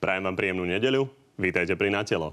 Prajem 0.00 0.24
vám 0.24 0.32
príjemnú 0.32 0.64
nedeľu. 0.64 1.12
Vítajte 1.36 1.76
pri 1.76 1.92
Natelo. 1.92 2.32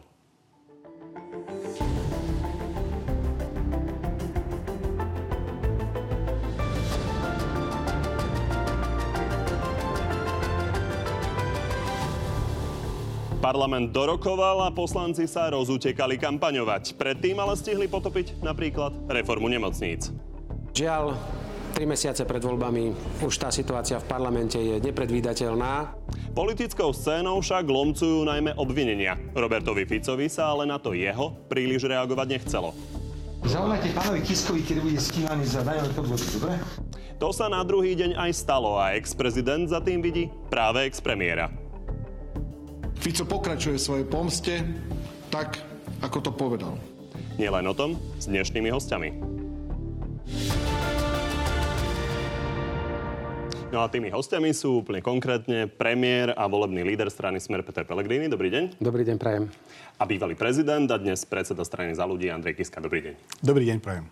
Parlament 13.44 13.92
dorokoval 13.92 14.64
a 14.64 14.72
poslanci 14.72 15.28
sa 15.28 15.52
rozutekali 15.52 16.16
kampaňovať. 16.16 16.96
Predtým 16.96 17.36
ale 17.36 17.60
stihli 17.60 17.92
potopiť 17.92 18.40
napríklad 18.48 18.96
reformu 19.12 19.52
nemocníc. 19.52 20.16
Žiaľ, 20.72 21.20
tri 21.78 21.86
mesiace 21.86 22.26
pred 22.26 22.42
voľbami 22.42 22.90
už 23.22 23.38
tá 23.38 23.54
situácia 23.54 24.02
v 24.02 24.10
parlamente 24.10 24.58
je 24.58 24.82
nepredvídateľná. 24.82 25.94
Politickou 26.34 26.90
scénou 26.90 27.38
však 27.38 27.70
lomcujú 27.70 28.26
najmä 28.26 28.58
obvinenia. 28.58 29.14
Robertovi 29.38 29.86
Ficovi 29.86 30.26
sa 30.26 30.50
ale 30.50 30.66
na 30.66 30.82
to 30.82 30.98
jeho 30.98 31.38
príliš 31.46 31.86
reagovať 31.86 32.28
nechcelo. 32.34 32.74
Zavoláte 33.46 33.94
pánovi 33.94 34.26
Kiskovi, 34.26 34.66
keď 34.66 34.78
bude 34.82 34.98
stíhaný 34.98 35.46
za 35.46 35.62
daňové 35.62 35.94
podvody, 35.94 36.26
dobre? 36.42 36.58
To 37.22 37.30
sa 37.30 37.46
na 37.46 37.62
druhý 37.62 37.94
deň 37.94 38.18
aj 38.26 38.32
stalo 38.34 38.82
a 38.82 38.98
ex-prezident 38.98 39.70
za 39.70 39.78
tým 39.78 40.02
vidí 40.02 40.34
práve 40.50 40.82
ex-premiéra. 40.90 41.54
Fico 42.98 43.22
pokračuje 43.30 43.78
svojej 43.78 44.10
pomste 44.10 44.66
tak, 45.30 45.62
ako 46.02 46.26
to 46.26 46.32
povedal. 46.34 46.74
Nielen 47.38 47.70
o 47.70 47.78
tom 47.78 47.94
s 48.18 48.26
dnešnými 48.26 48.74
hostiami. 48.74 49.10
No 53.68 53.84
a 53.84 53.92
tými 53.92 54.08
hostiami 54.08 54.56
sú 54.56 54.80
úplne 54.80 55.04
konkrétne 55.04 55.68
premiér 55.68 56.32
a 56.40 56.48
volebný 56.48 56.88
líder 56.88 57.12
strany 57.12 57.36
Smer 57.36 57.68
Peter 57.68 57.84
Pellegrini. 57.84 58.32
Dobrý 58.32 58.48
deň. 58.48 58.80
Dobrý 58.80 59.04
deň, 59.04 59.20
prajem. 59.20 59.52
A 60.00 60.08
bývalý 60.08 60.40
prezident 60.40 60.88
a 60.88 60.96
dnes 60.96 61.28
predseda 61.28 61.68
strany 61.68 61.92
za 61.92 62.08
ľudí 62.08 62.32
Andrej 62.32 62.64
Kiska. 62.64 62.80
Dobrý 62.80 63.04
deň. 63.04 63.44
Dobrý 63.44 63.68
deň, 63.68 63.78
prajem. 63.84 64.08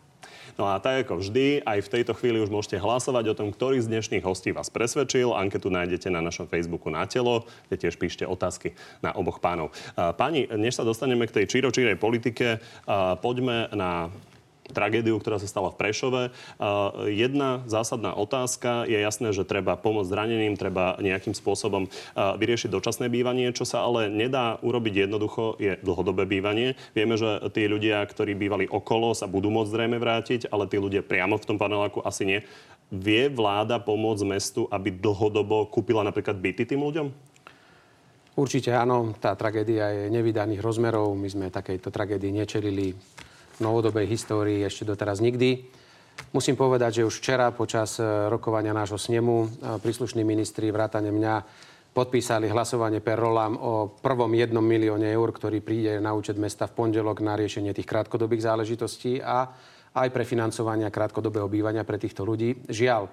No 0.60 0.68
a 0.68 0.76
tak 0.84 1.08
ako 1.08 1.24
vždy, 1.24 1.64
aj 1.64 1.88
v 1.88 1.92
tejto 1.92 2.12
chvíli 2.20 2.44
už 2.44 2.52
môžete 2.52 2.84
hlasovať 2.84 3.32
o 3.32 3.38
tom, 3.40 3.48
ktorý 3.56 3.80
z 3.80 3.88
dnešných 3.96 4.28
hostí 4.28 4.52
vás 4.52 4.68
presvedčil. 4.68 5.32
Anketu 5.32 5.72
nájdete 5.72 6.12
na 6.12 6.20
našom 6.20 6.52
Facebooku 6.52 6.92
na 6.92 7.08
telo, 7.08 7.48
kde 7.72 7.88
tiež 7.88 7.96
píšte 7.96 8.28
otázky 8.28 8.76
na 9.00 9.16
oboch 9.16 9.40
pánov. 9.40 9.72
Páni, 9.96 10.52
než 10.52 10.76
sa 10.76 10.84
dostaneme 10.84 11.32
k 11.32 11.44
tej 11.44 11.48
čiročírej 11.48 11.96
politike, 11.96 12.60
poďme 13.24 13.72
na 13.72 14.12
tragédiu, 14.72 15.22
ktorá 15.22 15.38
sa 15.38 15.46
stala 15.46 15.70
v 15.70 15.78
Prešove. 15.78 16.24
Jedna 17.12 17.62
zásadná 17.70 18.18
otázka. 18.18 18.90
Je 18.90 18.98
jasné, 18.98 19.30
že 19.36 19.46
treba 19.46 19.78
pomôcť 19.78 20.10
zraneným, 20.10 20.58
treba 20.58 20.98
nejakým 20.98 21.38
spôsobom 21.38 21.86
vyriešiť 22.16 22.70
dočasné 22.74 23.12
bývanie. 23.12 23.54
Čo 23.54 23.68
sa 23.68 23.86
ale 23.86 24.10
nedá 24.10 24.58
urobiť 24.66 25.06
jednoducho, 25.06 25.62
je 25.62 25.78
dlhodobé 25.86 26.26
bývanie. 26.26 26.74
Vieme, 26.98 27.20
že 27.20 27.46
tí 27.54 27.70
ľudia, 27.70 28.02
ktorí 28.06 28.34
bývali 28.34 28.66
okolo, 28.66 29.14
sa 29.14 29.30
budú 29.30 29.54
môcť 29.54 29.70
zrejme 29.70 29.98
vrátiť, 30.02 30.50
ale 30.50 30.66
tí 30.66 30.82
ľudia 30.82 31.06
priamo 31.06 31.38
v 31.38 31.48
tom 31.48 31.58
paneláku 31.62 32.02
asi 32.02 32.26
nie. 32.26 32.40
Vie 32.94 33.30
vláda 33.34 33.82
pomôcť 33.82 34.24
mestu, 34.30 34.70
aby 34.70 34.94
dlhodobo 34.94 35.66
kúpila 35.74 36.06
napríklad 36.06 36.38
byty 36.38 36.70
tým 36.70 36.86
ľuďom? 36.86 37.10
Určite 38.36 38.76
áno, 38.76 39.16
tá 39.16 39.32
tragédia 39.34 39.90
je 39.96 40.12
nevydaných 40.12 40.60
rozmerov. 40.60 41.16
My 41.16 41.32
sme 41.32 41.48
takejto 41.48 41.88
tragédii 41.88 42.36
nečelili 42.36 42.92
novodobej 43.60 44.10
histórii 44.10 44.64
ešte 44.64 44.84
doteraz 44.88 45.24
nikdy. 45.24 45.68
Musím 46.32 46.56
povedať, 46.56 47.04
že 47.04 47.08
už 47.08 47.20
včera 47.20 47.52
počas 47.52 48.00
e, 48.00 48.04
rokovania 48.32 48.72
nášho 48.72 49.00
snemu 49.00 49.36
e, 49.36 49.48
príslušní 49.84 50.24
ministri 50.24 50.72
vrátane 50.72 51.12
mňa 51.12 51.36
podpísali 51.96 52.52
hlasovanie 52.52 53.00
per 53.00 53.16
rolam 53.16 53.56
o 53.56 53.88
prvom 53.88 54.32
jednom 54.36 54.64
milióne 54.64 55.08
eur, 55.08 55.32
ktorý 55.32 55.64
príde 55.64 56.00
na 56.04 56.12
účet 56.12 56.36
mesta 56.36 56.68
v 56.68 56.76
pondelok 56.76 57.24
na 57.24 57.40
riešenie 57.40 57.72
tých 57.72 57.88
krátkodobých 57.88 58.44
záležitostí 58.44 59.24
a 59.24 59.48
aj 59.96 60.12
pre 60.12 60.28
financovanie 60.28 60.92
krátkodobého 60.92 61.48
bývania 61.48 61.88
pre 61.88 61.96
týchto 61.96 62.28
ľudí. 62.28 62.68
Žiaľ, 62.68 63.08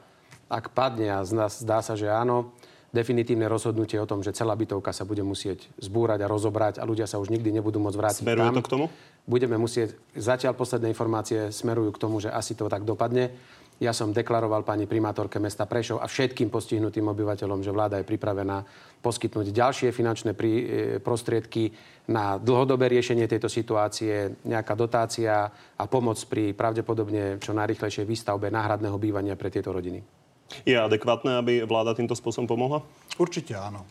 ak 0.51 0.75
padne 0.75 1.15
a 1.15 1.23
zdá 1.23 1.79
sa, 1.79 1.95
že 1.95 2.11
áno, 2.11 2.59
definitívne 2.93 3.49
rozhodnutie 3.49 3.97
o 3.97 4.07
tom, 4.07 4.21
že 4.21 4.37
celá 4.37 4.53
bytovka 4.53 4.93
sa 4.93 5.09
bude 5.09 5.25
musieť 5.25 5.65
zbúrať 5.81 6.21
a 6.23 6.31
rozobrať 6.31 6.75
a 6.77 6.85
ľudia 6.85 7.09
sa 7.09 7.17
už 7.17 7.33
nikdy 7.33 7.49
nebudú 7.49 7.81
môcť 7.81 7.99
vrátiť 7.99 8.23
Smeruje 8.23 8.49
tam. 8.53 8.57
to 8.61 8.63
k 8.63 8.73
tomu? 8.73 8.87
Budeme 9.25 9.57
musieť, 9.57 9.97
zatiaľ 10.13 10.53
posledné 10.53 10.93
informácie 10.93 11.49
smerujú 11.49 11.97
k 11.97 12.03
tomu, 12.05 12.21
že 12.21 12.29
asi 12.29 12.53
to 12.53 12.69
tak 12.69 12.85
dopadne. 12.85 13.33
Ja 13.81 13.91
som 13.91 14.15
deklaroval 14.15 14.63
pani 14.63 14.87
primátorke 14.87 15.43
mesta 15.43 15.67
Prešov 15.67 15.99
a 15.99 16.07
všetkým 16.07 16.53
postihnutým 16.53 17.03
obyvateľom, 17.03 17.67
že 17.67 17.75
vláda 17.75 17.99
je 17.99 18.07
pripravená 18.07 18.63
poskytnúť 19.03 19.51
ďalšie 19.51 19.89
finančné 19.91 20.39
prí, 20.39 20.53
e, 20.55 20.65
prostriedky 21.03 21.73
na 22.13 22.39
dlhodobé 22.39 22.87
riešenie 22.93 23.27
tejto 23.27 23.51
situácie, 23.51 24.39
nejaká 24.47 24.79
dotácia 24.79 25.51
a 25.75 25.85
pomoc 25.91 26.21
pri 26.31 26.55
pravdepodobne 26.55 27.43
čo 27.43 27.57
najrychlejšej 27.57 28.07
výstavbe 28.07 28.53
náhradného 28.55 28.95
bývania 29.01 29.35
pre 29.35 29.51
tieto 29.51 29.75
rodiny. 29.75 30.22
Je 30.63 30.77
adekvátne, 30.77 31.41
aby 31.41 31.53
vláda 31.65 31.97
týmto 31.97 32.17
spôsobom 32.17 32.47
pomohla? 32.47 32.85
Určite 33.17 33.57
áno. 33.57 33.85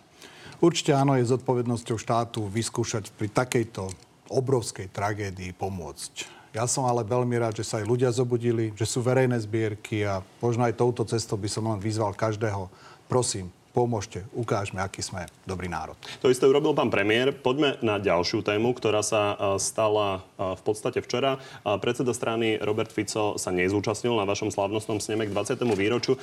Určite 0.62 0.94
áno, 0.94 1.18
je 1.18 1.26
zodpovednosťou 1.26 1.98
štátu 1.98 2.46
vyskúšať 2.46 3.10
pri 3.18 3.34
takejto 3.34 3.90
obrovskej 4.30 4.94
tragédii 4.94 5.58
pomôcť. 5.58 6.42
Ja 6.52 6.68
som 6.68 6.84
ale 6.84 7.08
veľmi 7.08 7.34
rád, 7.40 7.64
že 7.64 7.66
sa 7.66 7.80
aj 7.80 7.88
ľudia 7.88 8.12
zobudili, 8.12 8.76
že 8.76 8.84
sú 8.84 9.00
verejné 9.00 9.40
zbierky 9.40 10.04
a 10.04 10.20
možno 10.44 10.68
aj 10.68 10.76
touto 10.76 11.08
cestou 11.08 11.40
by 11.40 11.48
som 11.48 11.64
len 11.66 11.80
vyzval 11.80 12.12
každého. 12.12 12.68
Prosím, 13.08 13.48
pomôžte, 13.72 14.28
ukážme, 14.36 14.84
aký 14.84 15.00
sme 15.00 15.28
dobrý 15.48 15.72
národ. 15.72 15.96
To 16.20 16.28
isté 16.28 16.44
urobil 16.48 16.76
pán 16.76 16.92
premiér. 16.92 17.32
Poďme 17.32 17.80
na 17.80 17.98
ďalšiu 17.98 18.44
tému, 18.44 18.76
ktorá 18.76 19.00
sa 19.02 19.36
stala 19.58 20.24
v 20.38 20.62
podstate 20.62 21.00
včera. 21.00 21.40
Predseda 21.64 22.12
strany 22.12 22.60
Robert 22.60 22.92
Fico 22.92 23.40
sa 23.40 23.50
nezúčastnil 23.50 24.14
na 24.16 24.28
vašom 24.28 24.52
slávnostnom 24.52 25.00
sneme 25.00 25.28
k 25.28 25.34
20. 25.34 25.64
výročiu. 25.74 26.20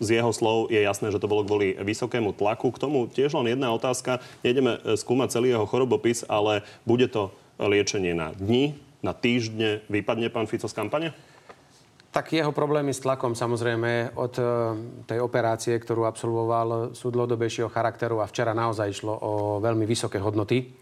Z 0.00 0.08
jeho 0.08 0.32
slov 0.32 0.72
je 0.72 0.80
jasné, 0.80 1.12
že 1.12 1.20
to 1.20 1.30
bolo 1.30 1.44
kvôli 1.44 1.76
vysokému 1.76 2.32
tlaku. 2.32 2.72
K 2.72 2.82
tomu 2.82 3.06
tiež 3.06 3.36
len 3.36 3.52
jedna 3.52 3.70
otázka. 3.70 4.24
Nejdeme 4.40 4.80
e, 4.80 4.96
skúmať 4.96 5.28
celý 5.38 5.52
jeho 5.52 5.68
chorobopis, 5.68 6.24
ale 6.26 6.64
bude 6.88 7.06
to 7.12 7.30
liečenie 7.60 8.16
na 8.16 8.32
dni, 8.32 8.74
na 9.04 9.12
týždne. 9.12 9.84
Vypadne 9.92 10.32
pán 10.32 10.48
Fico 10.48 10.66
z 10.66 10.74
kampane? 10.74 11.12
Tak 12.12 12.28
jeho 12.36 12.52
problémy 12.52 12.92
s 12.92 13.00
tlakom 13.00 13.32
samozrejme 13.32 14.20
od 14.20 14.36
e, 14.36 14.44
tej 15.08 15.16
operácie, 15.24 15.72
ktorú 15.80 16.04
absolvoval, 16.04 16.92
sú 16.92 17.08
dlhodobejšieho 17.08 17.72
charakteru 17.72 18.20
a 18.20 18.28
včera 18.28 18.52
naozaj 18.52 18.92
išlo 18.92 19.16
o 19.16 19.32
veľmi 19.64 19.88
vysoké 19.88 20.20
hodnoty, 20.20 20.76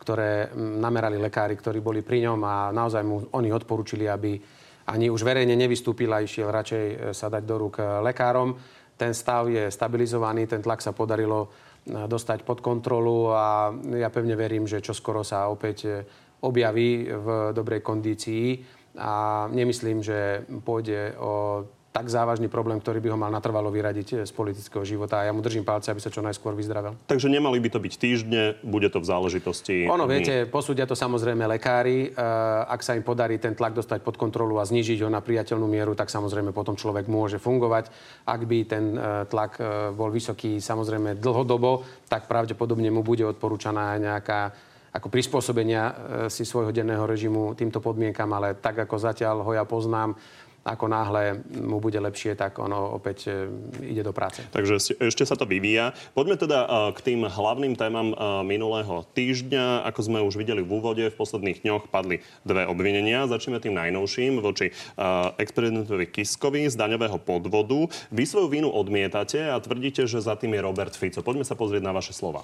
ktoré 0.00 0.48
namerali 0.56 1.20
lekári, 1.20 1.52
ktorí 1.52 1.84
boli 1.84 2.00
pri 2.00 2.24
ňom 2.24 2.40
a 2.48 2.72
naozaj 2.72 3.04
mu 3.04 3.28
oni 3.28 3.52
odporúčili, 3.52 4.08
aby 4.08 4.40
ani 4.88 5.12
už 5.12 5.20
verejne 5.20 5.52
nevystúpil 5.52 6.08
a 6.16 6.24
išiel 6.24 6.48
radšej 6.48 6.84
e, 6.88 6.96
sa 7.12 7.28
dať 7.28 7.44
do 7.44 7.56
rúk 7.60 7.76
e, 7.76 7.84
lekárom. 8.00 8.56
Ten 8.96 9.12
stav 9.12 9.52
je 9.52 9.68
stabilizovaný, 9.68 10.48
ten 10.48 10.64
tlak 10.64 10.80
sa 10.80 10.96
podarilo 10.96 11.52
dostať 11.84 12.44
pod 12.44 12.64
kontrolu 12.64 13.32
a 13.32 13.72
ja 13.96 14.12
pevne 14.12 14.36
verím, 14.36 14.68
že 14.68 14.84
čoskoro 14.84 15.24
sa 15.24 15.48
opäť 15.48 16.04
objaví 16.44 17.08
v 17.08 17.56
dobrej 17.56 17.80
kondícii 17.80 18.79
a 18.98 19.46
nemyslím, 19.52 20.02
že 20.02 20.42
pôjde 20.64 21.14
o 21.18 21.64
tak 21.90 22.06
závažný 22.06 22.46
problém, 22.46 22.78
ktorý 22.78 23.02
by 23.02 23.08
ho 23.10 23.18
mal 23.18 23.34
natrvalo 23.34 23.66
vyradiť 23.66 24.22
z 24.22 24.30
politického 24.30 24.86
života. 24.86 25.18
A 25.18 25.26
ja 25.26 25.34
mu 25.34 25.42
držím 25.42 25.66
palce, 25.66 25.90
aby 25.90 25.98
sa 25.98 26.06
čo 26.06 26.22
najskôr 26.22 26.54
vyzdravel. 26.54 26.94
Takže 27.10 27.26
nemali 27.26 27.58
by 27.58 27.66
to 27.66 27.82
byť 27.82 27.94
týždne, 27.98 28.42
bude 28.62 28.86
to 28.94 29.02
v 29.02 29.06
záležitosti... 29.10 29.90
Ono, 29.90 30.06
viete, 30.06 30.46
posúdia 30.46 30.86
to 30.86 30.94
samozrejme 30.94 31.50
lekári. 31.50 32.14
Ak 32.70 32.86
sa 32.86 32.94
im 32.94 33.02
podarí 33.02 33.42
ten 33.42 33.58
tlak 33.58 33.74
dostať 33.74 34.06
pod 34.06 34.14
kontrolu 34.14 34.62
a 34.62 34.68
znižiť 34.70 35.02
ho 35.02 35.10
na 35.10 35.18
priateľnú 35.18 35.66
mieru, 35.66 35.98
tak 35.98 36.14
samozrejme 36.14 36.54
potom 36.54 36.78
človek 36.78 37.10
môže 37.10 37.42
fungovať. 37.42 37.90
Ak 38.22 38.46
by 38.46 38.58
ten 38.70 38.94
e, 38.94 39.26
tlak 39.26 39.58
bol 39.98 40.14
vysoký 40.14 40.62
samozrejme 40.62 41.18
dlhodobo, 41.18 41.82
tak 42.06 42.30
pravdepodobne 42.30 42.94
mu 42.94 43.02
bude 43.02 43.26
odporúčaná 43.26 43.98
nejaká 43.98 44.54
ako 44.90 45.06
prispôsobenia 45.06 45.82
e, 45.86 45.92
si 46.32 46.42
svojho 46.42 46.74
denného 46.74 47.06
režimu 47.06 47.54
týmto 47.54 47.78
podmienkam, 47.78 48.30
ale 48.34 48.58
tak 48.58 48.78
ako 48.82 48.96
zatiaľ 48.98 49.46
ho 49.46 49.52
ja 49.54 49.62
poznám, 49.62 50.18
ako 50.60 50.92
náhle 50.92 51.40
mu 51.56 51.80
bude 51.80 51.96
lepšie, 51.96 52.36
tak 52.36 52.58
ono 52.58 52.98
opäť 52.98 53.30
e, 53.30 53.48
ide 53.86 54.02
do 54.02 54.10
práce. 54.10 54.42
Takže 54.50 54.98
ešte 54.98 55.22
sa 55.22 55.38
to 55.38 55.46
vyvíja. 55.46 55.94
Poďme 56.10 56.36
teda 56.36 56.66
e, 56.66 56.68
k 56.98 56.98
tým 57.06 57.22
hlavným 57.22 57.78
témam 57.78 58.12
minulého 58.42 59.06
týždňa. 59.14 59.86
Ako 59.94 60.00
sme 60.10 60.18
už 60.26 60.34
videli 60.34 60.66
v 60.66 60.74
úvode, 60.74 61.06
v 61.06 61.16
posledných 61.16 61.62
dňoch 61.62 61.86
padli 61.86 62.26
dve 62.42 62.66
obvinenia. 62.66 63.30
Začneme 63.30 63.62
tým 63.62 63.78
najnovším 63.78 64.42
voči 64.42 64.74
exprezidentovi 65.38 66.10
Kiskovi 66.10 66.66
z 66.66 66.74
daňového 66.74 67.22
podvodu. 67.22 67.86
Vy 68.10 68.26
svoju 68.26 68.50
vinu 68.50 68.68
odmietate 68.68 69.54
a 69.54 69.56
tvrdíte, 69.62 70.04
že 70.10 70.18
za 70.18 70.34
tým 70.34 70.58
je 70.58 70.66
Robert 70.66 70.92
Fico. 70.98 71.22
Poďme 71.22 71.46
sa 71.46 71.54
pozrieť 71.54 71.86
na 71.86 71.94
vaše 71.94 72.10
slova. 72.12 72.42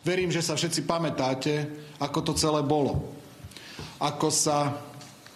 Verím, 0.00 0.32
že 0.32 0.40
sa 0.40 0.56
všetci 0.56 0.88
pamätáte, 0.88 1.68
ako 2.00 2.18
to 2.24 2.32
celé 2.32 2.64
bolo. 2.64 3.12
Ako 4.00 4.32
sa 4.32 4.80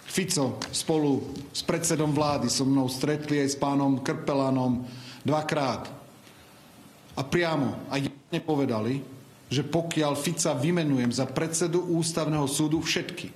Fico 0.09 0.63
spolu 0.73 1.37
s 1.53 1.61
predsedom 1.67 2.15
vlády 2.15 2.49
so 2.49 2.65
mnou 2.65 2.89
stretli 2.89 3.43
aj 3.45 3.49
s 3.53 3.61
pánom 3.61 4.01
Krpelanom 4.01 4.87
dvakrát. 5.27 5.91
a 7.15 7.23
priamo 7.23 7.79
a 7.91 7.99
jasne 7.99 8.41
povedali, 8.43 9.03
že 9.47 9.63
pokiaľ 9.63 10.19
Fica 10.19 10.51
vymenujem 10.55 11.15
za 11.15 11.31
predsedu 11.31 11.83
ústavného 11.95 12.47
súdu 12.51 12.83
všetky, 12.83 13.31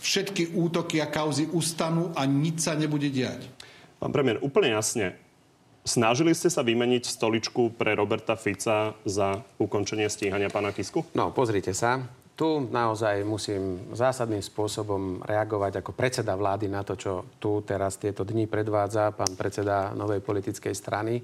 všetky 0.00 0.56
útoky 0.56 1.04
a 1.04 1.10
kauzy 1.10 1.50
ustanú 1.52 2.14
a 2.16 2.24
nič 2.24 2.64
sa 2.64 2.72
nebude 2.72 3.12
diať. 3.12 3.44
Pán 4.00 4.12
premiér, 4.14 4.40
úplne 4.40 4.72
jasne, 4.72 5.12
snažili 5.84 6.36
ste 6.36 6.52
sa 6.52 6.60
vymeniť 6.64 7.04
stoličku 7.08 7.76
pre 7.76 7.96
Roberta 7.96 8.36
Fica 8.36 8.94
za 9.04 9.28
ukončenie 9.60 10.06
stíhania 10.06 10.52
pána 10.52 10.70
Kisku? 10.74 11.04
No, 11.16 11.32
pozrite 11.34 11.72
sa. 11.72 12.00
Tu 12.40 12.48
naozaj 12.72 13.20
musím 13.20 13.92
zásadným 13.92 14.40
spôsobom 14.40 15.20
reagovať 15.20 15.84
ako 15.84 15.92
predseda 15.92 16.32
vlády 16.40 16.72
na 16.72 16.80
to, 16.80 16.96
čo 16.96 17.12
tu 17.36 17.60
teraz 17.60 18.00
tieto 18.00 18.24
dni 18.24 18.48
predvádza 18.48 19.12
pán 19.12 19.36
predseda 19.36 19.92
novej 19.92 20.24
politickej 20.24 20.72
strany. 20.72 21.20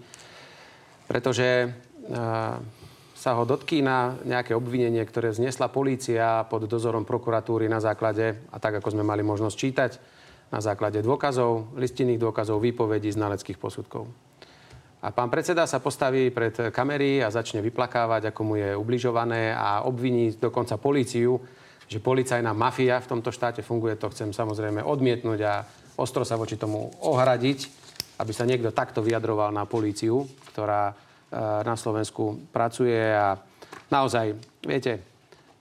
Pretože 1.08 1.72
sa 3.16 3.30
ho 3.32 3.48
dotkýna 3.48 4.28
nejaké 4.28 4.52
obvinenie, 4.52 5.00
ktoré 5.08 5.32
znesla 5.32 5.72
polícia 5.72 6.44
pod 6.44 6.68
dozorom 6.68 7.08
prokuratúry 7.08 7.64
na 7.64 7.80
základe, 7.80 8.36
a 8.52 8.60
tak 8.60 8.84
ako 8.84 8.92
sme 8.92 9.00
mali 9.00 9.24
možnosť 9.24 9.56
čítať, 9.56 9.92
na 10.52 10.60
základe 10.60 11.00
dôkazov, 11.00 11.74
listinných 11.80 12.20
dôkazov, 12.20 12.60
výpovedí, 12.60 13.08
znaleckých 13.10 13.56
posudkov. 13.58 14.25
A 15.04 15.12
pán 15.12 15.28
predseda 15.28 15.68
sa 15.68 15.78
postaví 15.78 16.32
pred 16.32 16.72
kamery 16.72 17.20
a 17.20 17.28
začne 17.28 17.60
vyplakávať, 17.60 18.32
ako 18.32 18.40
mu 18.42 18.54
je 18.56 18.72
ubližované 18.72 19.52
a 19.52 19.84
obviní 19.84 20.32
dokonca 20.40 20.80
políciu, 20.80 21.36
že 21.86 22.02
policajná 22.02 22.50
mafia 22.56 22.98
v 22.98 23.10
tomto 23.14 23.30
štáte 23.30 23.60
funguje. 23.62 23.94
To 24.00 24.10
chcem 24.10 24.32
samozrejme 24.32 24.82
odmietnúť 24.82 25.40
a 25.44 25.62
ostro 26.00 26.24
sa 26.24 26.40
voči 26.40 26.58
tomu 26.58 26.90
ohradiť, 27.04 27.58
aby 28.18 28.32
sa 28.32 28.48
niekto 28.48 28.72
takto 28.72 29.04
vyjadroval 29.04 29.52
na 29.52 29.68
políciu, 29.68 30.24
ktorá 30.50 30.90
e, 30.90 30.94
na 31.62 31.76
Slovensku 31.76 32.48
pracuje 32.50 32.96
a 32.96 33.36
naozaj, 33.92 34.34
viete, 34.64 35.16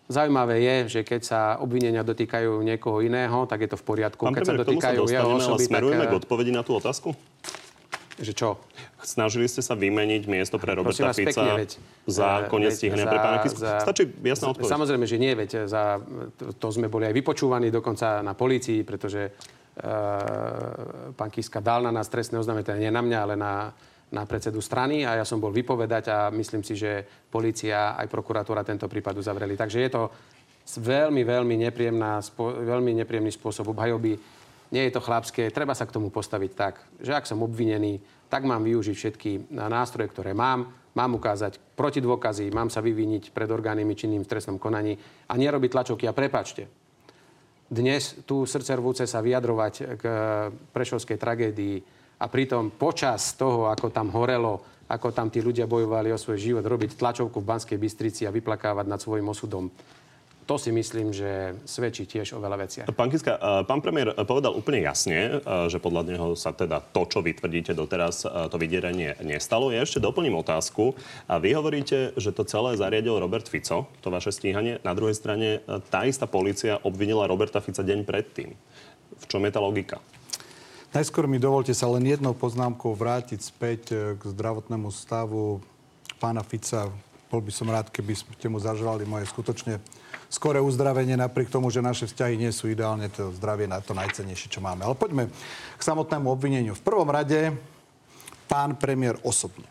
Zaujímavé 0.06 0.62
je, 0.62 0.76
že 0.86 1.02
keď 1.02 1.22
sa 1.26 1.42
obvinenia 1.58 2.06
dotýkajú 2.06 2.62
niekoho 2.62 3.02
iného, 3.02 3.50
tak 3.50 3.66
je 3.66 3.74
to 3.74 3.78
v 3.82 3.86
poriadku. 3.90 4.30
Pán 4.30 4.38
keď 4.38 4.46
premiér, 4.46 4.54
sa 4.54 4.62
dotýkajú 4.62 5.02
jeho 5.10 5.30
osoby, 5.34 5.66
tak... 5.66 5.82
k 5.82 6.20
odpovedi 6.22 6.52
na 6.54 6.62
tú 6.62 6.78
otázku? 6.78 7.18
Že 8.22 8.34
čo? 8.38 8.50
Snažili 9.06 9.46
ste 9.46 9.62
sa 9.62 9.78
vymeniť 9.78 10.26
miesto 10.26 10.58
pre 10.58 10.74
Roberta 10.74 11.14
vás, 11.14 11.16
Fica 11.16 11.30
pekne, 11.30 11.52
veď, 11.62 11.72
za 12.10 12.50
koniec 12.50 12.74
stíhania 12.74 13.06
pre 13.06 13.22
pána 13.22 13.38
Kisku? 13.46 13.62
Stačí 13.62 14.04
jasná 14.26 14.50
odpoveď. 14.50 14.72
Samozrejme, 14.74 15.06
že 15.06 15.18
nie, 15.22 15.34
veď 15.38 15.70
za, 15.70 16.02
to, 16.58 16.68
sme 16.74 16.90
boli 16.90 17.06
aj 17.06 17.14
vypočúvaní 17.14 17.70
dokonca 17.70 18.26
na 18.26 18.34
policii, 18.34 18.82
pretože 18.82 19.30
uh, 19.30 21.14
pán 21.14 21.30
Kiska 21.30 21.62
dal 21.62 21.86
na 21.86 21.94
nás 21.94 22.10
trestné 22.10 22.42
oznámenie, 22.42 22.66
teda 22.66 22.82
nie 22.82 22.90
na 22.90 23.06
mňa, 23.06 23.20
ale 23.22 23.36
na 23.38 23.54
na 24.14 24.24
predsedu 24.24 24.62
strany 24.62 25.02
a 25.02 25.18
ja 25.18 25.26
som 25.26 25.42
bol 25.42 25.50
vypovedať 25.50 26.04
a 26.14 26.18
myslím 26.30 26.62
si, 26.62 26.78
že 26.78 27.02
policia 27.28 27.98
aj 27.98 28.06
prokuratúra 28.06 28.62
tento 28.62 28.86
prípad 28.86 29.18
uzavreli. 29.18 29.58
Takže 29.58 29.82
je 29.82 29.90
to 29.90 30.04
veľmi, 30.78 31.26
veľmi, 31.26 31.56
nepríjemná, 31.68 32.22
veľmi 32.38 32.96
nepríjemný 33.02 33.34
spôsob 33.34 33.74
obhajoby. 33.74 34.16
Nie 34.74 34.90
je 34.90 34.94
to 34.98 35.02
chlapské. 35.02 35.50
Treba 35.50 35.74
sa 35.78 35.86
k 35.90 35.94
tomu 35.94 36.14
postaviť 36.14 36.52
tak, 36.54 36.82
že 37.02 37.14
ak 37.14 37.26
som 37.26 37.42
obvinený, 37.42 38.02
tak 38.36 38.44
mám 38.44 38.68
využiť 38.68 38.96
všetky 39.00 39.32
nástroje, 39.56 40.12
ktoré 40.12 40.36
mám. 40.36 40.68
Mám 40.92 41.16
ukázať 41.16 41.56
protidôkazy, 41.80 42.52
mám 42.52 42.68
sa 42.68 42.84
vyviniť 42.84 43.32
pred 43.32 43.48
orgánmi 43.48 43.96
činným 43.96 44.28
v 44.28 44.32
trestnom 44.36 44.60
konaní 44.60 45.00
a 45.32 45.40
nerobiť 45.40 45.72
tlačovky. 45.72 46.04
A 46.04 46.12
prepačte, 46.12 46.68
dnes 47.72 48.28
tu 48.28 48.44
srdcervúce 48.44 49.08
sa 49.08 49.24
vyjadrovať 49.24 49.74
k 49.96 50.04
prešovskej 50.68 51.16
tragédii 51.16 51.80
a 52.20 52.28
pritom 52.28 52.76
počas 52.76 53.40
toho, 53.40 53.72
ako 53.72 53.88
tam 53.96 54.12
horelo, 54.12 54.84
ako 54.92 55.16
tam 55.16 55.32
tí 55.32 55.40
ľudia 55.40 55.64
bojovali 55.64 56.12
o 56.12 56.20
svoj 56.20 56.36
život, 56.36 56.68
robiť 56.68 57.00
tlačovku 57.00 57.40
v 57.40 57.50
Banskej 57.56 57.80
Bystrici 57.80 58.28
a 58.28 58.36
vyplakávať 58.36 58.84
nad 58.84 59.00
svojim 59.00 59.32
osudom. 59.32 59.72
To 60.46 60.62
si 60.62 60.70
myslím, 60.70 61.10
že 61.10 61.58
svedčí 61.66 62.06
tiež 62.06 62.38
o 62.38 62.40
veľa 62.40 62.70
veciach. 62.70 62.86
Pán 62.94 63.10
Kiska, 63.10 63.66
pán 63.66 63.82
premiér 63.82 64.14
povedal 64.30 64.54
úplne 64.54 64.86
jasne, 64.86 65.42
že 65.42 65.82
podľa 65.82 66.06
neho 66.06 66.28
sa 66.38 66.54
teda 66.54 66.86
to, 66.86 67.02
čo 67.10 67.26
vy 67.26 67.34
tvrdíte 67.34 67.74
doteraz, 67.74 68.30
to 68.30 68.56
vydieranie 68.62 69.18
nestalo. 69.26 69.74
Ja 69.74 69.82
ešte 69.82 69.98
doplním 69.98 70.38
otázku. 70.38 70.94
A 71.26 71.42
vy 71.42 71.58
hovoríte, 71.58 72.14
že 72.14 72.30
to 72.30 72.46
celé 72.46 72.78
zariadil 72.78 73.18
Robert 73.18 73.50
Fico, 73.50 73.90
to 74.06 74.14
vaše 74.14 74.30
stíhanie. 74.30 74.78
Na 74.86 74.94
druhej 74.94 75.18
strane 75.18 75.66
tá 75.90 76.06
istá 76.06 76.30
policia 76.30 76.78
obvinila 76.86 77.26
Roberta 77.26 77.58
Fica 77.58 77.82
deň 77.82 78.06
predtým. 78.06 78.54
V 79.18 79.26
čom 79.26 79.42
je 79.42 79.52
tá 79.52 79.58
logika? 79.58 79.98
Najskôr 80.94 81.26
mi 81.28 81.42
dovolte 81.42 81.74
sa 81.74 81.90
len 81.90 82.06
jednou 82.08 82.32
poznámkou 82.32 82.96
vrátiť 82.96 83.40
späť 83.44 83.82
e, 83.92 83.96
k 84.16 84.22
zdravotnému 84.32 84.88
stavu 84.96 85.60
pána 86.24 86.40
Fica. 86.40 86.88
Bol 87.30 87.42
by 87.42 87.52
som 87.52 87.68
rád, 87.68 87.90
keby 87.90 88.14
ste 88.14 88.48
mu 88.48 88.62
zaželali 88.62 89.04
moje 89.04 89.26
skutočne 89.30 89.82
skore 90.30 90.62
uzdravenie, 90.62 91.18
napriek 91.18 91.50
tomu, 91.50 91.74
že 91.74 91.82
naše 91.82 92.06
vzťahy 92.10 92.38
nie 92.38 92.52
sú 92.54 92.70
ideálne, 92.70 93.10
to 93.10 93.34
zdravie 93.38 93.66
na 93.66 93.82
to 93.82 93.98
najcenejšie, 93.98 94.52
čo 94.52 94.60
máme. 94.62 94.86
Ale 94.86 94.98
poďme 94.98 95.30
k 95.78 95.82
samotnému 95.82 96.28
obvineniu. 96.30 96.78
V 96.78 96.86
prvom 96.86 97.10
rade 97.10 97.54
pán 98.46 98.78
premiér 98.78 99.18
osobne. 99.26 99.66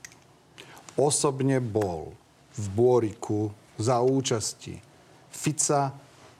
Osobne 0.94 1.58
bol 1.58 2.14
v 2.54 2.66
Bôriku 2.70 3.50
za 3.78 3.98
účasti 4.02 4.78
Fica, 5.34 5.90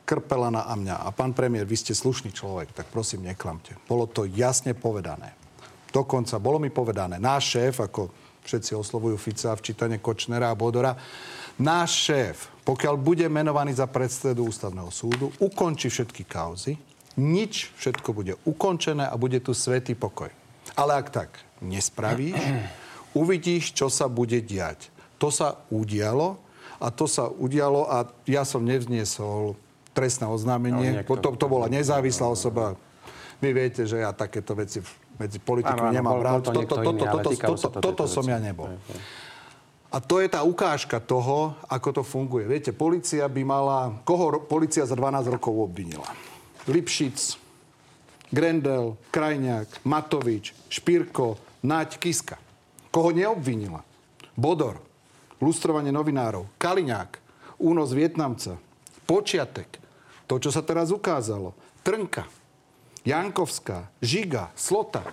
Krpelana 0.05 0.69
a 0.69 0.75
mňa. 0.77 0.97
A 1.03 1.09
pán 1.11 1.33
premiér, 1.33 1.65
vy 1.65 1.81
ste 1.81 1.97
slušný 1.97 2.31
človek, 2.31 2.77
tak 2.77 2.93
prosím, 2.93 3.25
neklamte. 3.25 3.75
Bolo 3.89 4.05
to 4.05 4.29
jasne 4.29 4.77
povedané. 4.77 5.33
Dokonca 5.91 6.37
bolo 6.43 6.61
mi 6.61 6.69
povedané, 6.69 7.17
náš 7.17 7.57
šéf, 7.57 7.81
ako 7.81 8.13
všetci 8.45 8.77
oslovujú 8.77 9.17
Fica 9.17 9.57
v 9.57 9.65
čítane 9.65 9.97
Kočnera 9.99 10.53
a 10.53 10.59
Bodora, 10.59 10.95
náš 11.59 12.09
šéf, 12.09 12.37
pokiaľ 12.63 12.95
bude 13.01 13.27
menovaný 13.29 13.77
za 13.77 13.89
predsedu 13.89 14.47
ústavného 14.49 14.93
súdu, 14.93 15.33
ukončí 15.41 15.89
všetky 15.89 16.29
kauzy, 16.29 16.77
nič, 17.15 17.71
všetko 17.79 18.11
bude 18.11 18.35
ukončené 18.43 19.07
a 19.07 19.15
bude 19.15 19.39
tu 19.39 19.55
svetý 19.55 19.95
pokoj. 19.95 20.31
Ale 20.75 20.93
ak 20.99 21.09
tak 21.11 21.31
nespravíš, 21.63 22.39
uvidíš, 23.21 23.73
čo 23.73 23.87
sa 23.87 24.11
bude 24.11 24.43
diať. 24.43 24.91
To 25.23 25.31
sa 25.31 25.63
udialo 25.71 26.37
a 26.83 26.91
to 26.91 27.07
sa 27.07 27.31
udialo 27.31 27.87
a 27.87 28.11
ja 28.27 28.43
som 28.43 28.67
nevzniesol 28.67 29.55
trestné 29.95 30.27
oznámenie. 30.27 31.07
No, 31.07 31.17
to, 31.17 31.39
to 31.39 31.47
bola 31.47 31.71
nezávislá 31.71 32.27
osoba. 32.27 32.75
Vy 33.39 33.55
viete, 33.55 33.87
že 33.87 34.03
ja 34.03 34.11
takéto 34.11 34.59
veci 34.59 34.83
medzi 35.19 35.39
politikmi 35.39 35.95
nemám 35.95 36.19
rád. 36.21 36.51
Toto 37.79 38.05
som 38.07 38.25
ja 38.27 38.39
nebol. 38.43 38.71
A 39.95 40.03
to 40.03 40.19
je 40.19 40.27
tá 40.27 40.43
ukážka 40.43 40.99
toho, 40.99 41.55
ako 41.71 41.89
to 41.95 42.03
funguje. 42.03 42.51
Viete, 42.51 42.75
policia 42.75 43.31
by 43.31 43.43
mala... 43.47 43.79
Koho 44.03 44.43
policia 44.43 44.83
za 44.83 44.99
12 44.99 45.31
rokov 45.31 45.55
obvinila? 45.55 46.11
Lipšic, 46.67 47.39
Grendel, 48.35 48.99
Krajňák, 49.15 49.87
Matovič, 49.87 50.51
Špírko, 50.67 51.39
Naď, 51.63 52.03
Kiska. 52.03 52.43
Koho 52.91 53.15
neobvinila? 53.15 53.87
Bodor, 54.35 54.83
lustrovanie 55.39 55.95
novinárov, 55.95 56.51
Kaliňák, 56.59 57.23
únos 57.63 57.95
Vietnamca, 57.95 58.59
Počiatek, 59.07 59.79
to, 60.27 60.43
čo 60.43 60.51
sa 60.51 60.67
teraz 60.67 60.91
ukázalo. 60.91 61.55
Trnka, 61.87 62.27
Jankovská, 63.05 63.93
Žiga, 64.01 64.49
Slota, 64.57 65.05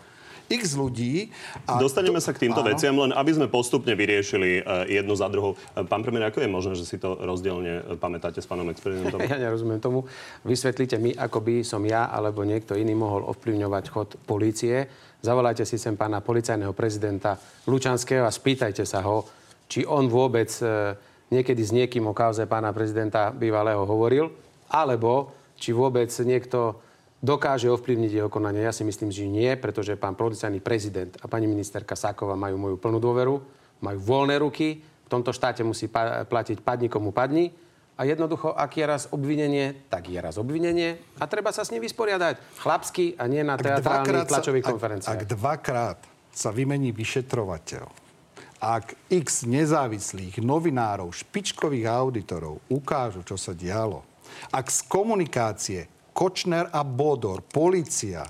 x 0.52 0.76
ľudí. 0.76 1.32
A 1.64 1.80
Dostaneme 1.80 2.20
to, 2.20 2.26
sa 2.28 2.32
k 2.36 2.48
týmto 2.48 2.60
áno. 2.60 2.72
veciam, 2.72 2.96
len 3.00 3.16
aby 3.16 3.32
sme 3.32 3.48
postupne 3.48 3.96
vyriešili 3.96 4.64
uh, 4.64 4.84
jednu 4.84 5.16
za 5.16 5.32
druhou. 5.32 5.56
Uh, 5.56 5.88
pán 5.88 6.04
premiér, 6.04 6.32
ako 6.32 6.44
je 6.44 6.50
možné, 6.52 6.74
že 6.76 6.88
si 6.88 7.00
to 7.00 7.16
rozdielne 7.16 7.80
uh, 7.80 7.96
pamätáte 7.96 8.44
s 8.44 8.48
pánom 8.48 8.68
experimentom? 8.68 9.20
Ja 9.32 9.40
nerozumiem 9.40 9.80
tomu. 9.80 10.08
Vysvetlite 10.44 11.00
mi, 11.00 11.16
ako 11.16 11.40
by 11.40 11.56
som 11.64 11.84
ja 11.88 12.12
alebo 12.12 12.44
niekto 12.44 12.76
iný 12.76 12.96
mohol 12.96 13.24
ovplyvňovať 13.32 13.84
chod 13.88 14.20
polície. 14.28 14.92
Zavolajte 15.24 15.64
si 15.64 15.80
sem 15.80 15.96
pána 15.96 16.20
policajného 16.20 16.76
prezidenta 16.76 17.40
Lučanského 17.68 18.28
a 18.28 18.32
spýtajte 18.34 18.84
sa 18.84 19.06
ho, 19.06 19.24
či 19.72 19.88
on 19.88 20.12
vôbec 20.12 20.50
niekedy 21.32 21.62
s 21.64 21.72
niekým 21.72 22.10
o 22.10 22.14
kauze 22.18 22.44
pána 22.50 22.76
prezidenta 22.76 23.32
bývalého 23.32 23.86
hovoril 23.86 24.34
alebo 24.68 25.32
či 25.56 25.72
vôbec 25.72 26.10
niekto 26.26 26.82
dokáže 27.22 27.70
ovplyvniť 27.70 28.12
jeho 28.18 28.30
konanie. 28.34 28.66
Ja 28.66 28.74
si 28.74 28.82
myslím, 28.82 29.14
že 29.14 29.30
nie, 29.30 29.54
pretože 29.56 29.94
pán 29.94 30.18
policajný 30.18 30.60
prezident 30.60 31.14
a 31.22 31.30
pani 31.30 31.46
ministerka 31.46 31.94
Sáková 31.94 32.34
majú 32.34 32.58
moju 32.58 32.76
plnú 32.82 32.98
dôveru, 32.98 33.36
majú 33.86 34.00
voľné 34.02 34.42
ruky, 34.42 34.82
v 34.82 35.10
tomto 35.10 35.30
štáte 35.30 35.62
musí 35.62 35.86
pa- 35.86 36.26
platiť 36.26 36.66
padni 36.66 36.90
komu 36.90 37.14
padni 37.14 37.54
a 37.96 38.02
jednoducho, 38.10 38.50
ak 38.50 38.72
je 38.74 38.86
raz 38.90 39.04
obvinenie, 39.14 39.86
tak 39.86 40.10
je 40.10 40.18
raz 40.18 40.42
obvinenie 40.42 40.98
a 41.22 41.24
treba 41.30 41.54
sa 41.54 41.62
s 41.62 41.70
ním 41.70 41.86
vysporiadať 41.86 42.58
chlapsky 42.58 43.14
a 43.14 43.30
nie 43.30 43.46
na 43.46 43.54
teatrálnych 43.54 44.26
tlačových 44.26 44.66
konferenciách. 44.66 45.14
Ak, 45.14 45.22
ak 45.22 45.30
dvakrát 45.30 46.00
sa 46.34 46.50
vymení 46.50 46.90
vyšetrovateľ, 46.90 47.86
ak 48.62 48.94
x 49.10 49.46
nezávislých 49.46 50.42
novinárov, 50.42 51.14
špičkových 51.14 51.86
auditorov 51.86 52.62
ukážu, 52.70 53.22
čo 53.26 53.38
sa 53.38 53.54
dialo, 53.54 54.06
ak 54.54 54.70
z 54.70 54.80
komunikácie 54.90 55.82
Kočner 56.12 56.68
a 56.70 56.84
Bodor, 56.84 57.42
policia, 57.42 58.28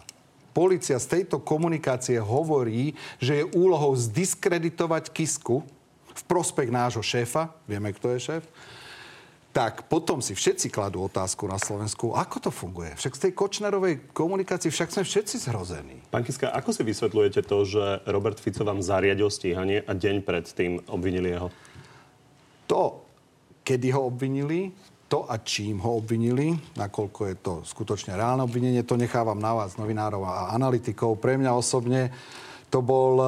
policia 0.52 1.00
z 1.02 1.20
tejto 1.20 1.42
komunikácie 1.42 2.22
hovorí, 2.22 2.94
že 3.18 3.42
je 3.42 3.50
úlohou 3.56 3.96
zdiskreditovať 3.98 5.10
Kisku, 5.12 5.66
v 6.12 6.24
prospech 6.28 6.70
nášho 6.70 7.00
šéfa, 7.00 7.56
vieme, 7.64 7.96
kto 7.96 8.14
je 8.16 8.20
šéf, 8.20 8.44
tak 9.52 9.92
potom 9.92 10.24
si 10.24 10.32
všetci 10.32 10.72
kladú 10.72 11.04
otázku 11.12 11.44
na 11.44 11.60
Slovensku, 11.60 12.16
ako 12.16 12.38
to 12.40 12.52
funguje. 12.56 12.96
Však 12.96 13.16
z 13.20 13.22
tej 13.28 13.34
Kočnerovej 13.36 14.16
komunikácii 14.16 14.72
však 14.72 14.96
sme 14.96 15.04
všetci 15.04 15.36
zhrození. 15.44 16.00
Pán 16.08 16.24
Kiska, 16.24 16.48
ako 16.56 16.72
si 16.72 16.88
vysvetľujete 16.88 17.44
to, 17.44 17.58
že 17.68 17.84
Robert 18.08 18.40
Fico 18.40 18.64
vám 18.64 18.80
zariadil 18.80 19.28
stíhanie 19.28 19.84
a 19.84 19.92
deň 19.92 20.24
pred 20.24 20.48
tým 20.48 20.80
obvinili 20.88 21.36
jeho? 21.36 21.52
To, 22.72 23.04
kedy 23.68 23.92
ho 23.92 24.08
obvinili, 24.08 24.72
to 25.12 25.28
a 25.28 25.36
čím 25.44 25.84
ho 25.84 26.00
obvinili, 26.00 26.56
nakoľko 26.80 27.22
je 27.28 27.36
to 27.44 27.54
skutočne 27.68 28.16
reálne 28.16 28.48
obvinenie, 28.48 28.88
to 28.88 28.96
nechávam 28.96 29.36
na 29.36 29.52
vás, 29.52 29.76
novinárov 29.76 30.24
a 30.24 30.56
analytikov. 30.56 31.20
Pre 31.20 31.36
mňa 31.36 31.52
osobne 31.52 32.16
to 32.72 32.80
bol 32.80 33.20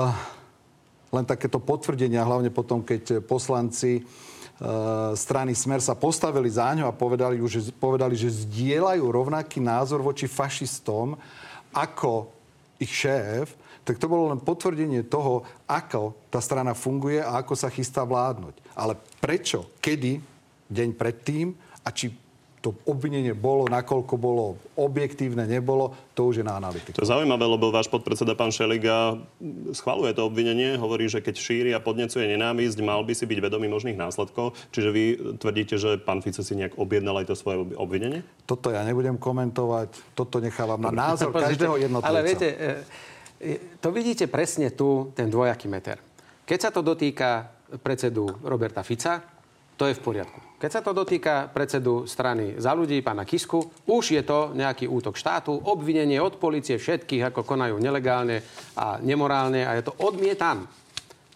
len 1.12 1.26
takéto 1.28 1.60
potvrdenia, 1.60 2.24
hlavne 2.24 2.48
potom, 2.56 2.80
keď 2.88 3.20
poslanci 3.28 4.00
E, 4.54 4.66
strany 5.18 5.58
Smer 5.58 5.82
sa 5.82 5.98
postavili 5.98 6.48
za 6.48 6.70
ňo 6.72 6.88
a 6.88 6.96
povedali, 6.96 7.42
že, 7.50 7.74
povedali, 7.74 8.14
že 8.14 8.46
zdieľajú 8.48 9.04
rovnaký 9.04 9.58
názor 9.58 10.00
voči 10.00 10.30
fašistom 10.30 11.18
ako 11.74 12.30
ich 12.78 12.94
šéf, 12.94 13.58
tak 13.84 13.98
to 13.98 14.08
bolo 14.08 14.32
len 14.32 14.40
potvrdenie 14.40 15.04
toho, 15.10 15.44
ako 15.68 16.16
tá 16.30 16.40
strana 16.40 16.78
funguje 16.78 17.20
a 17.20 17.42
ako 17.42 17.58
sa 17.58 17.68
chystá 17.68 18.06
vládnuť. 18.06 18.56
Ale 18.78 18.96
prečo, 19.18 19.74
kedy, 19.82 20.22
deň 20.70 20.90
predtým 20.96 21.56
a 21.84 21.90
či 21.92 22.14
to 22.64 22.72
obvinenie 22.88 23.36
bolo, 23.36 23.68
nakoľko 23.68 24.16
bolo 24.16 24.56
objektívne, 24.80 25.44
nebolo, 25.44 25.92
to 26.16 26.32
už 26.32 26.40
je 26.40 26.46
na 26.48 26.56
analytiku. 26.56 26.96
To 26.96 27.04
je 27.04 27.12
zaujímavé, 27.12 27.44
lebo 27.44 27.76
váš 27.76 27.92
podpredseda 27.92 28.40
pán 28.40 28.56
Šeliga 28.56 29.20
schvaluje 29.76 30.16
to 30.16 30.24
obvinenie, 30.24 30.80
hovorí, 30.80 31.12
že 31.12 31.20
keď 31.20 31.36
šíri 31.36 31.72
a 31.76 31.84
podnecuje 31.84 32.24
nenávisť, 32.24 32.80
mal 32.80 33.04
by 33.04 33.12
si 33.12 33.28
byť 33.28 33.40
vedomý 33.44 33.68
možných 33.68 34.00
následkov. 34.00 34.56
Čiže 34.72 34.90
vy 34.96 35.04
tvrdíte, 35.44 35.76
že 35.76 36.00
pán 36.00 36.24
Fico 36.24 36.40
si 36.40 36.56
nejak 36.56 36.80
objednal 36.80 37.20
aj 37.20 37.28
to 37.28 37.36
svoje 37.36 37.68
obvinenie? 37.76 38.24
Toto 38.48 38.72
ja 38.72 38.88
nebudem 38.88 39.20
komentovať, 39.20 40.16
toto 40.16 40.40
nechávam 40.40 40.80
na 40.80 40.96
názor 40.96 41.36
každého 41.44 41.76
jednotlivca. 41.84 42.16
Ale 42.16 42.24
viete, 42.24 42.48
e, 42.48 42.64
e, 43.44 43.76
to 43.84 43.92
vidíte 43.92 44.32
presne 44.32 44.72
tu, 44.72 45.12
ten 45.12 45.28
dvojaký 45.28 45.68
meter. 45.68 46.00
Keď 46.48 46.60
sa 46.64 46.70
to 46.72 46.80
dotýka 46.80 47.44
predsedu 47.84 48.40
Roberta 48.40 48.88
Fica, 48.88 49.33
to 49.78 49.90
je 49.90 49.98
v 49.98 50.04
poriadku. 50.04 50.40
Keď 50.58 50.72
sa 50.72 50.80
to 50.80 50.96
dotýka 50.96 51.52
predsedu 51.52 52.08
strany 52.08 52.56
za 52.56 52.72
ľudí, 52.72 53.04
pána 53.04 53.28
Kisku, 53.28 53.84
už 53.84 54.16
je 54.16 54.24
to 54.24 54.56
nejaký 54.56 54.88
útok 54.88 55.20
štátu, 55.20 55.52
obvinenie 55.52 56.18
od 56.24 56.40
policie 56.40 56.80
všetkých, 56.80 57.30
ako 57.30 57.44
konajú 57.44 57.76
nelegálne 57.84 58.40
a 58.80 58.96
nemorálne 59.04 59.68
a 59.68 59.76
je 59.76 59.84
to 59.84 59.94
odmietam. 60.00 60.64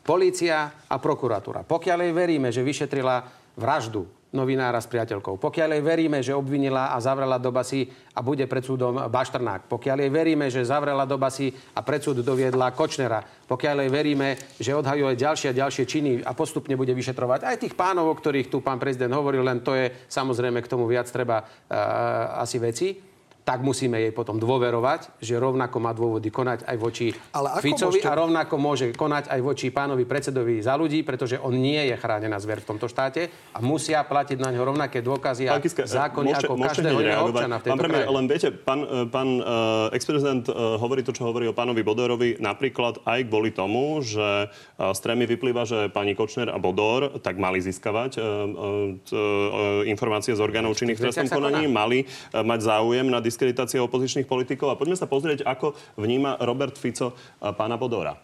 Polícia 0.08 0.88
a 0.88 0.96
prokuratúra. 0.96 1.68
Pokiaľ 1.68 1.98
jej 2.08 2.14
veríme, 2.16 2.50
že 2.56 2.64
vyšetrila 2.64 3.28
vraždu 3.60 4.08
novinára 4.36 4.84
s 4.84 4.92
priateľkou. 4.92 5.40
Pokiaľ 5.40 5.80
jej 5.80 5.84
veríme, 5.84 6.20
že 6.20 6.36
obvinila 6.36 6.92
a 6.92 7.00
zavrela 7.00 7.40
do 7.40 7.48
basy 7.48 7.88
a 8.12 8.20
bude 8.20 8.44
pred 8.44 8.60
súdom 8.60 9.08
Baštrnák. 9.08 9.72
Pokiaľ 9.72 9.98
jej 10.04 10.12
veríme, 10.12 10.46
že 10.52 10.68
zavrela 10.68 11.08
do 11.08 11.16
basy 11.16 11.56
a 11.76 11.80
pred 11.80 12.04
súd 12.04 12.20
doviedla 12.20 12.76
Kočnera. 12.76 13.24
Pokiaľ 13.24 13.88
jej 13.88 13.92
veríme, 13.92 14.36
že 14.60 14.76
odhajuje 14.76 15.16
ďalšie 15.16 15.48
a 15.56 15.60
ďalšie 15.64 15.84
činy 15.88 16.12
a 16.28 16.36
postupne 16.36 16.76
bude 16.76 16.92
vyšetrovať 16.92 17.48
aj 17.48 17.56
tých 17.64 17.74
pánov, 17.80 18.12
o 18.12 18.18
ktorých 18.20 18.52
tu 18.52 18.60
pán 18.60 18.78
prezident 18.78 19.16
hovoril, 19.16 19.48
len 19.48 19.64
to 19.64 19.72
je 19.72 19.88
samozrejme 20.12 20.60
k 20.60 20.72
tomu 20.72 20.84
viac 20.92 21.08
treba 21.08 21.40
uh, 21.40 22.44
asi 22.44 22.60
veci 22.60 23.07
tak 23.48 23.64
musíme 23.64 23.96
jej 23.96 24.12
potom 24.12 24.36
dôverovať, 24.36 25.24
že 25.24 25.40
rovnako 25.40 25.80
má 25.80 25.96
dôvody 25.96 26.28
konať 26.28 26.68
aj 26.68 26.76
voči 26.76 27.16
Ale 27.32 27.64
Ficovi 27.64 28.04
môžete... 28.04 28.12
a 28.12 28.20
rovnako 28.20 28.56
môže 28.60 28.86
konať 28.92 29.32
aj 29.32 29.40
voči 29.40 29.72
pánovi 29.72 30.04
predsedovi 30.04 30.60
za 30.60 30.76
ľudí, 30.76 31.08
pretože 31.08 31.40
on 31.40 31.56
nie 31.56 31.80
je 31.88 31.96
chránená 31.96 32.36
zver 32.44 32.60
v 32.60 32.76
tomto 32.76 32.92
štáte 32.92 33.32
a 33.56 33.64
musia 33.64 34.04
platiť 34.04 34.44
na 34.44 34.52
ňo 34.52 34.68
rovnaké 34.68 35.00
dôkazy 35.00 35.48
a 35.48 35.64
Kiska, 35.64 35.88
zákony 35.88 36.36
môžete, 36.36 36.44
ako 36.44 36.56
každého 36.60 37.00
iného 37.00 37.24
občana 37.24 37.56
v 37.56 37.64
tejto 37.64 37.72
pán 37.72 37.80
premiér, 37.80 38.08
len 38.12 38.26
viete, 38.28 38.50
pán, 38.52 38.80
e, 38.84 39.08
pán 39.08 39.30
uh, 39.40 39.96
ex-prezident 39.96 40.44
uh, 40.52 40.76
hovorí 40.76 41.08
to, 41.08 41.16
čo 41.16 41.24
hovorí 41.24 41.48
o 41.48 41.56
pánovi 41.56 41.88
Bodorovi, 41.88 42.30
napríklad 42.44 43.00
aj 43.08 43.32
kvôli 43.32 43.56
tomu, 43.56 44.04
že 44.04 44.52
uh, 44.52 44.92
z 44.92 45.00
trémy 45.00 45.24
vyplýva, 45.24 45.64
že 45.64 45.88
pani 45.88 46.20
Kočner 46.20 46.52
a 46.52 46.60
Bodor 46.60 47.24
tak 47.24 47.40
mali 47.40 47.64
získavať 47.64 48.20
uh, 48.20 48.24
uh, 48.28 49.88
informácie 49.88 50.36
z 50.36 50.44
orgánov 50.44 50.76
činných 50.76 51.00
v 51.00 51.04
trestnom 51.08 51.32
konaní, 51.32 51.72
mali 51.72 52.04
uh, 52.04 52.44
mať 52.44 52.60
záujem 52.68 53.08
na 53.08 53.24
dis- 53.24 53.37
diskreditácie 53.38 53.78
opozičných 53.78 54.26
politikov. 54.26 54.74
A 54.74 54.80
poďme 54.82 54.98
sa 54.98 55.06
pozrieť, 55.06 55.46
ako 55.46 55.78
vníma 56.02 56.42
Robert 56.42 56.74
Fico 56.74 57.14
pána 57.38 57.78
Bodora 57.78 58.18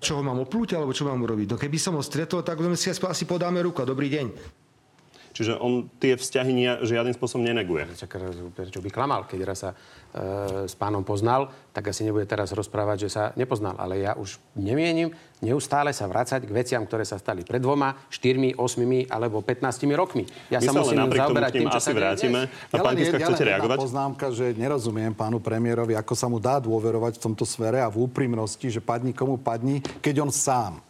čo 0.00 0.16
ho 0.16 0.24
mám 0.24 0.40
oplúť, 0.40 0.80
alebo 0.80 0.96
čo 0.96 1.04
mám 1.04 1.20
urobiť. 1.20 1.46
No 1.52 1.60
keby 1.60 1.76
som 1.76 1.92
ho 1.92 2.00
stretol, 2.00 2.40
tak 2.40 2.56
si 2.72 2.88
asi 2.88 3.24
podáme 3.28 3.60
ruku. 3.60 3.84
Dobrý 3.84 4.08
deň. 4.08 4.26
Čiže 5.30 5.62
on 5.62 5.86
tie 6.02 6.18
vzťahy 6.18 6.50
nie, 6.50 6.70
žiadnym 6.82 7.14
spôsobom 7.14 7.46
neneguje. 7.46 7.86
Prečo 8.54 8.82
by 8.82 8.90
klamal, 8.90 9.30
keď 9.30 9.40
raz 9.46 9.58
sa 9.62 9.70
e, 9.70 9.76
s 10.66 10.74
pánom 10.74 11.06
poznal, 11.06 11.54
tak 11.70 11.94
asi 11.94 12.02
nebude 12.02 12.26
teraz 12.26 12.50
rozprávať, 12.50 13.06
že 13.06 13.08
sa 13.14 13.22
nepoznal. 13.38 13.78
Ale 13.78 14.02
ja 14.02 14.18
už 14.18 14.42
nemienim 14.58 15.14
neustále 15.38 15.94
sa 15.94 16.10
vrácať 16.10 16.44
k 16.44 16.50
veciam, 16.50 16.82
ktoré 16.82 17.06
sa 17.06 17.16
stali 17.16 17.46
pred 17.46 17.62
dvoma, 17.62 17.94
štyrmi, 18.10 18.58
osmimi 18.58 19.06
alebo 19.06 19.38
15 19.40 19.86
rokmi. 19.94 20.26
Ja 20.50 20.58
My 20.58 20.66
sa 20.66 20.72
musím 20.76 20.98
zaoberať 21.06 21.52
tým, 21.56 21.68
čo 21.70 21.78
asi 21.78 21.90
sa 21.90 21.96
vrátime. 21.96 22.40
A 22.50 22.76
pán 22.82 22.94
Kiska, 22.98 23.16
chcete 23.22 23.44
reagovať? 23.46 23.78
poznámka, 23.80 24.26
že 24.34 24.52
nerozumiem 24.58 25.14
pánu 25.14 25.38
premiérovi, 25.38 25.94
ako 25.94 26.14
sa 26.18 26.26
mu 26.26 26.42
dá 26.42 26.58
dôverovať 26.58 27.16
v 27.16 27.22
tomto 27.30 27.46
smere 27.46 27.78
a 27.80 27.88
v 27.88 28.02
úprimnosti, 28.04 28.66
že 28.66 28.82
padni 28.82 29.14
komu 29.14 29.38
padni, 29.38 29.78
keď 30.02 30.26
on 30.26 30.30
sám 30.34 30.82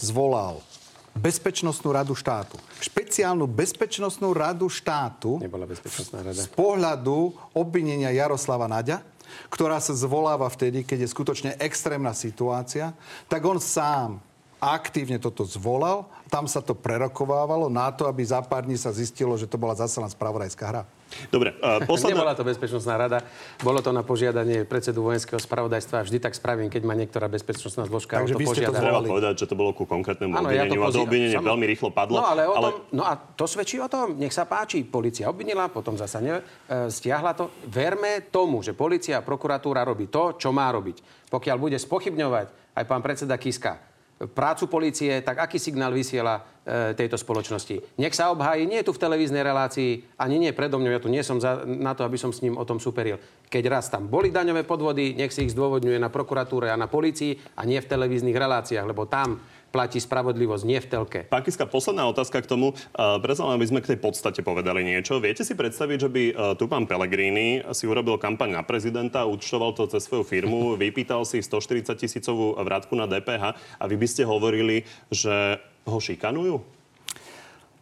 zvolal 0.00 0.64
Bezpečnostnú 1.12 1.92
radu 1.92 2.16
štátu. 2.16 2.56
Špeciálnu 2.80 3.44
bezpečnostnú 3.44 4.32
radu 4.32 4.66
štátu 4.72 5.38
Nebola 5.38 5.68
bezpečnostná 5.68 6.24
rada. 6.24 6.40
z 6.40 6.48
pohľadu 6.50 7.36
obvinenia 7.52 8.10
Jaroslava 8.10 8.64
Naďa, 8.64 9.04
ktorá 9.52 9.76
sa 9.78 9.92
zvoláva 9.92 10.48
vtedy, 10.48 10.88
keď 10.88 11.04
je 11.04 11.12
skutočne 11.12 11.50
extrémna 11.60 12.16
situácia, 12.16 12.96
tak 13.28 13.44
on 13.44 13.60
sám 13.60 14.20
aktívne 14.62 15.18
toto 15.18 15.42
zvolal. 15.42 16.06
Tam 16.30 16.46
sa 16.46 16.62
to 16.62 16.78
prerokovávalo 16.78 17.66
na 17.66 17.90
to, 17.90 18.06
aby 18.06 18.22
za 18.22 18.38
pár 18.46 18.62
dní 18.62 18.78
sa 18.78 18.94
zistilo, 18.94 19.34
že 19.34 19.50
to 19.50 19.58
bola 19.58 19.74
zase 19.74 19.98
len 19.98 20.06
spravodajská 20.06 20.64
hra. 20.70 20.82
Dobre, 21.28 21.52
uh, 21.60 21.82
posledná... 21.84 22.22
Nebola 22.22 22.32
to 22.38 22.46
bezpečnostná 22.46 22.94
rada, 22.96 23.20
bolo 23.60 23.84
to 23.84 23.92
na 23.92 24.00
požiadanie 24.00 24.64
predsedu 24.64 25.04
vojenského 25.04 25.36
spravodajstva. 25.36 26.06
Vždy 26.06 26.18
tak 26.22 26.32
spravím, 26.32 26.72
keď 26.72 26.82
má 26.88 26.94
niektorá 26.96 27.28
bezpečnostná 27.28 27.84
zložka 27.84 28.22
Takže 28.22 28.38
to 28.38 28.40
požiada. 28.40 28.78
Treba 28.78 29.04
povedať, 29.04 29.34
že 29.44 29.46
to 29.50 29.58
bolo 29.58 29.76
ku 29.76 29.84
konkrétnemu 29.84 30.32
ano, 30.32 30.48
obvineniu 30.48 30.80
ja 30.80 30.88
to 30.88 30.88
a 30.88 30.94
to 30.94 31.02
obvinenie 31.04 31.36
Samo... 31.36 31.48
veľmi 31.52 31.66
rýchlo 31.68 31.88
padlo. 31.92 32.16
No, 32.22 32.24
ale, 32.24 32.42
ale... 32.46 32.68
Tom, 32.70 32.74
no 32.96 33.02
a 33.04 33.12
to 33.18 33.44
svedčí 33.44 33.76
o 33.82 33.90
tom, 33.90 34.16
nech 34.16 34.32
sa 34.32 34.46
páči. 34.48 34.86
Polícia 34.86 35.28
obvinila, 35.28 35.68
potom 35.68 35.98
zasa 36.00 36.22
ne, 36.22 36.40
e, 36.40 36.88
stiahla 36.88 37.36
to. 37.36 37.52
Verme 37.68 38.30
tomu, 38.32 38.64
že 38.64 38.72
policia 38.72 39.20
a 39.20 39.26
prokuratúra 39.26 39.84
robí 39.84 40.08
to, 40.08 40.40
čo 40.40 40.48
má 40.48 40.72
robiť. 40.72 41.28
Pokiaľ 41.28 41.56
bude 41.60 41.76
spochybňovať 41.76 42.72
aj 42.72 42.84
pán 42.88 43.04
predseda 43.04 43.36
Kiska 43.36 43.91
prácu 44.30 44.70
policie, 44.70 45.18
tak 45.26 45.42
aký 45.42 45.58
signál 45.58 45.90
vysiela 45.90 46.42
e, 46.62 46.94
tejto 46.94 47.18
spoločnosti? 47.18 47.98
Nech 47.98 48.14
sa 48.14 48.30
obhájí, 48.30 48.66
nie 48.70 48.78
je 48.80 48.86
tu 48.86 48.92
v 48.94 49.02
televíznej 49.02 49.42
relácii, 49.42 50.14
ani 50.18 50.38
nie 50.38 50.52
predo 50.54 50.78
mňou, 50.78 50.92
ja 50.94 51.02
tu 51.02 51.10
nie 51.10 51.26
som 51.26 51.42
za, 51.42 51.66
na 51.66 51.96
to, 51.98 52.06
aby 52.06 52.14
som 52.14 52.30
s 52.30 52.42
ním 52.42 52.54
o 52.54 52.64
tom 52.64 52.78
superil. 52.78 53.18
Keď 53.50 53.64
raz 53.68 53.90
tam 53.90 54.06
boli 54.06 54.30
daňové 54.30 54.62
podvody, 54.62 55.18
nech 55.18 55.34
si 55.34 55.44
ich 55.44 55.54
zdôvodňuje 55.54 55.98
na 55.98 56.08
prokuratúre 56.08 56.70
a 56.70 56.78
na 56.78 56.86
policii 56.86 57.58
a 57.58 57.66
nie 57.66 57.82
v 57.82 57.90
televíznych 57.90 58.36
reláciách, 58.36 58.86
lebo 58.86 59.10
tam 59.10 59.42
platí 59.72 59.98
spravodlivosť, 59.98 60.64
nie 60.68 60.78
v 60.78 60.86
telke. 60.86 61.18
Pán 61.26 61.40
Kiska, 61.42 61.64
posledná 61.64 62.04
otázka 62.06 62.44
k 62.44 62.46
tomu. 62.46 62.76
Uh, 62.92 63.16
Predsa 63.18 63.48
aby 63.48 63.64
sme 63.64 63.80
k 63.80 63.96
tej 63.96 63.98
podstate 63.98 64.44
povedali 64.44 64.84
niečo. 64.84 65.18
Viete 65.18 65.42
si 65.42 65.56
predstaviť, 65.56 65.98
že 66.06 66.10
by 66.12 66.22
uh, 66.30 66.34
tu 66.54 66.68
pán 66.68 66.84
Pellegrini 66.84 67.64
si 67.72 67.88
urobil 67.88 68.20
kampaň 68.20 68.60
na 68.60 68.62
prezidenta, 68.62 69.24
účtoval 69.24 69.72
to 69.72 69.88
cez 69.88 70.04
svoju 70.04 70.28
firmu, 70.28 70.74
vypýtal 70.82 71.24
si 71.24 71.40
140 71.40 71.96
tisícovú 71.96 72.54
vrátku 72.60 72.92
na 72.92 73.08
DPH 73.08 73.56
a 73.56 73.84
vy 73.88 73.96
by 73.96 74.06
ste 74.06 74.28
hovorili, 74.28 74.84
že 75.08 75.56
ho 75.88 75.98
šikanujú? 75.98 76.60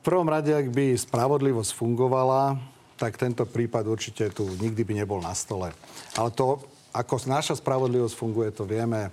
V 0.01 0.03
prvom 0.07 0.25
rade, 0.31 0.49
ak 0.49 0.73
by 0.73 0.97
spravodlivosť 0.97 1.77
fungovala, 1.77 2.57
tak 2.97 3.21
tento 3.21 3.45
prípad 3.45 3.85
určite 3.85 4.33
tu 4.33 4.49
nikdy 4.61 4.81
by 4.85 4.93
nebol 5.05 5.21
na 5.21 5.37
stole. 5.37 5.73
Ale 6.17 6.33
to, 6.33 6.61
ako 6.93 7.21
naša 7.29 7.57
spravodlivosť 7.61 8.15
funguje, 8.17 8.49
to 8.53 8.65
vieme 8.65 9.13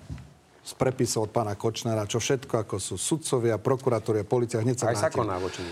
z 0.68 0.76
prepisov 0.76 1.32
od 1.32 1.32
pána 1.32 1.56
Kočnera, 1.56 2.04
čo 2.04 2.20
všetko, 2.20 2.68
ako 2.68 2.76
sú 2.76 3.00
sudcovia, 3.00 3.56
prokuratúria, 3.56 4.28
policia, 4.28 4.60
hneď 4.60 4.76
sa 4.84 4.92
Aj 4.92 5.00
sa 5.00 5.08
koná 5.08 5.40
voči 5.40 5.64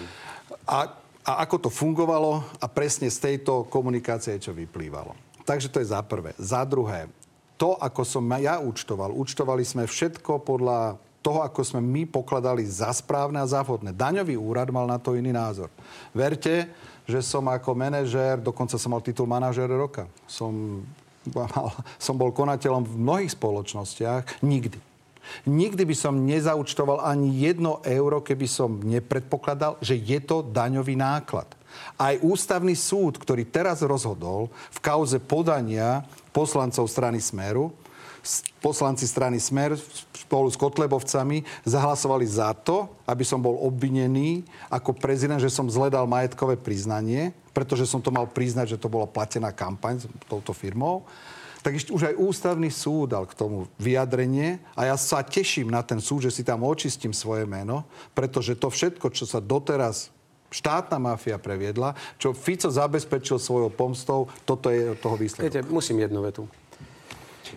a, 0.66 0.80
a 1.25 1.32
ako 1.44 1.68
to 1.68 1.70
fungovalo 1.74 2.40
a 2.62 2.66
presne 2.72 3.12
z 3.12 3.18
tejto 3.20 3.68
komunikácie, 3.68 4.40
čo 4.40 4.56
vyplývalo. 4.56 5.14
Takže 5.46 5.70
to 5.70 5.82
je 5.82 5.92
za 5.92 6.02
prvé. 6.02 6.34
Za 6.40 6.66
druhé, 6.66 7.12
to, 7.60 7.78
ako 7.78 8.02
som 8.02 8.24
ja 8.40 8.58
účtoval, 8.58 9.14
účtovali 9.14 9.62
sme 9.62 9.86
všetko 9.86 10.42
podľa 10.42 10.98
toho, 11.22 11.42
ako 11.42 11.62
sme 11.66 11.82
my 11.82 12.06
pokladali 12.06 12.62
za 12.66 12.94
správne 12.94 13.42
a 13.42 13.50
za 13.50 13.66
vhodné. 13.66 13.94
Daňový 13.94 14.38
úrad 14.38 14.70
mal 14.70 14.86
na 14.86 15.02
to 15.02 15.18
iný 15.18 15.34
názor. 15.34 15.74
Verte, 16.14 16.70
že 17.06 17.22
som 17.22 17.46
ako 17.50 17.74
manažér, 17.74 18.42
dokonca 18.42 18.78
som 18.78 18.94
mal 18.94 19.02
titul 19.02 19.25
manažér 19.25 19.70
roka. 19.74 20.06
Som 20.30 20.86
som 22.06 22.16
bol 22.18 22.30
konateľom 22.30 22.86
v 22.86 22.96
mnohých 23.02 23.32
spoločnostiach, 23.34 24.46
nikdy. 24.46 24.78
Nikdy 25.46 25.84
by 25.86 25.96
som 25.96 26.24
nezaučtoval 26.25 27.03
ani 27.03 27.34
jedno 27.44 27.82
euro, 27.86 28.22
keby 28.22 28.48
som 28.50 28.82
nepredpokladal, 28.82 29.77
že 29.84 29.98
je 29.98 30.20
to 30.24 30.46
daňový 30.46 30.98
náklad. 30.98 31.48
Aj 32.00 32.15
ústavný 32.24 32.72
súd, 32.72 33.20
ktorý 33.20 33.44
teraz 33.48 33.84
rozhodol 33.84 34.48
v 34.72 34.79
kauze 34.79 35.20
podania 35.20 36.08
poslancov 36.32 36.88
strany 36.88 37.20
Smeru, 37.20 37.75
poslanci 38.63 39.05
strany 39.05 39.38
Smer 39.38 39.77
spolu 40.17 40.50
s 40.50 40.58
Kotlebovcami 40.58 41.46
zahlasovali 41.62 42.25
za 42.25 42.58
to, 42.58 42.89
aby 43.05 43.22
som 43.22 43.38
bol 43.38 43.62
obvinený 43.62 44.41
ako 44.74 44.98
prezident, 44.98 45.38
že 45.38 45.53
som 45.53 45.70
zledal 45.70 46.10
majetkové 46.10 46.58
priznanie, 46.58 47.29
pretože 47.53 47.86
som 47.86 48.01
to 48.01 48.10
mal 48.10 48.25
priznať, 48.25 48.75
že 48.75 48.82
to 48.82 48.89
bola 48.89 49.05
platená 49.05 49.53
kampaň 49.53 50.01
s 50.01 50.05
touto 50.25 50.51
firmou 50.51 51.05
tak 51.65 51.81
ešte 51.81 51.89
už 51.89 52.13
aj 52.13 52.22
ústavný 52.22 52.69
súd 52.69 53.17
dal 53.17 53.25
k 53.25 53.34
tomu 53.34 53.65
vyjadrenie 53.81 54.62
a 54.77 54.93
ja 54.93 54.95
sa 55.01 55.25
teším 55.25 55.74
na 55.74 55.81
ten 55.81 55.98
súd, 55.98 56.29
že 56.29 56.38
si 56.38 56.45
tam 56.45 56.62
očistím 56.62 57.10
svoje 57.10 57.50
meno, 57.50 57.89
pretože 58.13 58.53
to 58.53 58.69
všetko, 58.69 59.10
čo 59.10 59.25
sa 59.25 59.41
doteraz 59.41 60.13
štátna 60.53 61.01
mafia 61.01 61.41
previedla, 61.41 61.98
čo 62.22 62.38
Fico 62.38 62.69
zabezpečil 62.69 63.41
svojou 63.41 63.74
pomstou, 63.74 64.29
toto 64.45 64.69
je 64.69 64.93
toho 65.01 65.17
výsledok. 65.17 65.50
Viete, 65.50 65.65
musím 65.65 66.05
jednu 66.05 66.22
vetu. 66.22 66.45